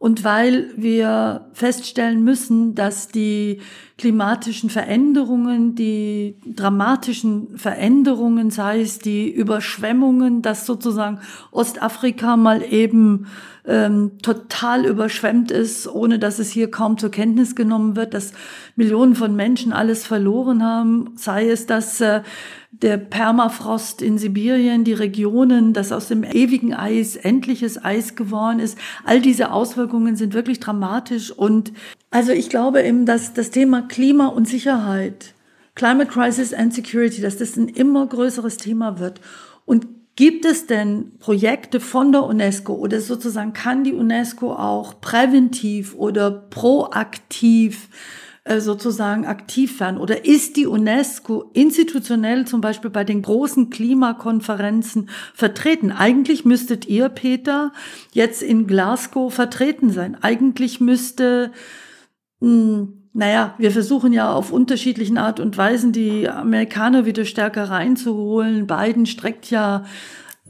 Und 0.00 0.24
weil 0.24 0.70
wir 0.76 1.50
feststellen 1.52 2.24
müssen, 2.24 2.74
dass 2.74 3.08
die 3.08 3.60
klimatischen 3.98 4.70
Veränderungen, 4.70 5.74
die 5.74 6.36
dramatischen 6.46 7.58
Veränderungen, 7.58 8.50
sei 8.50 8.80
es 8.80 8.98
die 8.98 9.30
Überschwemmungen, 9.30 10.40
dass 10.40 10.64
sozusagen 10.64 11.20
Ostafrika 11.50 12.38
mal 12.38 12.62
eben 12.62 13.26
ähm, 13.66 14.12
total 14.22 14.86
überschwemmt 14.86 15.50
ist, 15.50 15.86
ohne 15.86 16.18
dass 16.18 16.38
es 16.38 16.50
hier 16.50 16.70
kaum 16.70 16.96
zur 16.96 17.10
Kenntnis 17.10 17.54
genommen 17.54 17.94
wird, 17.94 18.14
dass 18.14 18.32
Millionen 18.76 19.14
von 19.14 19.36
Menschen 19.36 19.74
alles 19.74 20.06
verloren 20.06 20.64
haben, 20.64 21.10
sei 21.16 21.50
es, 21.50 21.66
dass 21.66 22.00
äh, 22.00 22.22
der 22.70 22.96
Permafrost 22.96 24.00
in 24.00 24.16
Sibirien, 24.16 24.84
die 24.84 24.92
Regionen, 24.92 25.72
dass 25.72 25.92
aus 25.92 26.08
dem 26.08 26.24
ewigen 26.24 26.72
Eis 26.72 27.16
endliches 27.16 27.82
Eis 27.82 28.14
geworden 28.14 28.60
ist. 28.60 28.78
All 29.04 29.20
diese 29.20 29.52
Auswirkungen 29.52 30.16
sind 30.16 30.34
wirklich 30.34 30.60
dramatisch. 30.60 31.30
Und 31.30 31.72
also 32.10 32.32
ich 32.32 32.48
glaube 32.48 32.82
eben, 32.82 33.06
dass 33.06 33.34
das 33.34 33.50
Thema 33.50 33.82
Klima 33.82 34.28
und 34.28 34.48
Sicherheit, 34.48 35.34
Climate 35.74 36.10
Crisis 36.10 36.54
and 36.54 36.72
Security, 36.72 37.20
dass 37.20 37.36
das 37.36 37.56
ein 37.56 37.68
immer 37.68 38.06
größeres 38.06 38.56
Thema 38.56 38.98
wird. 38.98 39.20
Und 39.66 39.86
Gibt 40.20 40.44
es 40.44 40.66
denn 40.66 41.12
Projekte 41.18 41.80
von 41.80 42.12
der 42.12 42.24
UNESCO 42.24 42.74
oder 42.74 43.00
sozusagen 43.00 43.54
kann 43.54 43.84
die 43.84 43.94
UNESCO 43.94 44.52
auch 44.52 45.00
präventiv 45.00 45.94
oder 45.94 46.30
proaktiv 46.30 47.88
sozusagen 48.58 49.26
aktiv 49.26 49.78
werden? 49.78 49.98
Oder 49.98 50.24
ist 50.24 50.56
die 50.56 50.66
UNESCO 50.66 51.50
institutionell 51.52 52.46
zum 52.46 52.60
Beispiel 52.60 52.90
bei 52.90 53.04
den 53.04 53.22
großen 53.22 53.70
Klimakonferenzen 53.70 55.08
vertreten? 55.34 55.92
Eigentlich 55.92 56.44
müsstet 56.44 56.86
ihr, 56.86 57.08
Peter, 57.08 57.72
jetzt 58.12 58.42
in 58.42 58.66
Glasgow 58.66 59.32
vertreten 59.32 59.90
sein. 59.90 60.16
Eigentlich 60.20 60.80
müsste 60.80 61.52
hm, 62.40 63.00
naja, 63.12 63.54
wir 63.58 63.72
versuchen 63.72 64.12
ja 64.12 64.32
auf 64.32 64.52
unterschiedlichen 64.52 65.18
Art 65.18 65.40
und 65.40 65.56
Weisen 65.58 65.92
die 65.92 66.28
Amerikaner 66.28 67.06
wieder 67.06 67.24
stärker 67.24 67.64
reinzuholen. 67.64 68.66
Biden 68.66 69.04
streckt 69.06 69.50
ja 69.50 69.84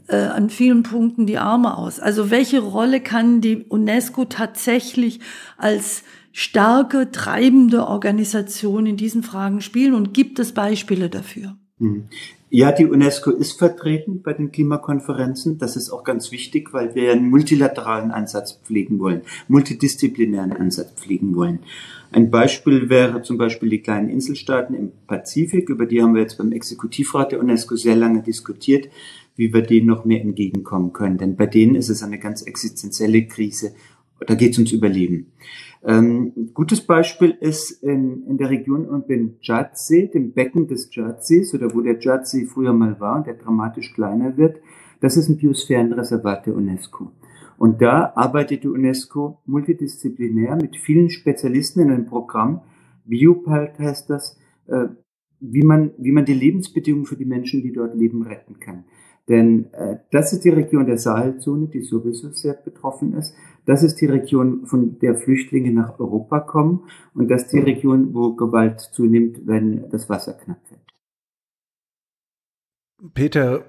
äh, 0.07 0.17
an 0.17 0.49
vielen 0.49 0.83
Punkten 0.83 1.25
die 1.25 1.39
Arme 1.39 1.75
aus. 1.75 1.99
Also 1.99 2.29
welche 2.29 2.59
Rolle 2.59 3.01
kann 3.01 3.41
die 3.41 3.65
UNESCO 3.67 4.25
tatsächlich 4.25 5.21
als 5.57 6.03
starke, 6.31 7.11
treibende 7.11 7.87
Organisation 7.87 8.85
in 8.85 8.97
diesen 8.97 9.23
Fragen 9.23 9.61
spielen 9.61 9.93
und 9.93 10.13
gibt 10.13 10.39
es 10.39 10.53
Beispiele 10.53 11.09
dafür? 11.09 11.57
Mhm. 11.79 12.05
Ja, 12.53 12.73
die 12.73 12.85
UNESCO 12.85 13.31
ist 13.31 13.57
vertreten 13.57 14.21
bei 14.21 14.33
den 14.33 14.51
Klimakonferenzen. 14.51 15.57
Das 15.57 15.77
ist 15.77 15.89
auch 15.89 16.03
ganz 16.03 16.33
wichtig, 16.33 16.73
weil 16.73 16.95
wir 16.95 17.13
einen 17.13 17.29
multilateralen 17.29 18.11
Ansatz 18.11 18.59
pflegen 18.61 18.99
wollen, 18.99 19.21
multidisziplinären 19.47 20.51
Ansatz 20.51 20.91
pflegen 21.01 21.33
wollen. 21.33 21.59
Ein 22.11 22.29
Beispiel 22.29 22.89
wäre 22.89 23.21
zum 23.21 23.37
Beispiel 23.37 23.69
die 23.69 23.81
kleinen 23.81 24.09
Inselstaaten 24.09 24.75
im 24.75 24.91
Pazifik, 25.07 25.69
über 25.69 25.85
die 25.85 26.03
haben 26.03 26.13
wir 26.13 26.21
jetzt 26.21 26.37
beim 26.37 26.51
Exekutivrat 26.51 27.31
der 27.31 27.39
UNESCO 27.39 27.77
sehr 27.77 27.95
lange 27.95 28.21
diskutiert, 28.21 28.89
wie 29.37 29.53
wir 29.53 29.61
denen 29.61 29.87
noch 29.87 30.03
mehr 30.03 30.19
entgegenkommen 30.19 30.91
können. 30.91 31.17
Denn 31.17 31.37
bei 31.37 31.45
denen 31.45 31.75
ist 31.75 31.87
es 31.87 32.03
eine 32.03 32.19
ganz 32.19 32.41
existenzielle 32.41 33.27
Krise. 33.27 33.73
Da 34.27 34.35
geht 34.35 34.51
es 34.51 34.57
ums 34.57 34.73
Überleben. 34.73 35.31
Ähm, 35.83 36.51
gutes 36.53 36.81
Beispiel 36.81 37.35
ist 37.39 37.83
in, 37.83 38.27
in 38.27 38.37
der 38.37 38.49
Region 38.49 38.87
um 38.87 39.05
den 39.07 39.39
Djadsee, 39.39 40.07
dem 40.07 40.33
Becken 40.33 40.67
des 40.67 40.89
Djadsees 40.89 41.53
oder 41.53 41.73
wo 41.73 41.81
der 41.81 41.95
Djadsee 41.95 42.45
früher 42.45 42.73
mal 42.73 42.99
war 42.99 43.17
und 43.17 43.27
der 43.27 43.33
dramatisch 43.33 43.93
kleiner 43.93 44.37
wird. 44.37 44.57
Das 44.99 45.17
ist 45.17 45.29
ein 45.29 45.37
Biosphärenreservat 45.37 46.45
der 46.45 46.55
UNESCO. 46.55 47.11
Und 47.57 47.81
da 47.81 48.13
arbeitet 48.15 48.63
die 48.63 48.67
UNESCO 48.67 49.41
multidisziplinär 49.45 50.55
mit 50.55 50.77
vielen 50.77 51.09
Spezialisten 51.09 51.81
in 51.81 51.91
einem 51.91 52.05
Programm, 52.05 52.61
Biopalt 53.05 53.79
heißt 53.79 54.09
das, 54.09 54.37
äh, 54.67 54.87
wie 55.39 55.63
man, 55.63 55.91
wie 55.97 56.11
man 56.11 56.25
die 56.25 56.33
Lebensbedingungen 56.33 57.05
für 57.05 57.17
die 57.17 57.25
Menschen, 57.25 57.61
die 57.61 57.73
dort 57.73 57.95
leben, 57.95 58.21
retten 58.23 58.59
kann. 58.59 58.85
Denn 59.29 59.71
äh, 59.73 59.97
das 60.11 60.33
ist 60.33 60.43
die 60.43 60.49
Region 60.49 60.85
der 60.85 60.97
Sahelzone, 60.97 61.67
die 61.67 61.81
sowieso 61.81 62.31
sehr 62.31 62.53
betroffen 62.53 63.13
ist. 63.13 63.35
Das 63.65 63.83
ist 63.83 64.01
die 64.01 64.07
Region, 64.07 64.65
von 64.65 64.99
der 64.99 65.15
Flüchtlinge 65.15 65.71
nach 65.71 65.99
Europa 65.99 66.39
kommen. 66.39 66.83
Und 67.13 67.29
das 67.29 67.43
ist 67.43 67.53
die 67.53 67.59
Region, 67.59 68.13
wo 68.13 68.33
Gewalt 68.35 68.79
zunimmt, 68.79 69.45
wenn 69.45 69.89
das 69.89 70.09
Wasser 70.09 70.33
knapp 70.33 70.59
wird. 70.69 70.81
Peter, 73.13 73.65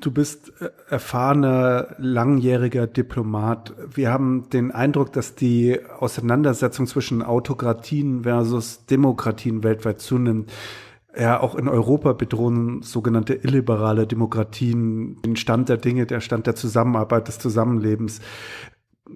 du 0.00 0.10
bist 0.10 0.52
äh, 0.60 0.70
erfahrener, 0.88 1.94
langjähriger 1.98 2.86
Diplomat. 2.86 3.74
Wir 3.94 4.10
haben 4.10 4.48
den 4.52 4.70
Eindruck, 4.70 5.12
dass 5.12 5.34
die 5.34 5.78
Auseinandersetzung 5.98 6.86
zwischen 6.86 7.22
Autokratien 7.22 8.24
versus 8.24 8.86
Demokratien 8.86 9.62
weltweit 9.62 10.00
zunimmt. 10.00 10.52
Ja, 11.16 11.40
auch 11.40 11.56
in 11.56 11.66
Europa 11.68 12.12
bedrohen 12.12 12.82
sogenannte 12.82 13.34
illiberale 13.34 14.06
Demokratien 14.06 15.20
den 15.22 15.36
Stand 15.36 15.68
der 15.68 15.76
Dinge, 15.76 16.06
der 16.06 16.20
Stand 16.20 16.46
der 16.46 16.54
Zusammenarbeit, 16.54 17.26
des 17.26 17.38
Zusammenlebens. 17.38 18.20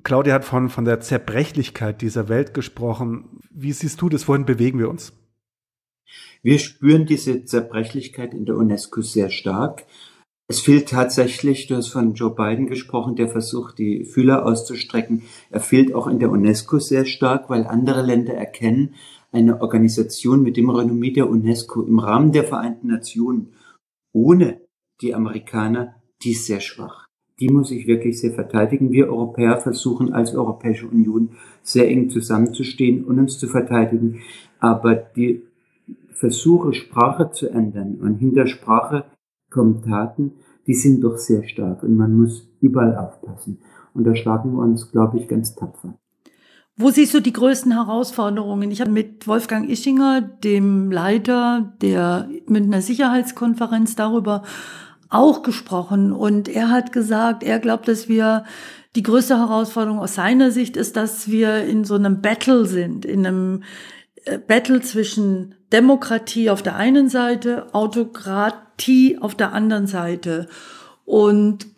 Claudia 0.02 0.34
hat 0.34 0.44
von, 0.44 0.70
von 0.70 0.84
der 0.84 1.00
Zerbrechlichkeit 1.00 2.02
dieser 2.02 2.28
Welt 2.28 2.52
gesprochen. 2.52 3.38
Wie 3.50 3.72
siehst 3.72 4.00
du 4.00 4.08
das? 4.08 4.26
Wohin 4.26 4.44
bewegen 4.44 4.80
wir 4.80 4.90
uns? 4.90 5.12
Wir 6.42 6.58
spüren 6.58 7.06
diese 7.06 7.44
Zerbrechlichkeit 7.44 8.34
in 8.34 8.44
der 8.44 8.56
UNESCO 8.56 9.02
sehr 9.02 9.30
stark. 9.30 9.84
Es 10.46 10.60
fehlt 10.60 10.90
tatsächlich, 10.90 11.68
du 11.68 11.76
hast 11.76 11.88
von 11.88 12.12
Joe 12.12 12.34
Biden 12.34 12.66
gesprochen, 12.66 13.16
der 13.16 13.28
versucht, 13.28 13.78
die 13.78 14.04
Fühler 14.04 14.44
auszustrecken. 14.44 15.22
Er 15.48 15.60
fehlt 15.60 15.94
auch 15.94 16.06
in 16.06 16.18
der 16.18 16.30
UNESCO 16.30 16.80
sehr 16.80 17.06
stark, 17.06 17.48
weil 17.48 17.66
andere 17.66 18.02
Länder 18.02 18.34
erkennen, 18.34 18.94
eine 19.34 19.60
Organisation 19.60 20.42
mit 20.42 20.56
dem 20.56 20.70
Renommee 20.70 21.10
der 21.10 21.28
UNESCO 21.28 21.82
im 21.82 21.98
Rahmen 21.98 22.32
der 22.32 22.44
Vereinten 22.44 22.86
Nationen 22.86 23.48
ohne 24.12 24.60
die 25.00 25.14
Amerikaner, 25.14 25.96
die 26.22 26.30
ist 26.32 26.46
sehr 26.46 26.60
schwach. 26.60 27.08
Die 27.40 27.48
muss 27.48 27.72
ich 27.72 27.88
wirklich 27.88 28.20
sehr 28.20 28.32
verteidigen. 28.32 28.92
Wir 28.92 29.08
Europäer 29.08 29.58
versuchen 29.58 30.12
als 30.12 30.36
Europäische 30.36 30.86
Union 30.86 31.30
sehr 31.64 31.88
eng 31.88 32.10
zusammenzustehen 32.10 33.04
und 33.04 33.18
uns 33.18 33.38
zu 33.38 33.48
verteidigen. 33.48 34.20
Aber 34.60 34.94
die 34.94 35.42
Versuche, 36.12 36.72
Sprache 36.72 37.32
zu 37.32 37.48
ändern 37.48 37.96
und 38.00 38.18
hinter 38.18 38.46
Sprache 38.46 39.04
Taten, 39.84 40.32
die 40.66 40.74
sind 40.74 41.02
doch 41.02 41.16
sehr 41.16 41.44
stark 41.44 41.82
und 41.82 41.96
man 41.96 42.16
muss 42.16 42.48
überall 42.60 42.96
aufpassen. 42.96 43.58
Und 43.94 44.04
da 44.04 44.14
schlagen 44.14 44.52
wir 44.52 44.62
uns, 44.62 44.90
glaube 44.90 45.18
ich, 45.18 45.28
ganz 45.28 45.54
tapfer. 45.54 45.94
Wo 46.76 46.90
siehst 46.90 47.14
du 47.14 47.20
die 47.20 47.32
größten 47.32 47.72
Herausforderungen? 47.72 48.72
Ich 48.72 48.80
habe 48.80 48.90
mit 48.90 49.28
Wolfgang 49.28 49.70
Ischinger, 49.70 50.20
dem 50.20 50.90
Leiter 50.90 51.72
der 51.80 52.28
Münchner 52.46 52.82
Sicherheitskonferenz, 52.82 53.94
darüber 53.94 54.42
auch 55.08 55.44
gesprochen. 55.44 56.10
Und 56.10 56.48
er 56.48 56.70
hat 56.70 56.90
gesagt, 56.90 57.44
er 57.44 57.60
glaubt, 57.60 57.86
dass 57.86 58.08
wir 58.08 58.44
die 58.96 59.04
größte 59.04 59.38
Herausforderung 59.38 60.00
aus 60.00 60.16
seiner 60.16 60.50
Sicht 60.50 60.76
ist, 60.76 60.96
dass 60.96 61.28
wir 61.28 61.64
in 61.64 61.84
so 61.84 61.94
einem 61.94 62.20
Battle 62.20 62.66
sind, 62.66 63.04
in 63.04 63.24
einem 63.24 63.62
äh, 64.24 64.38
Battle 64.38 64.80
zwischen 64.80 65.54
Demokratie 65.72 66.50
auf 66.50 66.62
der 66.62 66.74
einen 66.74 67.08
Seite, 67.08 67.72
Autokratie 67.72 69.18
auf 69.20 69.36
der 69.36 69.52
anderen 69.52 69.86
Seite. 69.86 70.48
Und 71.04 71.73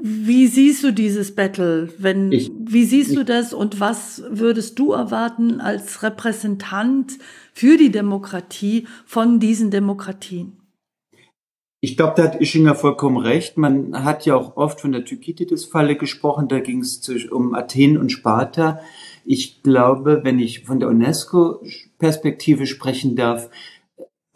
Wie 0.00 0.46
siehst 0.46 0.82
du 0.82 0.92
dieses 0.92 1.34
Battle? 1.34 1.92
Wenn, 1.98 2.32
ich, 2.32 2.50
wie 2.58 2.84
siehst 2.84 3.10
ich, 3.10 3.16
du 3.16 3.24
das 3.24 3.52
und 3.52 3.80
was 3.80 4.22
würdest 4.28 4.78
du 4.78 4.92
erwarten 4.92 5.60
als 5.60 6.02
Repräsentant 6.02 7.18
für 7.52 7.76
die 7.76 7.90
Demokratie 7.90 8.86
von 9.04 9.40
diesen 9.40 9.70
Demokratien? 9.70 10.58
Ich 11.80 11.96
glaube, 11.96 12.14
da 12.16 12.24
hat 12.24 12.40
Ischinger 12.40 12.74
vollkommen 12.74 13.18
recht. 13.18 13.56
Man 13.56 14.04
hat 14.04 14.26
ja 14.26 14.34
auch 14.34 14.56
oft 14.56 14.80
von 14.80 14.90
der 14.90 15.04
Thukydides-Falle 15.04 15.96
gesprochen. 15.96 16.48
Da 16.48 16.58
ging 16.58 16.80
es 16.80 17.08
um 17.30 17.54
Athen 17.54 17.96
und 17.98 18.10
Sparta. 18.10 18.80
Ich 19.24 19.62
glaube, 19.62 20.22
wenn 20.24 20.40
ich 20.40 20.64
von 20.64 20.80
der 20.80 20.88
UNESCO-Perspektive 20.88 22.66
sprechen 22.66 23.14
darf, 23.14 23.48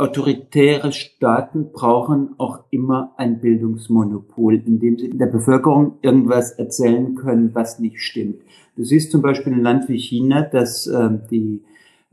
autoritäre 0.03 0.93
Staaten 0.93 1.71
brauchen 1.73 2.35
auch 2.39 2.65
immer 2.71 3.15
ein 3.17 3.41
Bildungsmonopol, 3.41 4.55
in 4.67 4.81
dem 4.81 4.99
sie 4.99 5.11
der 5.11 5.27
Bevölkerung 5.27 5.99
irgendwas 6.03 6.51
erzählen 6.53 7.15
können, 7.15 7.55
was 7.55 7.79
nicht 7.79 8.01
stimmt. 8.01 8.43
Du 8.77 8.85
siehst 8.85 9.13
zum 9.13 9.23
Beispiel 9.23 9.53
ein 9.53 9.63
Land 9.63 9.89
wie 9.89 9.99
China, 9.99 10.43
das 10.43 10.87
äh, 10.87 11.11
die 11.31 11.63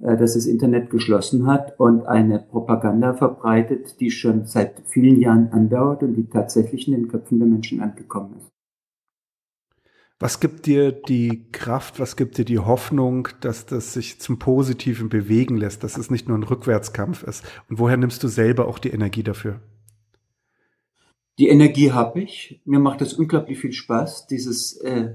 äh, 0.01 0.15
dass 0.17 0.35
das 0.35 0.45
Internet 0.45 0.89
geschlossen 0.89 1.47
hat 1.47 1.79
und 1.79 2.05
eine 2.05 2.39
Propaganda 2.39 3.13
verbreitet, 3.15 3.99
die 3.99 4.11
schon 4.11 4.45
seit 4.45 4.81
vielen 4.85 5.19
Jahren 5.19 5.49
andauert 5.51 6.03
und 6.03 6.15
die 6.15 6.29
tatsächlich 6.29 6.87
in 6.87 6.93
den 6.93 7.07
Köpfen 7.07 7.39
der 7.39 7.47
Menschen 7.47 7.81
angekommen 7.81 8.35
ist. 8.37 8.58
Was 10.19 10.41
gibt 10.41 10.65
dir 10.65 10.91
die 10.91 11.45
Kraft, 11.53 11.99
was 11.99 12.17
gibt 12.17 12.37
dir 12.37 12.43
die 12.43 12.59
Hoffnung, 12.59 13.29
dass 13.39 13.65
das 13.65 13.93
sich 13.93 14.19
zum 14.19 14.37
Positiven 14.37 15.07
bewegen 15.07 15.55
lässt, 15.55 15.83
dass 15.83 15.97
es 15.97 16.11
nicht 16.11 16.27
nur 16.27 16.37
ein 16.37 16.43
Rückwärtskampf 16.43 17.23
ist? 17.23 17.45
Und 17.69 17.79
woher 17.79 17.95
nimmst 17.95 18.21
du 18.21 18.27
selber 18.27 18.67
auch 18.67 18.79
die 18.79 18.89
Energie 18.89 19.23
dafür? 19.23 19.61
Die 21.37 21.47
Energie 21.47 21.93
habe 21.93 22.21
ich. 22.21 22.59
Mir 22.65 22.79
macht 22.79 22.99
das 22.99 23.13
unglaublich 23.13 23.59
viel 23.59 23.71
Spaß, 23.71 24.27
dieses 24.27 24.75
äh, 24.81 25.13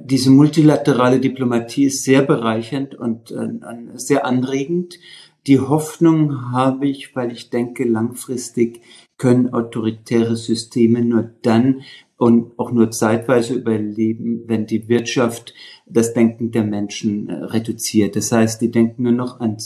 diese 0.00 0.30
multilaterale 0.30 1.20
Diplomatie 1.20 1.84
ist 1.84 2.04
sehr 2.04 2.22
bereichernd 2.22 2.94
und 2.94 3.30
äh, 3.30 3.48
sehr 3.94 4.26
anregend. 4.26 4.98
Die 5.46 5.60
Hoffnung 5.60 6.52
habe 6.52 6.86
ich, 6.86 7.16
weil 7.16 7.32
ich 7.32 7.50
denke, 7.50 7.84
langfristig 7.84 8.82
können 9.18 9.52
autoritäre 9.52 10.36
Systeme 10.36 11.04
nur 11.04 11.30
dann 11.42 11.82
und 12.16 12.58
auch 12.58 12.72
nur 12.72 12.90
zeitweise 12.90 13.54
überleben, 13.54 14.42
wenn 14.46 14.66
die 14.66 14.88
Wirtschaft 14.88 15.54
das 15.86 16.14
Denken 16.14 16.50
der 16.50 16.64
Menschen 16.64 17.28
äh, 17.28 17.34
reduziert. 17.34 18.16
Das 18.16 18.32
heißt, 18.32 18.60
die 18.60 18.70
denken 18.70 19.04
nur 19.04 19.12
noch 19.12 19.40
an, 19.40 19.56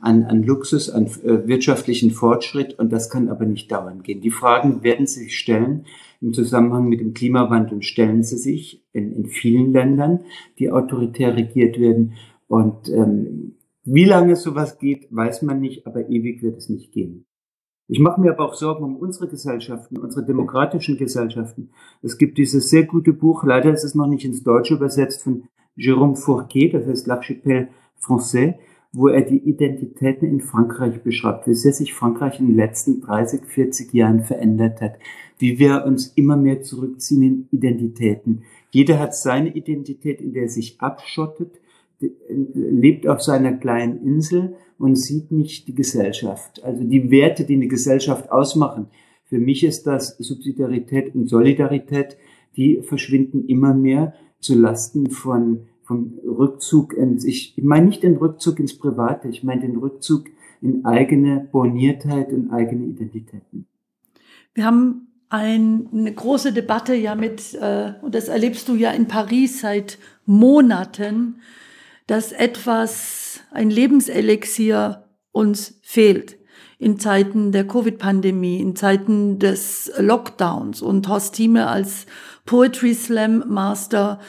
an, 0.00 0.24
an 0.24 0.42
Luxus, 0.42 0.88
an 0.88 1.06
äh, 1.06 1.46
wirtschaftlichen 1.46 2.10
Fortschritt 2.10 2.78
und 2.78 2.92
das 2.92 3.10
kann 3.10 3.28
aber 3.28 3.44
nicht 3.44 3.70
dauern 3.70 4.02
gehen. 4.02 4.22
Die 4.22 4.30
Fragen 4.30 4.82
werden 4.82 5.06
sich 5.06 5.38
stellen. 5.38 5.84
Im 6.20 6.32
Zusammenhang 6.32 6.88
mit 6.88 7.00
dem 7.00 7.12
Klimawandel 7.12 7.82
stellen 7.82 8.22
sie 8.22 8.38
sich 8.38 8.82
in, 8.92 9.12
in 9.12 9.26
vielen 9.26 9.72
Ländern, 9.72 10.20
die 10.58 10.70
autoritär 10.70 11.36
regiert 11.36 11.78
werden. 11.78 12.14
Und 12.48 12.88
ähm, 12.88 13.56
wie 13.84 14.06
lange 14.06 14.34
sowas 14.36 14.78
geht, 14.78 15.08
weiß 15.10 15.42
man 15.42 15.60
nicht, 15.60 15.86
aber 15.86 16.08
ewig 16.08 16.42
wird 16.42 16.56
es 16.56 16.70
nicht 16.70 16.92
gehen. 16.92 17.27
Ich 17.90 18.00
mache 18.00 18.20
mir 18.20 18.32
aber 18.32 18.44
auch 18.44 18.54
Sorgen 18.54 18.84
um 18.84 18.96
unsere 18.96 19.28
Gesellschaften, 19.28 19.96
unsere 19.96 20.24
demokratischen 20.24 20.98
Gesellschaften. 20.98 21.70
Es 22.02 22.18
gibt 22.18 22.36
dieses 22.36 22.68
sehr 22.68 22.84
gute 22.84 23.14
Buch, 23.14 23.44
leider 23.44 23.72
ist 23.72 23.82
es 23.82 23.94
noch 23.94 24.06
nicht 24.06 24.26
ins 24.26 24.42
Deutsche 24.42 24.74
übersetzt, 24.74 25.22
von 25.22 25.44
Jérôme 25.76 26.16
Fourquet, 26.16 26.70
das 26.70 26.86
heißt 26.86 27.08
L'Archipel 27.08 27.68
Français, 27.98 28.56
wo 28.92 29.08
er 29.08 29.22
die 29.22 29.38
Identitäten 29.38 30.28
in 30.28 30.40
Frankreich 30.40 31.02
beschreibt, 31.02 31.46
wie 31.46 31.54
sehr 31.54 31.72
sich 31.72 31.94
Frankreich 31.94 32.40
in 32.40 32.48
den 32.48 32.56
letzten 32.56 33.00
30, 33.00 33.46
40 33.46 33.94
Jahren 33.94 34.20
verändert 34.20 34.82
hat, 34.82 34.94
wie 35.38 35.58
wir 35.58 35.84
uns 35.86 36.08
immer 36.08 36.36
mehr 36.36 36.62
zurückziehen 36.62 37.22
in 37.22 37.48
Identitäten. 37.50 38.42
Jeder 38.70 38.98
hat 38.98 39.14
seine 39.14 39.54
Identität, 39.54 40.20
in 40.20 40.34
der 40.34 40.44
er 40.44 40.48
sich 40.48 40.80
abschottet, 40.80 41.60
lebt 42.54 43.08
auf 43.08 43.22
seiner 43.22 43.52
kleinen 43.52 44.02
Insel 44.04 44.56
und 44.78 44.96
sieht 44.96 45.32
nicht 45.32 45.68
die 45.68 45.74
Gesellschaft. 45.74 46.62
Also 46.62 46.84
die 46.84 47.10
Werte, 47.10 47.44
die 47.44 47.54
eine 47.54 47.68
Gesellschaft 47.68 48.30
ausmachen. 48.30 48.86
Für 49.24 49.38
mich 49.38 49.64
ist 49.64 49.86
das 49.86 50.16
Subsidiarität 50.18 51.14
und 51.14 51.28
Solidarität, 51.28 52.16
die 52.56 52.82
verschwinden 52.82 53.46
immer 53.46 53.74
mehr 53.74 54.14
zu 54.40 54.54
Lasten 54.54 55.10
von, 55.10 55.66
von 55.82 56.18
Rückzug 56.24 56.94
ins, 56.94 57.24
ich, 57.24 57.54
ich 57.56 57.64
meine 57.64 57.86
nicht 57.86 58.02
den 58.02 58.16
Rückzug 58.16 58.60
ins 58.60 58.78
Private, 58.78 59.28
ich 59.28 59.42
meine 59.42 59.62
den 59.62 59.76
Rückzug 59.76 60.26
in 60.60 60.84
eigene 60.84 61.48
Borniertheit 61.52 62.32
und 62.32 62.50
eigene 62.50 62.86
Identitäten. 62.86 63.66
Wir 64.54 64.64
haben 64.64 65.08
ein, 65.28 65.88
eine 65.92 66.12
große 66.12 66.52
Debatte 66.52 66.94
ja 66.94 67.14
mit, 67.14 67.54
äh, 67.54 67.92
und 68.02 68.14
das 68.14 68.28
erlebst 68.28 68.68
du 68.68 68.74
ja 68.74 68.90
in 68.90 69.06
Paris 69.06 69.60
seit 69.60 69.98
Monaten, 70.26 71.36
dass 72.06 72.32
etwas, 72.32 73.27
ein 73.50 73.70
Lebenselixier 73.70 75.04
uns 75.32 75.78
fehlt 75.82 76.38
in 76.78 76.98
Zeiten 76.98 77.50
der 77.50 77.66
Covid-Pandemie, 77.66 78.60
in 78.60 78.76
Zeiten 78.76 79.38
des 79.38 79.92
Lockdowns. 79.98 80.80
Und 80.80 81.08
Horst 81.08 81.34
Thieme 81.34 81.66
als 81.66 82.06
Poetry 82.46 82.94
Slam 82.94 83.44
Master 83.48 84.20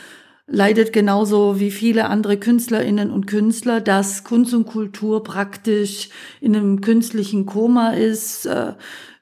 leidet 0.48 0.92
genauso 0.92 1.60
wie 1.60 1.70
viele 1.70 2.08
andere 2.08 2.38
Künstlerinnen 2.38 3.12
und 3.12 3.28
Künstler, 3.28 3.82
dass 3.82 4.24
Kunst 4.24 4.54
und 4.56 4.66
Kultur 4.66 5.24
praktisch 5.24 6.10
in 6.42 6.56
einem 6.56 6.82
künstlichen 6.82 7.46
Koma 7.46 7.92
ist. 7.92 8.48
Äh, 8.48 8.74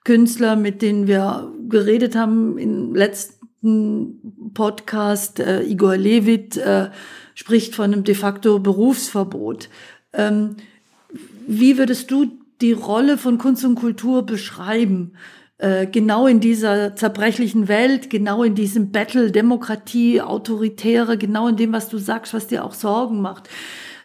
Künstler, 0.05 0.55
mit 0.55 0.81
denen 0.81 1.05
wir 1.05 1.51
geredet 1.67 2.15
haben 2.15 2.57
im 2.57 2.95
letzten 2.95 3.36
Podcast, 4.53 5.39
äh, 5.39 5.64
Igor 5.64 5.97
Levit, 5.97 6.58
äh, 6.58 6.89
spricht 7.34 7.76
von 7.76 7.91
einem 7.93 8.03
de 8.03 8.16
facto 8.16 8.60
Berufsverbot. 8.60 9.70
Ähm, 10.14 10.58
wie 11.47 11.78
würdest 11.78 12.12
du 12.12 12.32
die 12.62 12.74
Rolle 12.74 13.18
von 13.18 13.38
Kunst 13.38 13.66
und 13.66 13.76
Kultur 13.76 14.26
beschreiben? 14.26 15.14
Äh, 15.58 15.88
genau 15.88 16.28
in 16.28 16.39
dieser 16.39 16.95
zerbrechlichen 16.95 17.68
Welt, 17.68 18.10
genau 18.10 18.43
in 18.43 18.53
diesem 18.53 18.91
Battle 18.91 19.32
Demokratie, 19.32 20.22
Autoritäre, 20.22 21.18
genau 21.18 21.47
in 21.47 21.55
dem, 21.55 21.74
was 21.74 21.89
du 21.89 21.97
sagst, 21.97 22.34
was 22.34 22.47
dir 22.47 22.64
auch 22.64 22.74
Sorgen 22.74 23.22
macht 23.22 23.49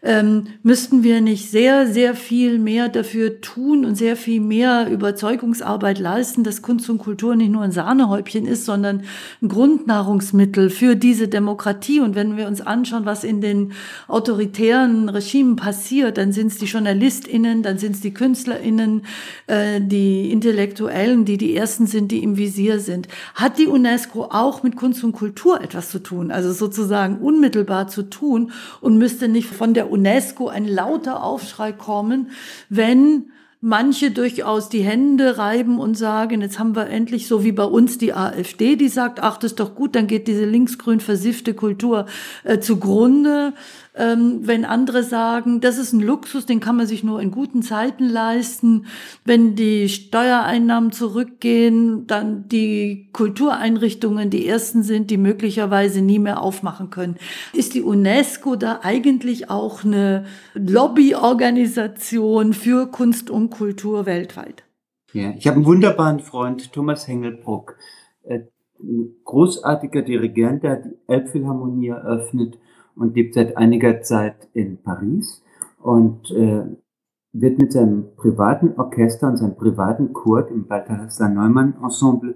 ähm, 0.05 0.49
müssten 0.65 1.05
wir 1.05 1.21
nicht 1.21 1.49
sehr, 1.49 1.87
sehr 1.87 2.17
viel 2.17 2.59
mehr 2.59 2.89
dafür 2.89 3.41
tun 3.41 3.85
und 3.85 3.95
sehr 3.95 4.17
viel 4.17 4.41
mehr 4.41 4.89
Überzeugungsarbeit 4.91 6.01
leisten, 6.01 6.43
dass 6.43 6.61
Kunst 6.61 6.91
und 6.91 6.99
Kultur 6.99 7.37
nicht 7.37 7.53
nur 7.53 7.63
ein 7.63 7.71
Sahnehäubchen 7.71 8.45
ist, 8.47 8.65
sondern 8.65 9.05
ein 9.41 9.49
Grundnahrungsmittel 9.49 10.71
für 10.71 10.97
diese 10.97 11.29
Demokratie. 11.29 12.01
Und 12.01 12.17
wenn 12.17 12.37
wir 12.37 12.49
uns 12.49 12.61
anschauen, 12.61 13.07
was 13.07 13.23
in 13.23 13.41
den 13.41 13.75
autoritären 14.09 15.09
Regimen 15.09 15.55
passiert, 15.55 16.19
dann 16.19 16.33
sind 16.33 16.49
es 16.49 16.59
die 16.59 16.67
JournalistInnen, 16.67 17.63
dann 17.63 17.79
sind 17.79 17.95
es 17.95 18.01
die 18.01 18.13
KünstlerInnen, 18.13 19.03
äh, 19.47 19.81
die 19.81 20.33
Intellektuellen, 20.33 21.25
die 21.25 21.37
die 21.37 21.55
ersten 21.55 21.87
sind, 21.87 22.11
die 22.11 22.25
im 22.25 22.37
Visier 22.37 22.81
sind. 22.81 23.07
Hat 23.37 23.57
die 23.57 23.69
UNESCO 23.69 24.25
auch 24.25 24.65
mit 24.65 24.75
Kunst 24.75 25.05
und 25.05 25.13
Kultur 25.13 25.61
etwas 25.61 25.91
zu 25.91 26.01
tun? 26.01 26.33
Also 26.33 26.53
sozusagen 26.53 27.19
unmittelbar 27.19 27.87
zu 27.87 28.03
tun 28.03 28.51
und 28.81 28.99
müsste 28.99 29.29
nicht 29.29 29.49
von 29.49 29.75
der 29.75 29.92
UNESCO 29.93 30.49
ein 30.49 30.67
lauter 30.67 31.23
Aufschrei 31.23 31.73
kommen, 31.73 32.31
wenn 32.69 33.31
manche 33.65 34.11
durchaus 34.11 34.69
die 34.69 34.83
Hände 34.83 35.39
reiben 35.39 35.79
und 35.79 35.97
sagen, 35.97 36.41
jetzt 36.43 36.59
haben 36.59 36.75
wir 36.75 36.89
endlich 36.89 37.29
so 37.29 37.45
wie 37.45 37.53
bei 37.53 37.65
uns 37.65 37.97
die 37.97 38.13
AfD, 38.13 38.75
die 38.75 38.89
sagt, 38.89 39.21
ach, 39.23 39.37
das 39.37 39.53
ist 39.53 39.61
doch 39.61 39.77
gut, 39.77 39.95
dann 39.95 40.09
geht 40.09 40.27
diese 40.27 40.45
linksgrün 40.45 40.99
versiffte 40.99 41.55
Kultur 41.55 42.07
äh, 42.43 42.59
zugrunde. 42.59 43.55
Ähm, 43.95 44.41
wenn 44.45 44.65
andere 44.65 45.03
sagen, 45.03 45.61
das 45.61 45.77
ist 45.77 45.93
ein 45.93 46.01
Luxus, 46.01 46.47
den 46.47 46.61
kann 46.61 46.77
man 46.77 46.87
sich 46.87 47.05
nur 47.05 47.21
in 47.21 47.31
guten 47.31 47.61
Zeiten 47.61 48.09
leisten. 48.09 48.87
Wenn 49.27 49.55
die 49.55 49.91
Steuereinnahmen 49.91 50.93
zurückgehen, 50.93 52.07
dann 52.07 52.49
die 52.49 53.11
Kultureinrichtungen 53.13 54.31
die 54.31 54.49
ersten 54.49 54.83
sind, 54.83 55.11
die 55.11 55.19
möglicherweise 55.19 56.01
nie 56.01 56.19
mehr 56.19 56.41
aufmachen 56.41 56.89
können. 56.89 57.17
Ist 57.53 57.75
die 57.75 57.83
UNESCO 57.83 58.57
da 58.57 58.81
eigentlich 58.83 59.51
auch 59.51 59.85
eine 59.85 60.25
Lobbyorganisation 60.55 62.55
für 62.55 62.87
Kunst 62.87 63.29
und 63.29 63.51
Kultur 63.51 64.07
weltweit? 64.07 64.65
Ja, 65.13 65.35
ich 65.37 65.47
habe 65.47 65.57
einen 65.57 65.67
wunderbaren 65.67 66.21
Freund, 66.21 66.73
Thomas 66.73 67.07
Hengelbruck, 67.07 67.77
äh, 68.23 68.41
ein 68.83 69.17
großartiger 69.25 70.01
Dirigent, 70.01 70.63
der 70.63 70.77
die 70.77 70.97
Elbphilharmonie 71.09 71.89
eröffnet 71.89 72.57
und 72.97 73.15
lebt 73.15 73.35
seit 73.35 73.57
einiger 73.57 74.03
Zeit 74.03 74.49
in 74.53 74.79
Paris 74.83 75.43
und 75.81 76.31
äh, 76.31 76.65
wird 77.33 77.59
mit 77.59 77.73
seinem 77.73 78.15
privaten 78.17 78.75
Orchester 78.79 79.29
und 79.29 79.37
seinem 79.37 79.57
privaten 79.57 80.13
Chor 80.13 80.49
im 80.49 80.67
Balthasar 80.67 81.29
Neumann 81.29 81.75
Ensemble 81.83 82.35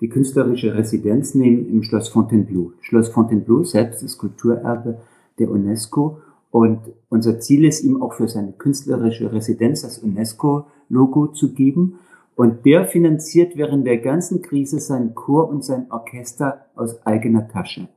die 0.00 0.08
künstlerische 0.08 0.74
Residenz 0.74 1.34
nehmen 1.34 1.66
im 1.70 1.82
Schloss 1.82 2.08
Fontainebleau. 2.08 2.72
Schloss 2.80 3.08
Fontainebleau 3.08 3.64
selbst 3.64 4.02
ist 4.02 4.18
Kulturerbe 4.18 4.98
der 5.38 5.50
UNESCO 5.50 6.18
und 6.50 6.80
unser 7.08 7.40
Ziel 7.40 7.64
ist 7.64 7.82
ihm 7.82 8.02
auch 8.02 8.12
für 8.12 8.28
seine 8.28 8.52
künstlerische 8.52 9.32
Residenz 9.32 9.82
das 9.82 9.98
UNESCO-Logo 9.98 11.28
zu 11.28 11.54
geben 11.54 11.98
Und 12.36 12.66
der 12.66 12.86
finanziert 12.86 13.56
während 13.56 13.86
der 13.86 13.98
ganzen 13.98 14.42
Krise 14.42 14.80
seinen 14.80 15.14
Chor 15.14 15.48
und 15.48 15.64
sein 15.64 15.86
Orchester 15.90 16.66
aus 16.74 17.06
eigener 17.06 17.48
Tasche. 17.48 17.88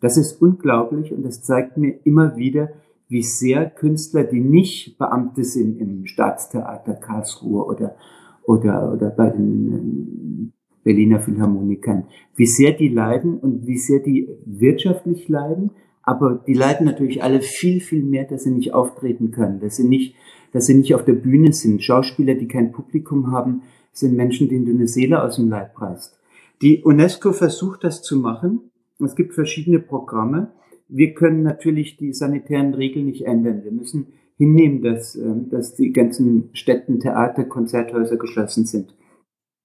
Das 0.00 0.16
ist 0.16 0.40
unglaublich 0.40 1.12
und 1.12 1.24
das 1.24 1.42
zeigt 1.42 1.76
mir 1.76 1.98
immer 2.04 2.36
wieder, 2.36 2.70
wie 3.08 3.22
sehr 3.22 3.70
Künstler, 3.70 4.24
die 4.24 4.40
nicht 4.40 4.98
Beamte 4.98 5.44
sind 5.44 5.80
im 5.80 6.06
Staatstheater 6.06 6.94
Karlsruhe 6.94 7.64
oder, 7.64 7.96
oder, 8.42 8.92
oder 8.92 9.10
bei 9.10 9.30
den 9.30 9.72
ähm, 9.72 10.52
Berliner 10.82 11.20
Philharmonikern, 11.20 12.04
wie 12.34 12.46
sehr 12.46 12.72
die 12.72 12.88
leiden 12.88 13.38
und 13.38 13.66
wie 13.66 13.78
sehr 13.78 14.00
die 14.00 14.28
wirtschaftlich 14.44 15.28
leiden, 15.28 15.70
aber 16.02 16.44
die 16.46 16.54
leiden 16.54 16.86
natürlich 16.86 17.22
alle 17.22 17.40
viel, 17.40 17.80
viel 17.80 18.04
mehr, 18.04 18.24
dass 18.24 18.44
sie 18.44 18.52
nicht 18.52 18.72
auftreten 18.72 19.32
können, 19.32 19.58
dass 19.58 19.76
sie 19.76 19.88
nicht, 19.88 20.14
dass 20.52 20.66
sie 20.66 20.74
nicht 20.74 20.94
auf 20.94 21.04
der 21.04 21.14
Bühne 21.14 21.52
sind. 21.52 21.82
Schauspieler, 21.82 22.34
die 22.34 22.46
kein 22.46 22.70
Publikum 22.70 23.32
haben, 23.32 23.62
sind 23.92 24.14
Menschen, 24.14 24.48
denen 24.48 24.66
du 24.66 24.72
eine 24.72 24.86
Seele 24.86 25.22
aus 25.22 25.36
dem 25.36 25.48
Leib 25.48 25.80
reißt. 25.80 26.16
Die 26.62 26.84
UNESCO 26.84 27.32
versucht 27.32 27.82
das 27.82 28.02
zu 28.02 28.18
machen. 28.18 28.70
Es 29.02 29.14
gibt 29.14 29.34
verschiedene 29.34 29.78
Programme. 29.78 30.52
Wir 30.88 31.14
können 31.14 31.42
natürlich 31.42 31.96
die 31.96 32.12
sanitären 32.12 32.74
Regeln 32.74 33.06
nicht 33.06 33.26
ändern. 33.26 33.64
Wir 33.64 33.72
müssen 33.72 34.06
hinnehmen, 34.36 34.82
dass, 34.82 35.16
ähm, 35.16 35.48
dass 35.50 35.74
die 35.74 35.92
ganzen 35.92 36.50
Städten, 36.52 37.00
Theater, 37.00 37.44
Konzerthäuser 37.44 38.16
geschlossen 38.16 38.66
sind. 38.66 38.94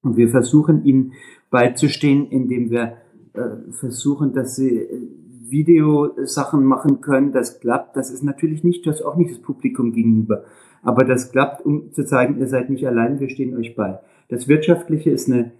Und 0.02 0.18
wir 0.18 0.30
versuchen 0.30 0.84
ihnen 0.84 1.14
beizustehen, 1.50 2.28
indem 2.30 2.72
wir 2.72 2.98
äh, 3.34 3.72
versuchen, 3.72 4.34
dass 4.34 4.56
sie 4.56 4.78
äh, 4.78 5.08
Videosachen 5.52 6.64
machen 6.64 7.02
können. 7.02 7.34
Das 7.34 7.60
klappt. 7.60 7.96
Das 7.96 8.10
ist 8.10 8.24
natürlich 8.24 8.64
nicht, 8.64 8.88
das 8.88 9.02
auch 9.02 9.16
nicht 9.16 9.32
das 9.32 9.42
Publikum 9.42 9.92
gegenüber. 9.92 10.46
Aber 10.82 11.04
das 11.04 11.32
klappt, 11.32 11.64
um 11.66 11.92
zu 11.92 12.06
zeigen, 12.06 12.40
ihr 12.40 12.48
seid 12.48 12.70
nicht 12.70 12.88
allein, 12.88 13.20
wir 13.20 13.30
stehen 13.30 13.56
euch 13.56 13.76
bei. 13.76 14.00
Das 14.30 14.48
Wirtschaftliche 14.48 15.12
ist 15.12 15.30
eine, 15.30 15.52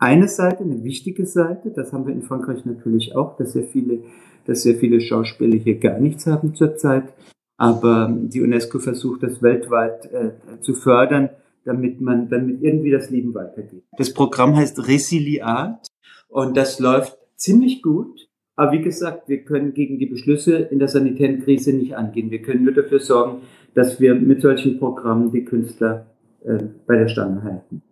eine 0.00 0.28
Seite, 0.28 0.64
eine 0.64 0.82
wichtige 0.82 1.26
Seite. 1.26 1.70
Das 1.70 1.92
haben 1.92 2.06
wir 2.06 2.14
in 2.14 2.22
Frankreich 2.22 2.64
natürlich 2.64 3.14
auch, 3.14 3.36
dass 3.36 3.52
sehr 3.52 3.64
viele, 3.64 4.00
dass 4.46 4.62
sehr 4.62 4.74
viele 4.76 5.00
Schauspieler 5.00 5.56
hier 5.56 5.78
gar 5.78 5.98
nichts 6.00 6.26
haben 6.26 6.54
zurzeit. 6.54 7.12
Aber 7.58 8.10
die 8.10 8.40
UNESCO 8.40 8.78
versucht, 8.78 9.22
das 9.22 9.42
weltweit 9.42 10.06
äh, 10.06 10.30
zu 10.62 10.74
fördern, 10.74 11.28
damit 11.64 12.00
man, 12.00 12.30
damit 12.30 12.62
irgendwie 12.62 12.90
das 12.90 13.10
Leben 13.10 13.34
weitergeht. 13.34 13.84
Das 13.98 14.14
Programm 14.14 14.56
heißt 14.56 14.88
Resiliat 14.88 15.86
und 16.28 16.56
das 16.56 16.80
läuft 16.80 17.18
ziemlich 17.36 17.82
gut. 17.82 18.28
Aber 18.56 18.72
wie 18.72 18.82
gesagt, 18.82 19.28
wir 19.28 19.44
können 19.44 19.74
gegen 19.74 19.98
die 19.98 20.06
Beschlüsse 20.06 20.56
in 20.56 20.78
der 20.78 20.88
sanitären 20.88 21.42
Krise 21.42 21.74
nicht 21.74 21.94
angehen. 21.94 22.30
Wir 22.30 22.40
können 22.40 22.64
nur 22.64 22.74
dafür 22.74 23.00
sorgen, 23.00 23.42
dass 23.74 24.00
wir 24.00 24.14
mit 24.14 24.40
solchen 24.40 24.78
Programmen 24.78 25.30
die 25.30 25.44
Künstler 25.44 26.06
äh, 26.42 26.58
bei 26.86 26.96
der 26.96 27.08
Stange 27.08 27.42
halten. 27.42 27.82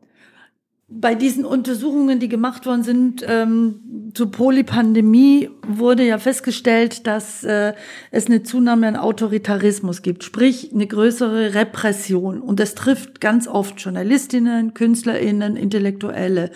Bei 0.91 1.15
diesen 1.15 1.45
Untersuchungen, 1.45 2.19
die 2.19 2.31
gemacht 2.31 2.65
worden 2.65 2.83
sind 2.83 3.23
ähm, 3.29 4.11
zur 4.15 4.31
Polypandemie, 4.31 5.51
wurde 5.67 6.03
ja 6.03 6.17
festgestellt, 6.17 7.07
dass 7.07 7.45
äh, 7.45 7.75
es 8.11 8.27
eine 8.27 8.43
Zunahme 8.43 8.89
an 8.89 8.97
Autoritarismus 8.97 10.01
gibt, 10.01 10.25
sprich 10.25 10.73
eine 10.73 10.87
größere 10.87 11.53
Repression. 11.53 12.41
Und 12.41 12.59
das 12.59 12.75
trifft 12.75 13.21
ganz 13.21 13.47
oft 13.47 13.79
Journalistinnen, 13.79 14.73
Künstlerinnen, 14.73 15.57
Intellektuelle. 15.57 16.53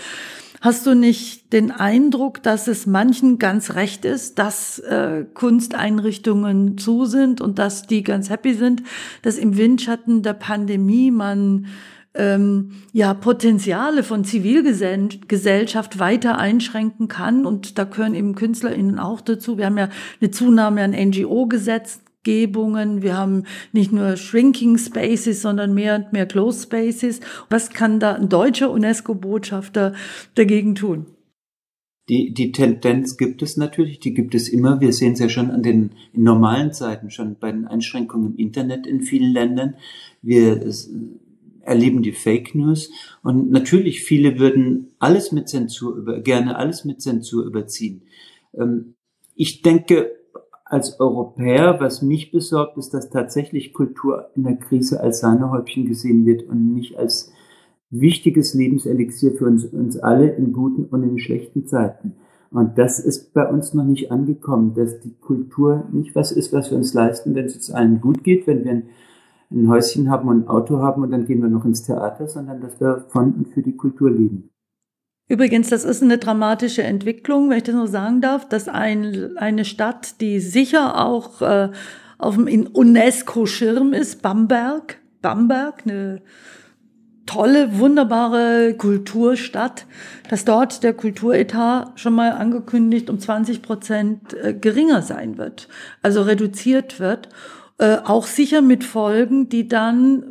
Hast 0.63 0.87
du 0.87 0.95
nicht 0.95 1.53
den 1.53 1.71
Eindruck, 1.71 2.43
dass 2.43 2.69
es 2.69 2.87
manchen 2.87 3.39
ganz 3.39 3.75
recht 3.75 4.07
ist, 4.07 4.39
dass 4.39 4.79
äh, 4.79 5.27
Kunsteinrichtungen 5.35 6.79
zu 6.79 7.05
sind 7.05 7.43
und 7.43 7.59
dass 7.59 7.87
die 7.87 8.03
ganz 8.03 8.31
happy 8.31 8.55
sind, 8.55 8.83
dass 9.21 9.37
im 9.37 9.59
Windschatten 9.59 10.23
der 10.23 10.35
Pandemie 10.35 11.11
man 11.11 11.67
ähm, 12.15 12.83
ja 12.93 13.15
Potenziale 13.15 14.03
von 14.03 14.25
Zivilgesellschaft 14.25 15.99
weiter 15.99 16.39
einschränken 16.39 17.09
kann. 17.09 17.47
Und 17.47 17.79
da 17.79 17.85
gehören 17.85 18.15
eben 18.15 18.35
KünstlerInnen 18.35 18.99
auch 18.99 19.21
dazu. 19.21 19.59
Wir 19.59 19.67
haben 19.67 19.79
ja 19.79 19.89
eine 20.21 20.31
Zunahme 20.31 20.83
an 20.83 20.93
NGO-Gesetzgebungen. 20.93 23.03
Wir 23.03 23.17
haben 23.17 23.45
nicht 23.73 23.93
nur 23.93 24.17
Shrinking 24.17 24.79
Spaces, 24.79 25.43
sondern 25.43 25.75
mehr 25.75 25.97
und 25.97 26.13
mehr 26.13 26.27
Closed 26.27 26.63
Spaces. 26.65 27.21
Was 27.49 27.71
kann 27.71 28.01
da 28.01 28.15
ein 28.15 28.29
deutscher 28.29 28.71
UNESCO-Botschafter 28.71 29.95
dagegen 30.35 30.75
tun? 30.75 31.07
Die, 32.09 32.35
die 32.35 32.51
Tendenz 32.51 33.17
gibt 33.17 33.43
es 33.43 33.57
natürlich, 33.57 34.01
die 34.01 34.13
gibt 34.13 34.35
es 34.35 34.49
immer. 34.49 34.81
Wir 34.81 34.93
sehen 34.93 35.13
es 35.13 35.21
ja 35.21 35.29
schon 35.29 35.53
an 35.53 35.63
den 35.63 35.93
in 36.13 36.25
normalen 36.25 36.73
Zeiten, 36.73 37.11
schon 37.11 37.37
bei 37.39 37.53
den 37.53 37.67
Einschränkungen 37.67 38.33
im 38.33 38.37
Internet 38.37 38.89
in 38.89 39.03
vielen 39.03 39.33
Ländern. 39.33 39.77
Wir 40.21 40.61
erleben 41.65 42.03
die 42.03 42.13
Fake 42.13 42.55
News. 42.55 42.91
Und 43.23 43.51
natürlich, 43.51 44.03
viele 44.03 44.39
würden 44.39 44.89
alles 44.99 45.33
mit 45.33 45.49
Zensur 45.49 45.97
über, 45.97 46.21
gerne 46.21 46.57
alles 46.57 46.85
mit 46.85 47.01
Zensur 47.03 47.45
überziehen. 47.45 48.03
Ähm, 48.55 48.95
ich 49.35 49.63
denke, 49.63 50.11
als 50.65 51.01
Europäer, 51.01 51.81
was 51.81 52.01
mich 52.01 52.33
besorgt, 52.33 52.79
ist, 52.79 52.95
dass 52.95 53.11
tatsächlich 53.11 53.75
Kultur 53.75 54.31
in 54.35 54.45
der 54.45 54.57
Krise 54.57 55.01
als 55.01 55.21
Sahnehäubchen 55.21 55.87
gesehen 55.87 56.25
wird 56.25 56.49
und 56.49 56.73
nicht 56.73 56.99
als 56.99 57.31
wichtiges 57.91 58.55
Lebenselixier 58.55 59.33
für 59.33 59.47
uns, 59.47 59.67
uns 59.67 59.99
alle 59.99 60.31
in 60.31 60.53
guten 60.53 60.87
und 60.87 61.03
in 61.03 61.19
schlechten 61.19 61.67
Zeiten. 61.67 62.15
Und 62.51 62.79
das 62.79 62.99
ist 62.99 63.33
bei 63.33 63.49
uns 63.49 63.75
noch 63.75 63.85
nicht 63.85 64.11
angekommen, 64.11 64.75
dass 64.75 65.01
die 65.01 65.15
Kultur 65.15 65.85
nicht 65.93 66.15
was 66.15 66.33
ist, 66.33 66.53
was 66.53 66.71
wir 66.71 66.79
uns 66.79 66.93
leisten, 66.95 67.35
wenn 67.35 67.47
es 67.47 67.55
uns 67.55 67.71
allen 67.71 68.01
gut 68.01 68.25
geht, 68.25 68.47
wenn 68.47 68.65
wir 68.65 68.73
ein 68.73 68.89
ein 69.55 69.69
Häuschen 69.69 70.11
haben 70.11 70.29
und 70.29 70.45
ein 70.45 70.49
Auto 70.49 70.79
haben 70.79 71.03
und 71.03 71.11
dann 71.11 71.27
gehen 71.27 71.43
wir 71.43 71.49
noch 71.49 71.65
ins 71.65 71.83
Theater, 71.83 72.27
sondern 72.27 72.61
dass 72.61 72.81
wir 72.81 73.05
von 73.09 73.33
und 73.33 73.49
für 73.49 73.63
die 73.63 73.77
Kultur 73.77 74.11
leben. 74.11 74.51
Übrigens, 75.29 75.71
das 75.71 75.85
ist 75.85 76.03
eine 76.03 76.19
dramatische 76.19 76.83
Entwicklung, 76.83 77.49
wenn 77.49 77.59
ich 77.59 77.63
das 77.63 77.75
nur 77.75 77.89
sagen 77.89 78.21
darf, 78.21 78.49
dass 78.49 78.69
ein, 78.69 79.37
eine 79.37 79.65
Stadt, 79.65 80.21
die 80.21 80.41
sicher 80.41 81.01
auch 81.01 81.41
äh, 81.41 81.71
auf 82.19 82.37
dem 82.37 82.67
UNESCO-Schirm 82.67 83.95
ist, 83.95 84.23
Bamberg, 84.23 84.99
Bamberg, 85.23 85.83
eine 85.85 86.23
tolle, 87.27 87.79
wunderbare 87.79 88.75
Kulturstadt, 88.77 89.87
dass 90.29 90.45
dort 90.45 90.83
der 90.83 90.93
Kulturetat 90.93 91.99
schon 91.99 92.15
mal 92.15 92.33
angekündigt 92.33 93.09
um 93.09 93.19
20 93.19 93.63
Prozent 93.63 94.35
äh, 94.35 94.55
geringer 94.55 95.03
sein 95.03 95.39
wird, 95.39 95.69
also 96.03 96.23
reduziert 96.23 97.01
wird. 97.01 97.29
Äh, 97.79 97.99
auch 98.05 98.27
sicher 98.27 98.63
mit 98.63 98.85
Folgen, 98.85 99.49
die 99.49 99.69
dann 99.69 100.25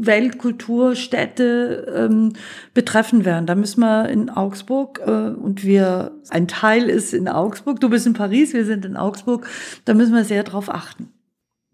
Weltkulturstädte 0.00 1.92
ähm, 1.94 2.32
betreffen 2.72 3.24
werden. 3.24 3.46
Da 3.46 3.54
müssen 3.54 3.80
wir 3.80 4.08
in 4.08 4.30
Augsburg 4.30 5.00
äh, 5.04 5.10
und 5.10 5.64
wir, 5.64 6.12
ein 6.28 6.46
Teil 6.46 6.88
ist 6.88 7.12
in 7.12 7.28
Augsburg, 7.28 7.80
du 7.80 7.88
bist 7.88 8.06
in 8.06 8.12
Paris, 8.12 8.52
wir 8.52 8.64
sind 8.64 8.84
in 8.84 8.96
Augsburg, 8.96 9.48
da 9.84 9.94
müssen 9.94 10.14
wir 10.14 10.24
sehr 10.24 10.44
drauf 10.44 10.72
achten. 10.72 11.12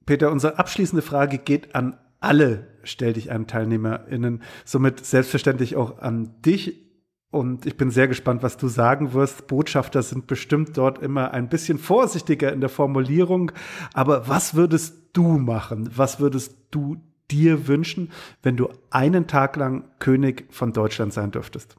Peter, 0.06 0.30
unsere 0.30 0.58
abschließende 0.58 1.02
Frage 1.02 1.38
geht 1.38 1.74
an 1.74 1.98
alle 2.20 2.74
Stell 2.84 3.14
dich 3.14 3.32
an 3.32 3.46
TeilnehmerInnen, 3.46 4.42
somit 4.64 5.04
selbstverständlich 5.04 5.76
auch 5.76 5.98
an 5.98 6.34
dich. 6.44 6.83
Und 7.34 7.66
ich 7.66 7.76
bin 7.76 7.90
sehr 7.90 8.06
gespannt, 8.06 8.44
was 8.44 8.56
du 8.56 8.68
sagen 8.68 9.12
wirst. 9.12 9.48
Botschafter 9.48 10.04
sind 10.04 10.28
bestimmt 10.28 10.76
dort 10.76 11.02
immer 11.02 11.32
ein 11.32 11.48
bisschen 11.48 11.78
vorsichtiger 11.78 12.52
in 12.52 12.60
der 12.60 12.68
Formulierung. 12.68 13.50
Aber 13.92 14.28
was 14.28 14.54
würdest 14.54 15.08
du 15.14 15.38
machen? 15.38 15.90
Was 15.96 16.20
würdest 16.20 16.56
du 16.70 16.96
dir 17.32 17.66
wünschen, 17.66 18.12
wenn 18.44 18.56
du 18.56 18.68
einen 18.90 19.26
Tag 19.26 19.56
lang 19.56 19.82
König 19.98 20.46
von 20.50 20.72
Deutschland 20.72 21.12
sein 21.12 21.32
dürftest? 21.32 21.76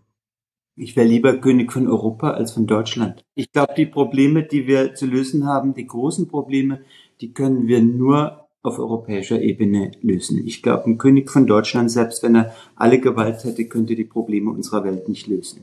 Ich 0.76 0.98
wäre 0.98 1.08
lieber 1.08 1.38
König 1.38 1.72
von 1.72 1.88
Europa 1.88 2.32
als 2.32 2.52
von 2.52 2.68
Deutschland. 2.68 3.24
Ich 3.36 3.54
glaube, 3.54 3.76
die 3.78 3.86
Probleme, 3.86 4.44
die 4.44 4.68
wir 4.68 4.94
zu 4.94 5.06
lösen 5.06 5.46
haben, 5.46 5.74
die 5.74 5.88
großen 5.88 6.28
Probleme, 6.28 6.82
die 7.22 7.32
können 7.32 7.68
wir 7.68 7.82
nur 7.82 8.45
auf 8.66 8.80
europäischer 8.80 9.42
Ebene 9.42 9.92
lösen. 10.02 10.46
Ich 10.46 10.62
glaube, 10.62 10.86
ein 10.86 10.98
König 10.98 11.30
von 11.30 11.48
Deutschland, 11.48 11.92
selbst 11.92 12.24
wenn 12.24 12.36
er 12.36 12.56
alle 12.76 13.00
Gewalt 13.00 13.44
hätte, 13.44 13.66
könnte 13.66 13.96
die 13.96 14.04
Probleme 14.04 14.52
unserer 14.52 14.84
Welt 14.84 15.08
nicht 15.10 15.28
lösen. 15.28 15.62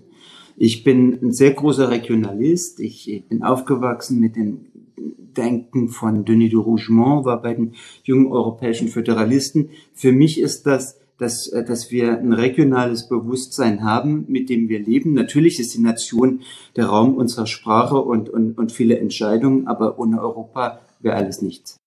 Ich 0.56 0.84
bin 0.84 1.18
ein 1.22 1.32
sehr 1.32 1.52
großer 1.52 1.90
Regionalist. 1.90 2.80
Ich 2.80 3.24
bin 3.28 3.42
aufgewachsen 3.42 4.20
mit 4.20 4.36
dem 4.36 4.66
Denken 4.96 5.88
von 5.88 6.24
Denis 6.24 6.50
de 6.50 6.58
Rougemont, 6.58 7.24
war 7.24 7.40
bei 7.40 7.54
den 7.54 7.74
jungen 8.04 8.30
europäischen 8.30 8.88
Föderalisten. 8.88 9.70
Für 9.94 10.12
mich 10.12 10.38
ist 10.38 10.66
das 10.66 10.98
dass, 11.18 11.50
dass 11.50 11.92
wir 11.92 12.18
ein 12.18 12.32
regionales 12.32 13.08
Bewusstsein 13.08 13.84
haben, 13.84 14.24
mit 14.28 14.50
dem 14.50 14.68
wir 14.68 14.80
leben. 14.80 15.14
Natürlich 15.14 15.60
ist 15.60 15.72
die 15.74 15.80
Nation 15.80 16.40
der 16.74 16.86
Raum 16.86 17.14
unserer 17.14 17.46
Sprache 17.46 17.96
und, 17.96 18.28
und, 18.28 18.58
und 18.58 18.72
viele 18.72 18.98
Entscheidungen, 18.98 19.68
aber 19.68 19.98
ohne 20.00 20.20
Europa 20.20 20.80
wäre 21.00 21.16
alles 21.16 21.40
nichts. 21.40 21.81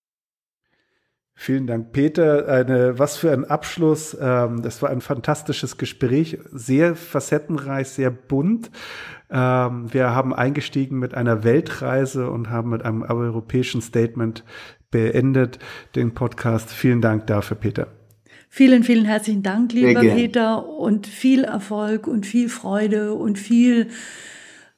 Vielen 1.37 1.67
Dank, 1.67 1.91
Peter. 1.91 2.47
Eine, 2.47 2.97
was 2.97 3.17
für 3.17 3.31
ein 3.31 3.43
Abschluss. 3.43 4.17
Ähm, 4.19 4.61
das 4.61 4.81
war 4.81 4.89
ein 4.89 5.01
fantastisches 5.01 5.77
Gespräch, 5.77 6.39
sehr 6.51 6.95
facettenreich, 6.95 7.89
sehr 7.89 8.09
bunt. 8.09 8.71
Ähm, 9.29 9.93
wir 9.93 10.15
haben 10.15 10.33
eingestiegen 10.33 10.97
mit 10.97 11.13
einer 11.13 11.43
Weltreise 11.43 12.29
und 12.29 12.49
haben 12.49 12.69
mit 12.69 12.85
einem 12.85 13.01
europäischen 13.03 13.81
Statement 13.81 14.45
beendet 14.91 15.59
den 15.95 16.13
Podcast. 16.13 16.71
Vielen 16.71 17.01
Dank 17.01 17.27
dafür, 17.27 17.57
Peter. 17.57 17.87
Vielen, 18.47 18.83
vielen 18.83 19.03
herzlichen 19.03 19.43
Dank, 19.43 19.73
lieber 19.73 19.99
Peter, 19.99 20.65
und 20.65 21.05
viel 21.05 21.43
Erfolg 21.43 22.07
und 22.07 22.25
viel 22.25 22.47
Freude 22.47 23.13
und 23.13 23.37
viel 23.37 23.89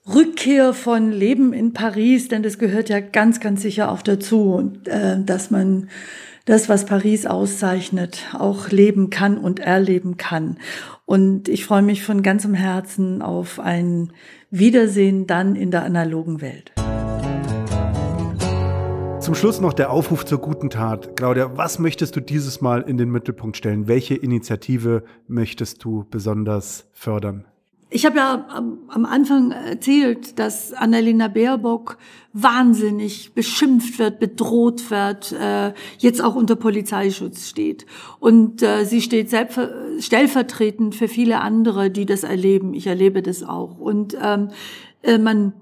Rückkehr 0.07 0.73
von 0.73 1.11
Leben 1.11 1.53
in 1.53 1.73
Paris, 1.73 2.29
denn 2.29 2.41
das 2.41 2.57
gehört 2.57 2.89
ja 2.89 2.99
ganz, 2.99 3.39
ganz 3.39 3.61
sicher 3.61 3.91
auch 3.91 4.01
dazu, 4.01 4.73
äh, 4.85 5.17
dass 5.23 5.51
man 5.51 5.89
das, 6.47 6.69
was 6.69 6.85
Paris 6.85 7.25
auszeichnet, 7.25 8.25
auch 8.33 8.69
leben 8.69 9.09
kann 9.09 9.37
und 9.37 9.59
erleben 9.59 10.15
kann. 10.15 10.57
Und 11.05 11.49
ich 11.49 11.65
freue 11.65 11.81
mich 11.81 12.03
von 12.03 12.23
ganzem 12.23 12.53
Herzen 12.53 13.21
auf 13.21 13.59
ein 13.59 14.13
Wiedersehen 14.49 15.27
dann 15.27 15.55
in 15.55 15.71
der 15.71 15.83
analogen 15.83 16.41
Welt. 16.41 16.71
Zum 19.19 19.35
Schluss 19.35 19.59
noch 19.59 19.73
der 19.73 19.91
Aufruf 19.91 20.23
zur 20.23 20.39
guten 20.39 20.69
Tat. 20.69 21.17
Claudia, 21.17 21.57
was 21.57 21.79
möchtest 21.79 22.15
du 22.15 22.21
dieses 22.21 22.61
Mal 22.61 22.81
in 22.81 22.97
den 22.97 23.09
Mittelpunkt 23.09 23.57
stellen? 23.57 23.89
Welche 23.89 24.15
Initiative 24.15 25.03
möchtest 25.27 25.83
du 25.83 26.05
besonders 26.09 26.87
fördern? 26.93 27.45
Ich 27.89 28.05
habe 28.05 28.17
ja 28.17 28.45
am, 28.49 29.05
Anfang 29.05 29.51
erzählt, 29.51 30.37
dass 30.39 30.73
Annalena 30.73 31.29
Baerbock 31.29 31.97
wahnsinnig 32.33 33.33
beschimpft 33.33 33.97
wird, 33.97 34.19
bedroht 34.19 34.91
wird, 34.91 35.31
äh, 35.31 35.73
jetzt 35.97 36.21
auch 36.21 36.35
unter 36.35 36.57
Polizeischutz 36.57 37.47
steht. 37.47 37.85
Und 38.19 38.61
äh, 38.61 38.83
sie 38.83 39.01
steht 39.01 39.29
stellvertretend 39.99 40.95
für 40.95 41.07
viele 41.07 41.39
andere, 41.39 41.89
die 41.89 42.05
das 42.05 42.23
erleben. 42.23 42.73
Ich 42.73 42.87
erlebe 42.87 43.21
das 43.21 43.43
auch. 43.43 43.79
Und 43.79 44.17
ähm, 44.21 44.49
äh, 45.01 45.17
man 45.17 45.53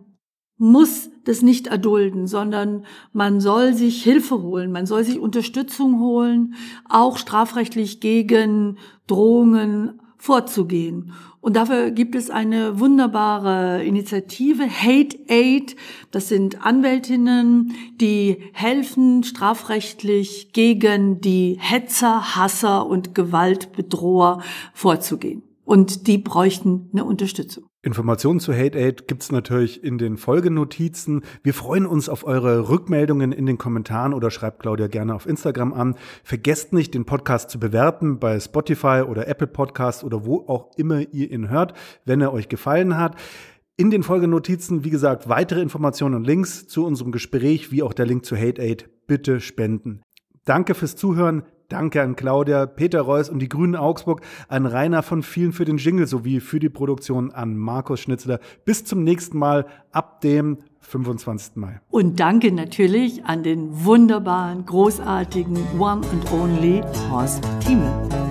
muss 0.57 1.11
das 1.25 1.43
nicht 1.43 1.67
erdulden, 1.67 2.25
sondern 2.25 2.85
man 3.13 3.39
soll 3.39 3.73
sich 3.73 4.01
Hilfe 4.01 4.41
holen, 4.41 4.71
man 4.71 4.87
soll 4.87 5.03
sich 5.03 5.19
Unterstützung 5.19 5.99
holen, 5.99 6.55
auch 6.89 7.17
strafrechtlich 7.17 7.99
gegen 7.99 8.77
Drohungen 9.05 9.99
vorzugehen. 10.25 11.11
Und 11.39 11.55
dafür 11.55 11.91
gibt 11.91 12.15
es 12.15 12.31
eine 12.31 12.79
wunderbare 12.79 13.83
Initiative, 13.83 14.67
Hate 14.67 15.19
Aid. 15.27 15.75
Das 16.09 16.29
sind 16.29 16.65
Anwältinnen, 16.65 17.75
die 18.01 18.37
helfen, 18.53 19.23
strafrechtlich 19.23 20.51
gegen 20.51 21.21
die 21.21 21.57
Hetzer, 21.59 22.35
Hasser 22.35 22.87
und 22.87 23.13
Gewaltbedroher 23.13 24.41
vorzugehen. 24.73 25.43
Und 25.63 26.07
die 26.07 26.17
bräuchten 26.17 26.89
eine 26.91 27.05
Unterstützung. 27.05 27.65
Informationen 27.85 28.39
zu 28.39 28.51
Hate 28.51 28.79
Aid 28.79 29.07
gibt's 29.07 29.31
natürlich 29.31 29.83
in 29.83 29.99
den 29.99 30.17
Folgenotizen. 30.17 31.21
Wir 31.43 31.53
freuen 31.53 31.85
uns 31.85 32.09
auf 32.09 32.25
eure 32.25 32.67
Rückmeldungen 32.67 33.31
in 33.31 33.45
den 33.45 33.59
Kommentaren 33.59 34.15
oder 34.15 34.31
schreibt 34.31 34.59
Claudia 34.59 34.87
gerne 34.87 35.13
auf 35.13 35.27
Instagram 35.27 35.71
an. 35.71 35.95
Vergesst 36.23 36.73
nicht, 36.73 36.95
den 36.95 37.05
Podcast 37.05 37.51
zu 37.51 37.59
bewerten 37.59 38.17
bei 38.17 38.39
Spotify 38.39 39.03
oder 39.07 39.27
Apple 39.27 39.45
Podcast 39.45 40.03
oder 40.03 40.25
wo 40.25 40.45
auch 40.47 40.71
immer 40.77 41.01
ihr 41.13 41.29
ihn 41.29 41.51
hört, 41.51 41.75
wenn 42.05 42.21
er 42.21 42.33
euch 42.33 42.49
gefallen 42.49 42.97
hat. 42.97 43.17
In 43.77 43.91
den 43.91 44.01
Folgenotizen, 44.01 44.83
wie 44.83 44.89
gesagt, 44.89 45.29
weitere 45.29 45.61
Informationen 45.61 46.15
und 46.15 46.25
Links 46.25 46.67
zu 46.67 46.87
unserem 46.87 47.11
Gespräch, 47.11 47.71
wie 47.71 47.83
auch 47.83 47.93
der 47.93 48.07
Link 48.07 48.25
zu 48.25 48.35
Hate 48.35 48.63
Aid. 48.63 48.89
Bitte 49.05 49.39
spenden. 49.39 50.01
Danke 50.43 50.73
fürs 50.73 50.95
Zuhören. 50.95 51.43
Danke 51.69 52.01
an 52.01 52.15
Claudia, 52.15 52.65
Peter 52.65 53.01
Reuss 53.01 53.29
und 53.29 53.39
die 53.39 53.49
Grünen 53.49 53.75
Augsburg, 53.75 54.21
an 54.47 54.65
Rainer 54.65 55.03
von 55.03 55.23
vielen 55.23 55.51
für 55.51 55.65
den 55.65 55.77
Jingle 55.77 56.07
sowie 56.07 56.39
für 56.39 56.59
die 56.59 56.69
Produktion 56.69 57.31
an 57.31 57.57
Markus 57.57 58.01
Schnitzler. 58.01 58.39
Bis 58.65 58.85
zum 58.85 59.03
nächsten 59.03 59.37
Mal 59.37 59.65
ab 59.91 60.21
dem 60.21 60.57
25. 60.81 61.55
Mai. 61.55 61.81
Und 61.89 62.19
danke 62.19 62.51
natürlich 62.51 63.25
an 63.25 63.43
den 63.43 63.85
wunderbaren, 63.85 64.65
großartigen 64.65 65.57
One 65.79 66.01
and 66.07 66.31
Only 66.31 66.83
Horst 67.09 67.43
Thieme. 67.61 68.24